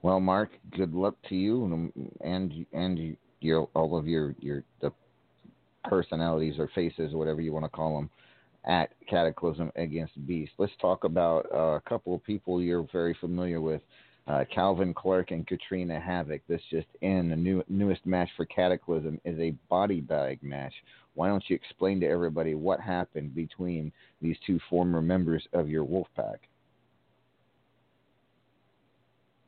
[0.07, 4.93] Well, Mark, good luck to you and and your all of your your the
[5.83, 8.09] personalities or faces or whatever you want to call them
[8.65, 10.53] at Cataclysm against Beast.
[10.59, 13.81] Let's talk about uh, a couple of people you're very familiar with.
[14.29, 16.39] Uh, Calvin Clark and Katrina Havoc.
[16.47, 20.73] This just in the new newest match for Cataclysm is a body bag match.
[21.15, 25.85] Why don't you explain to everybody what happened between these two former members of your
[25.85, 26.37] Wolfpack?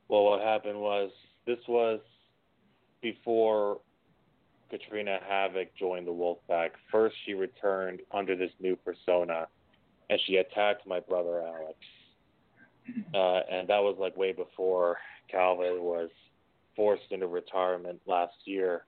[0.09, 1.11] Well, what happened was
[1.45, 1.99] this was
[3.01, 3.79] before
[4.69, 6.71] Katrina Havoc joined the Wolfpack.
[6.91, 9.47] First, she returned under this new persona,
[10.09, 11.77] and she attacked my brother Alex.
[13.13, 14.97] Uh, and that was like way before
[15.29, 16.09] Calvin was
[16.75, 18.85] forced into retirement last year.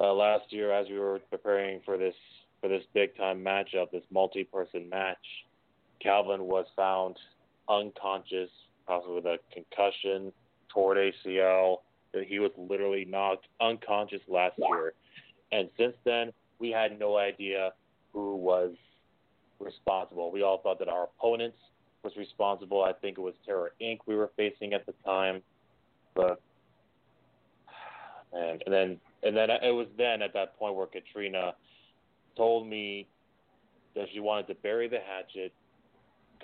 [0.00, 2.14] Uh, last year, as we were preparing for this
[2.60, 5.16] for this big time matchup, this multi person match,
[6.02, 7.16] Calvin was found
[7.68, 8.50] unconscious,
[8.88, 10.32] possibly with a concussion,
[10.72, 11.78] torn ACL.
[12.14, 14.94] That he was literally knocked unconscious last year,
[15.52, 17.72] and since then we had no idea
[18.14, 18.74] who was
[19.60, 20.32] responsible.
[20.32, 21.58] We all thought that our opponents
[22.02, 22.82] was responsible.
[22.82, 23.98] I think it was Terror Inc.
[24.06, 25.42] we were facing at the time,
[26.14, 26.40] but
[28.32, 31.54] and, and then and then it was then at that point where Katrina
[32.36, 33.06] told me
[33.94, 35.52] that she wanted to bury the hatchet,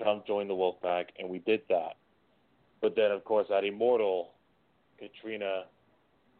[0.03, 1.95] come join the Wolfpack, and we did that.
[2.85, 4.32] But then, of course, at Immortal,
[4.98, 5.62] Katrina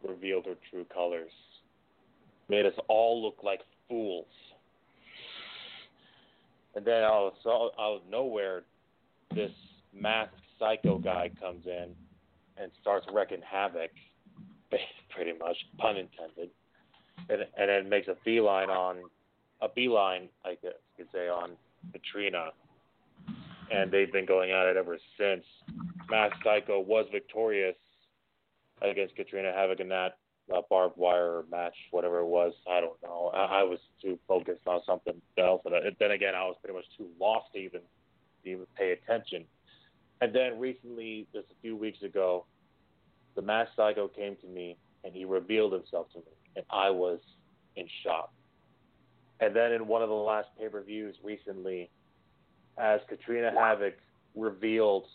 [0.07, 1.31] revealed her true colors,
[2.49, 4.27] made us all look like fools.
[6.75, 8.61] And then out of, out of nowhere,
[9.33, 9.49] this
[9.91, 11.95] masked psycho guy comes in
[12.61, 13.89] and starts wrecking havoc,
[15.15, 16.51] pretty much, pun intended,
[17.27, 18.97] and, and then makes a feline on,
[19.63, 21.53] a beeline, I guess you could say, on
[21.91, 22.49] Katrina.
[23.71, 25.43] And they've been going at it ever since.
[26.09, 27.75] Masked Psycho was victorious
[28.81, 30.17] against Katrina Havoc in that
[30.53, 32.53] uh, barbed wire match, whatever it was.
[32.69, 33.31] I don't know.
[33.33, 36.85] I, I was too focused on something else, and then again, I was pretty much
[36.97, 37.81] too lost to even
[38.43, 39.45] to even pay attention.
[40.21, 42.45] And then recently, just a few weeks ago,
[43.35, 47.19] the Masked Psycho came to me and he revealed himself to me, and I was
[47.75, 48.31] in shock.
[49.39, 51.89] And then in one of the last pay per views recently,
[52.77, 53.95] as Katrina Havoc
[54.35, 55.05] revealed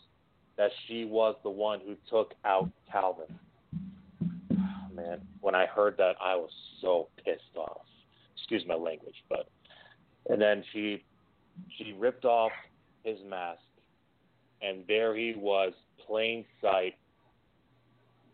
[0.57, 3.39] that she was the one who took out Calvin.
[4.53, 6.51] Oh, man, when I heard that, I was
[6.81, 7.87] so pissed off.
[8.37, 9.49] Excuse my language, but
[10.29, 11.03] and then she
[11.79, 12.53] she ripped off
[13.05, 13.61] his mask,
[14.61, 15.73] and there he was,
[16.07, 16.95] plain sight,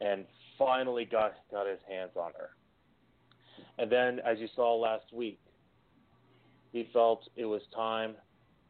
[0.00, 0.24] and
[0.58, 2.50] finally got got his hands on her.
[3.78, 5.38] And then, as you saw last week,
[6.72, 8.14] he felt it was time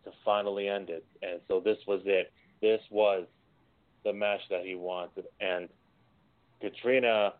[0.06, 2.32] to finally end it, and so this was it.
[2.62, 3.26] This was
[4.04, 5.68] the match that he wanted, and
[6.60, 7.34] Katrina,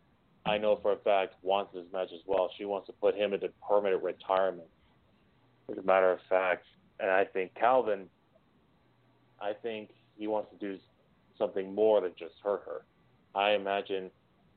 [0.44, 2.50] I know for a fact, wants this match as well.
[2.58, 4.68] She wants to put him into permanent retirement.
[5.70, 6.66] As a matter of fact,
[7.00, 8.06] and I think Calvin,
[9.40, 10.78] I think he wants to do
[11.38, 12.84] something more than just hurt her.
[13.34, 14.10] I imagine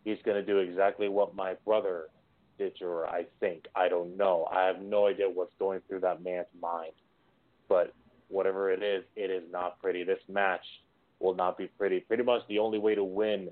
[0.04, 2.08] he's going to do exactly what my brother
[2.58, 3.08] did to her.
[3.08, 3.66] I think.
[3.76, 4.48] I don't know.
[4.52, 6.94] I have no idea what's going through that man's mind.
[7.68, 7.94] But
[8.30, 10.04] whatever it is, it is not pretty.
[10.04, 10.66] This match
[11.20, 12.00] will not be pretty.
[12.00, 13.50] Pretty much the only way to win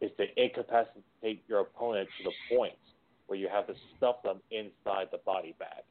[0.00, 2.74] is to incapacitate your opponent to the point
[3.26, 5.82] where you have to stuff them inside the body bag.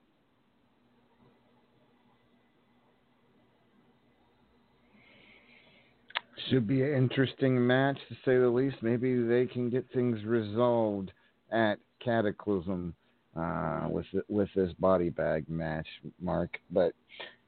[6.49, 8.78] Should be an interesting match to say the least.
[8.82, 11.12] Maybe they can get things resolved
[11.52, 12.94] at Cataclysm
[13.36, 15.88] uh, with with this body bag match,
[16.22, 16.57] Mark.
[16.70, 16.94] But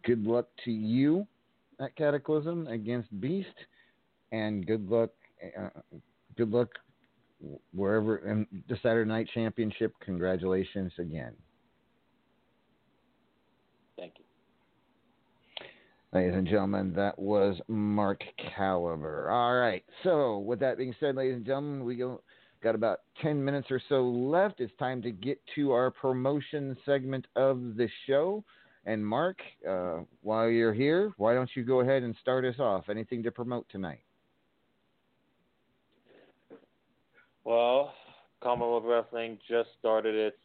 [0.07, 1.27] good luck to you
[1.79, 3.47] at Cataclysm against Beast,
[4.31, 5.09] and good luck,
[5.59, 5.69] uh,
[6.37, 6.69] good luck
[7.75, 9.93] wherever in the Saturday Night Championship.
[10.03, 11.33] Congratulations again.
[13.97, 14.23] Thank you.
[16.13, 18.23] Ladies and gentlemen, that was Mark
[18.55, 19.29] Caliber.
[19.29, 19.83] All right.
[20.03, 22.21] So, with that being said, ladies and gentlemen, we go,
[22.63, 24.61] got about 10 minutes or so left.
[24.61, 28.43] It's time to get to our promotion segment of the show.
[28.87, 32.85] And, Mark, uh, while you're here, why don't you go ahead and start us off?
[32.89, 33.99] Anything to promote tonight?
[37.43, 37.93] Well,
[38.41, 40.37] Commonwealth Wrestling just started its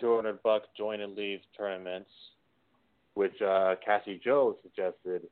[0.00, 2.08] 200 buck join and leave tournaments,
[3.12, 5.26] which uh, Cassie Joe suggested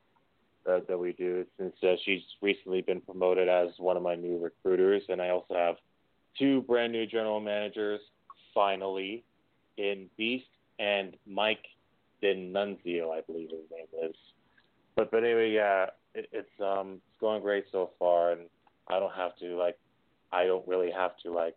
[0.70, 4.38] uh, that we do since uh, she's recently been promoted as one of my new
[4.38, 5.76] recruiters, and I also have
[6.38, 8.00] two brand new general managers
[8.52, 9.24] finally
[9.78, 10.44] in Beast
[10.78, 11.64] and Mike
[12.24, 14.16] Denunzio, I believe his name is.
[14.96, 18.42] But but anyway, yeah, it, it's um it's going great so far, and
[18.88, 19.78] I don't have to like
[20.32, 21.56] I don't really have to like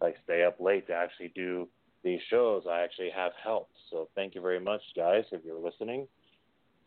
[0.00, 1.68] like stay up late to actually do
[2.02, 2.64] these shows.
[2.70, 3.68] I actually have help.
[3.90, 6.06] So thank you very much, guys, if you're listening.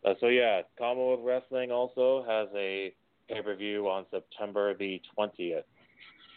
[0.06, 2.94] Uh, so yeah, Commonwealth Wrestling also has a
[3.28, 5.66] pay per view on September the twentieth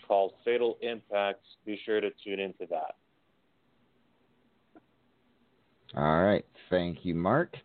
[0.08, 1.40] called Fatal Impact.
[1.64, 2.96] Be sure to tune into that.
[5.96, 6.44] All right.
[6.68, 7.56] Thank you, Mark.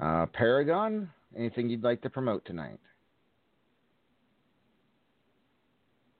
[0.00, 2.78] Uh, Paragon, anything you'd like to promote tonight?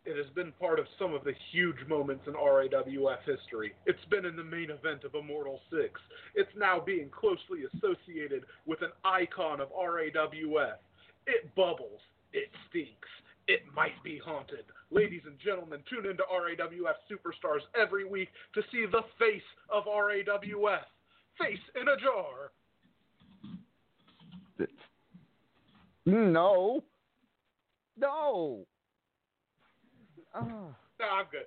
[0.05, 3.75] It has been part of some of the huge moments in RAWF history.
[3.85, 6.01] It's been in the main event of Immortal 6.
[6.35, 10.79] It's now being closely associated with an icon of RAWF.
[11.27, 12.01] It bubbles.
[12.33, 13.09] It stinks.
[13.49, 14.65] It might be haunted.
[14.91, 20.85] Ladies and gentlemen, tune into RAWF Superstars every week to see the face of RAWF.
[21.39, 22.51] Face in a jar.
[26.07, 26.83] No.
[27.99, 28.65] No.
[30.35, 30.75] Oh.
[31.01, 31.47] No, I'm good.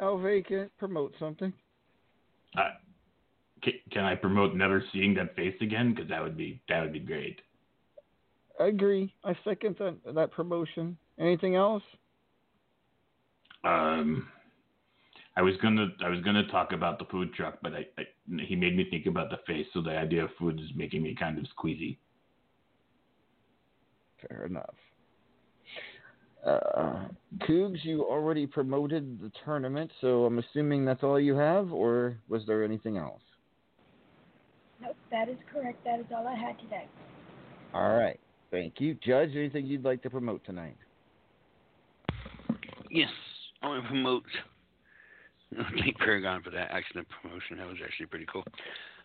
[0.00, 1.52] Elvay can promote something.
[2.56, 2.70] Uh,
[3.62, 5.92] can, can I promote never seeing that face again?
[5.94, 7.40] Because that would be that would be great.
[8.58, 9.12] I agree.
[9.24, 10.96] I second that that promotion.
[11.18, 11.82] Anything else?
[13.64, 14.28] Um,
[15.36, 18.04] I was gonna I was gonna talk about the food truck, but I, I
[18.46, 21.14] he made me think about the face, so the idea of food is making me
[21.18, 21.96] kind of squeezy.
[24.28, 24.74] Fair enough.
[26.44, 27.04] Uh,
[27.42, 32.42] Cougs, you already promoted the tournament, so I'm assuming that's all you have, or was
[32.46, 33.22] there anything else?
[34.80, 35.84] Nope, that is correct.
[35.84, 36.86] That is all I had today.
[37.74, 38.18] All right.
[38.50, 38.94] Thank you.
[38.94, 40.76] Judge, anything you'd like to promote tonight?
[42.90, 43.10] Yes,
[43.62, 44.24] I want to promote.
[45.80, 47.58] Thank Paragon for that excellent promotion.
[47.58, 48.44] That was actually pretty cool.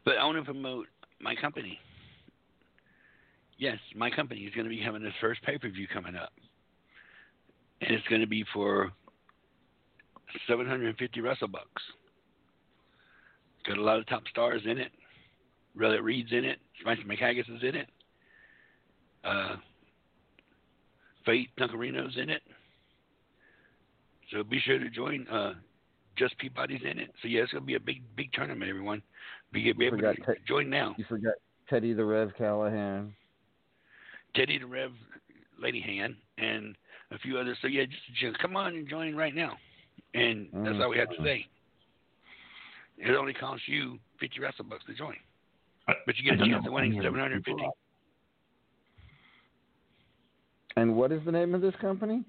[0.03, 0.87] But I want to promote
[1.19, 1.79] my company.
[3.57, 6.31] Yes, my company is going to be having its first pay per view coming up.
[7.81, 8.91] And it's going to be for
[10.47, 11.81] 750 wrestle bucks.
[13.67, 14.91] Got a lot of top stars in it.
[15.77, 16.59] Rellet Reed's in it.
[16.81, 17.89] Spencer McHaggis is in it.
[19.23, 19.55] Uh,
[21.25, 22.43] Fate Tuncarino's in it.
[24.31, 25.53] So be sure to join uh,
[26.17, 27.11] just Peabody's in it.
[27.21, 28.69] So yeah, it's gonna be a big big tournament.
[28.69, 29.01] Everyone,
[29.51, 30.95] be, be able to Ted- join now.
[30.97, 31.33] You forgot
[31.69, 33.13] Teddy the Rev Callahan.
[34.35, 34.91] Teddy the Rev,
[35.61, 36.75] Lady Han, and
[37.11, 37.57] a few others.
[37.61, 39.57] So yeah, just, just come on and join right now.
[40.13, 41.23] And that's all we have to mm.
[41.23, 41.47] say.
[42.97, 45.15] It only costs you fifty wrestle bucks to join,
[45.85, 47.67] but you get a chance of winning seven hundred fifty.
[50.77, 52.23] And what is the name of this company?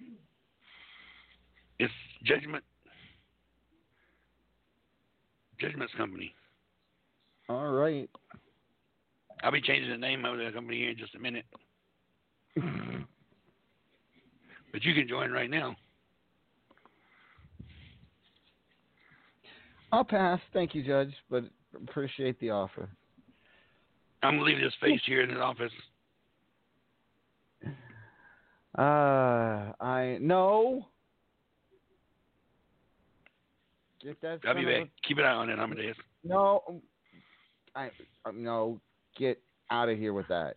[1.79, 1.93] It's
[2.25, 2.65] Judgment
[5.59, 6.35] Judgment's company.
[7.49, 8.11] All right.
[9.43, 11.45] I'll be changing the name of the company here in just a minute.
[14.73, 15.77] but you can join right now.
[19.93, 20.41] I'll pass.
[20.53, 22.89] Thank you, Judge, but appreciate the offer.
[24.23, 25.73] I'm gonna leave this face here in the office.
[28.77, 30.87] Uh, I no.
[34.07, 34.39] Get that.
[34.47, 35.97] I'll be son a- Keep an eye on it, Amadeus.
[36.23, 36.81] No,
[37.75, 37.87] I
[38.25, 38.81] uh, no.
[39.19, 40.55] Get out of here with that.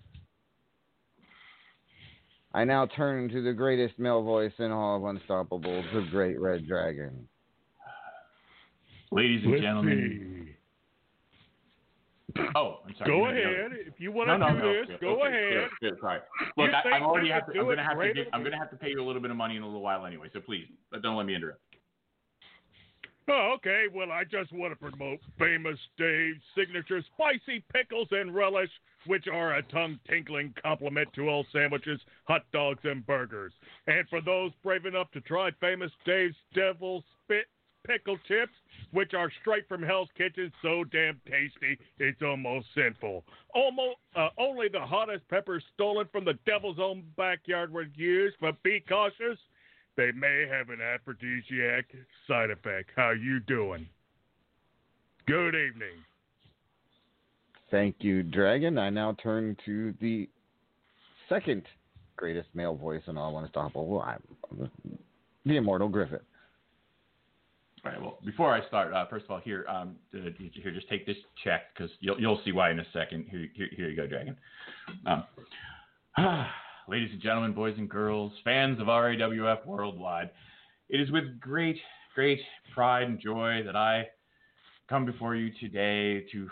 [2.53, 6.67] I now turn to the greatest male voice in all of Unstoppable, the Great Red
[6.67, 7.27] Dragon.
[9.11, 10.49] Ladies and Let's gentlemen.
[12.55, 13.09] Oh, I'm sorry.
[13.09, 13.65] Go You know the ahead.
[13.65, 14.73] other- If you want to no, do no.
[14.73, 15.27] this, Good, go okay,
[15.57, 15.69] ahead.
[15.81, 16.19] Good, good, sorry.
[16.57, 18.69] Look, I, I'm already have to, I'm gonna have to greater give, I'm gonna have
[18.69, 20.27] to pay you a little bit of money in a little while anyway.
[20.33, 20.67] So please,
[21.01, 21.61] don't let me interrupt.
[23.31, 23.85] Oh, okay.
[23.93, 28.71] Well, I just want to promote Famous Dave's signature spicy pickles and relish,
[29.05, 33.53] which are a tongue tinkling compliment to all sandwiches, hot dogs, and burgers.
[33.85, 37.45] And for those brave enough to try Famous Dave's Devil Spit
[37.85, 38.53] pickle chips,
[38.91, 43.23] which are straight from Hell's Kitchen, so damn tasty, it's almost sinful.
[43.53, 48.61] Almost, uh, only the hottest peppers stolen from the devil's own backyard were used, but
[48.63, 49.37] be cautious.
[49.99, 51.83] They may have an aphrodisiac
[52.25, 52.91] side effect.
[52.95, 53.85] How you doing?
[55.27, 55.97] Good evening.
[57.69, 58.77] Thank you, Dragon.
[58.77, 60.29] I now turn to the
[61.27, 61.63] second
[62.15, 64.01] greatest male voice in all Unstoppable.
[64.01, 64.71] I'm
[65.45, 66.21] the immortal Griffith.
[67.83, 68.01] All right.
[68.01, 71.17] Well, before I start, uh, first of all, here, um, uh, here, just take this
[71.43, 73.25] check because you'll you'll see why in a second.
[73.29, 74.37] Here, here, here you go, Dragon.
[75.05, 75.25] Um,
[76.89, 80.31] ladies and gentlemen, boys and girls, fans of RAWF worldwide,
[80.89, 81.77] it is with great,
[82.15, 82.39] great
[82.73, 84.07] pride and joy that I
[84.89, 86.49] come before you today to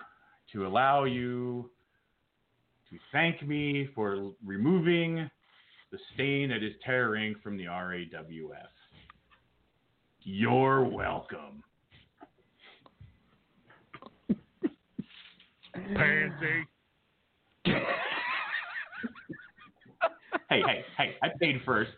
[0.54, 1.72] to allow you
[2.90, 5.28] to thank me for removing
[5.92, 8.06] the stain that is Terror from the RAWF.
[10.22, 11.64] You're welcome.
[15.96, 16.68] Pansy.
[20.50, 21.92] Hey, hey, hey, I paid first.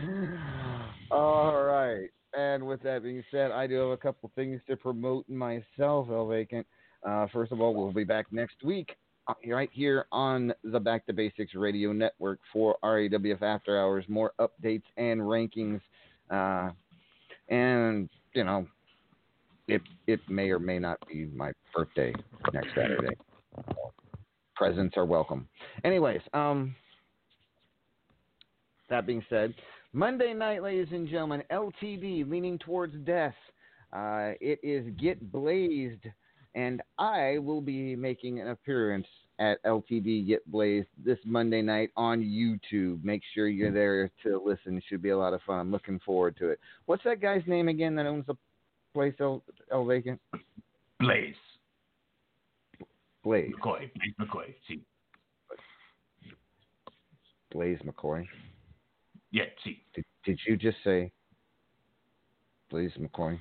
[1.10, 2.08] All right.
[2.36, 6.28] And with that being said, I do have a couple things to promote myself, El
[6.28, 6.66] Vacant.
[7.06, 8.96] Uh, first of all, we'll be back next week,
[9.28, 14.04] uh, right here on the Back to Basics Radio Network for RAWF After Hours.
[14.08, 15.80] More updates and rankings.
[16.30, 16.70] Uh,
[17.48, 18.66] and, you know,
[19.68, 22.12] it, it may or may not be my birthday
[22.52, 23.16] next Saturday.
[24.56, 25.48] Presents are welcome.
[25.84, 26.74] Anyways, um,
[28.88, 29.54] that being said,
[29.92, 33.34] Monday night, ladies and gentlemen, LTD leaning towards death.
[33.92, 36.04] Uh, it is Get Blazed,
[36.54, 39.06] and I will be making an appearance
[39.38, 43.02] at LTD Get Blazed this Monday night on YouTube.
[43.04, 44.76] Make sure you're there to listen.
[44.76, 45.60] It should be a lot of fun.
[45.60, 46.60] I'm looking forward to it.
[46.86, 48.34] What's that guy's name again that owns the
[48.94, 50.20] place, El, El Vacant?
[51.00, 51.34] Blaze.
[53.26, 53.50] Blaze.
[53.60, 53.90] McCoy.
[53.96, 54.54] Blaze McCoy.
[54.68, 54.80] See.
[57.50, 58.24] Blaze McCoy.
[59.32, 59.82] Yeah, see.
[59.96, 61.10] Did, did you just say
[62.70, 63.40] Blaze McCoy?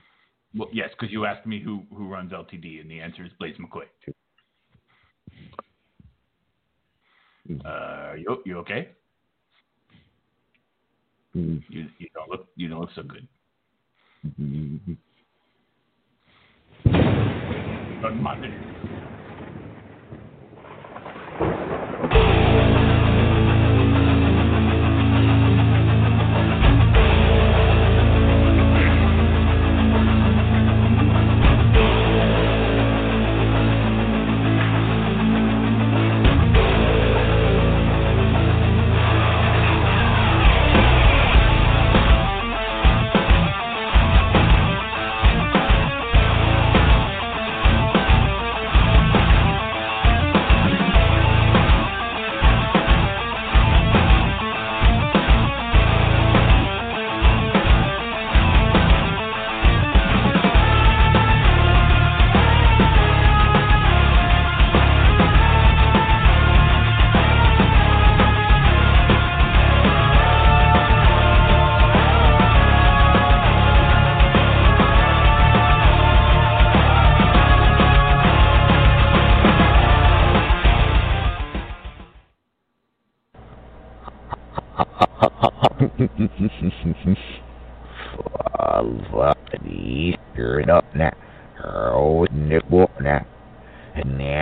[0.55, 3.57] Well, yes, because you asked me who, who runs LTD, and the answer is Blaze
[3.57, 3.83] McCoy.
[7.63, 8.89] Uh, you you okay?
[11.35, 11.61] Mm.
[11.69, 13.27] You you don't look you don't look so good.
[14.25, 14.97] Mhm.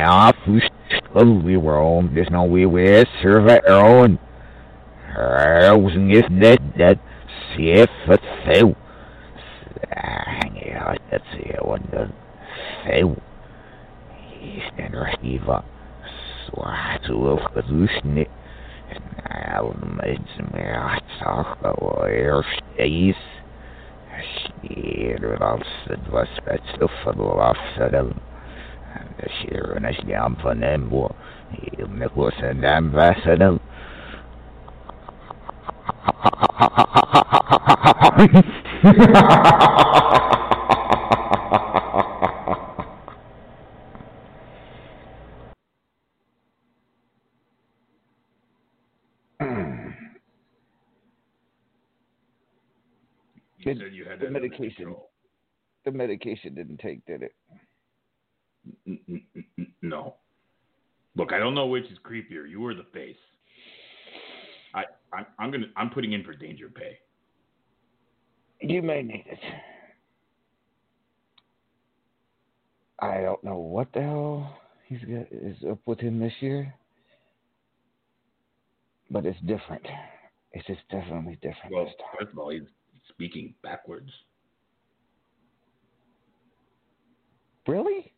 [0.04, 0.12] And
[1.56, 4.20] were on this now we were survey our own.
[5.16, 7.00] I was in this net that
[7.56, 8.76] safe for so.
[9.96, 12.12] Hang out, that's it, one the
[12.86, 13.22] so.
[14.42, 15.64] Eastern Riva.
[16.50, 18.28] Swatu of Kazusnik.
[19.30, 20.18] Now, my
[21.24, 22.44] talk about air
[22.76, 23.16] stays.
[24.68, 26.28] Sneer als het was
[26.78, 28.12] zoveel afzetten.
[28.12, 28.33] En de scheren
[29.94, 31.10] is jam van hem, wo
[31.50, 33.60] heel Nicholas en hem wassen.
[53.58, 54.86] You said you had the medication.
[54.86, 55.10] control.
[55.86, 57.34] The medication didn't take, did it?
[59.82, 60.16] No.
[61.16, 63.18] Look, I don't know which is creepier, you or the face.
[64.74, 64.84] I,
[65.14, 66.98] I I'm gonna I'm putting in for danger pay.
[68.62, 69.40] You may need it.
[73.00, 76.74] I don't know what the hell he's got is up with him this year,
[79.12, 79.86] but it's different.
[80.54, 81.74] It's just definitely different.
[81.74, 82.62] Well, first of all, he's
[83.10, 84.10] speaking backwards.
[87.68, 88.13] Really?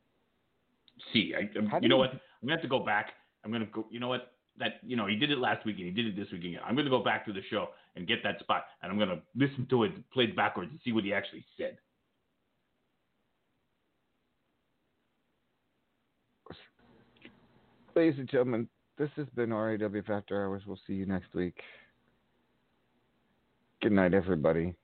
[1.15, 2.11] See, I, um, I'm- you know what?
[2.11, 3.13] I'm gonna have to go back.
[3.43, 3.87] I'm gonna go.
[3.89, 4.33] You know what?
[4.57, 6.59] That you know he did it last week and he did it this week again.
[6.65, 9.65] I'm gonna go back to the show and get that spot and I'm gonna listen
[9.67, 11.77] to it played backwards and see what he actually said.
[17.95, 18.67] Ladies and gentlemen,
[18.97, 20.63] this has been RAWF After Hours.
[20.67, 21.61] We'll see you next week.
[23.81, 24.75] Good night, everybody.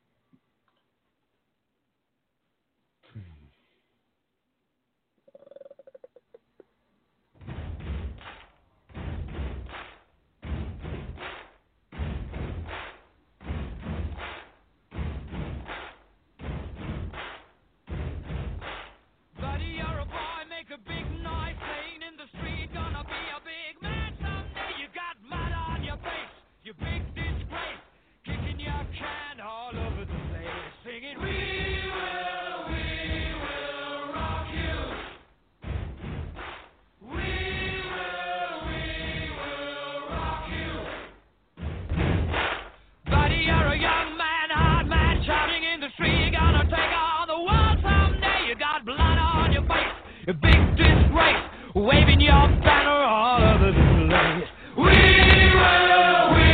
[51.81, 54.49] Waving your banner all over the place.
[54.77, 56.51] We will, we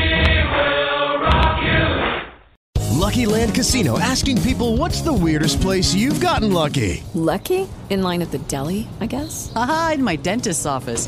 [0.53, 2.99] will rock you.
[2.99, 7.03] Lucky Land Casino asking people what's the weirdest place you've gotten lucky?
[7.13, 7.67] Lucky?
[7.89, 9.51] In line at the deli, I guess?
[9.55, 11.07] Aha, in my dentist's office.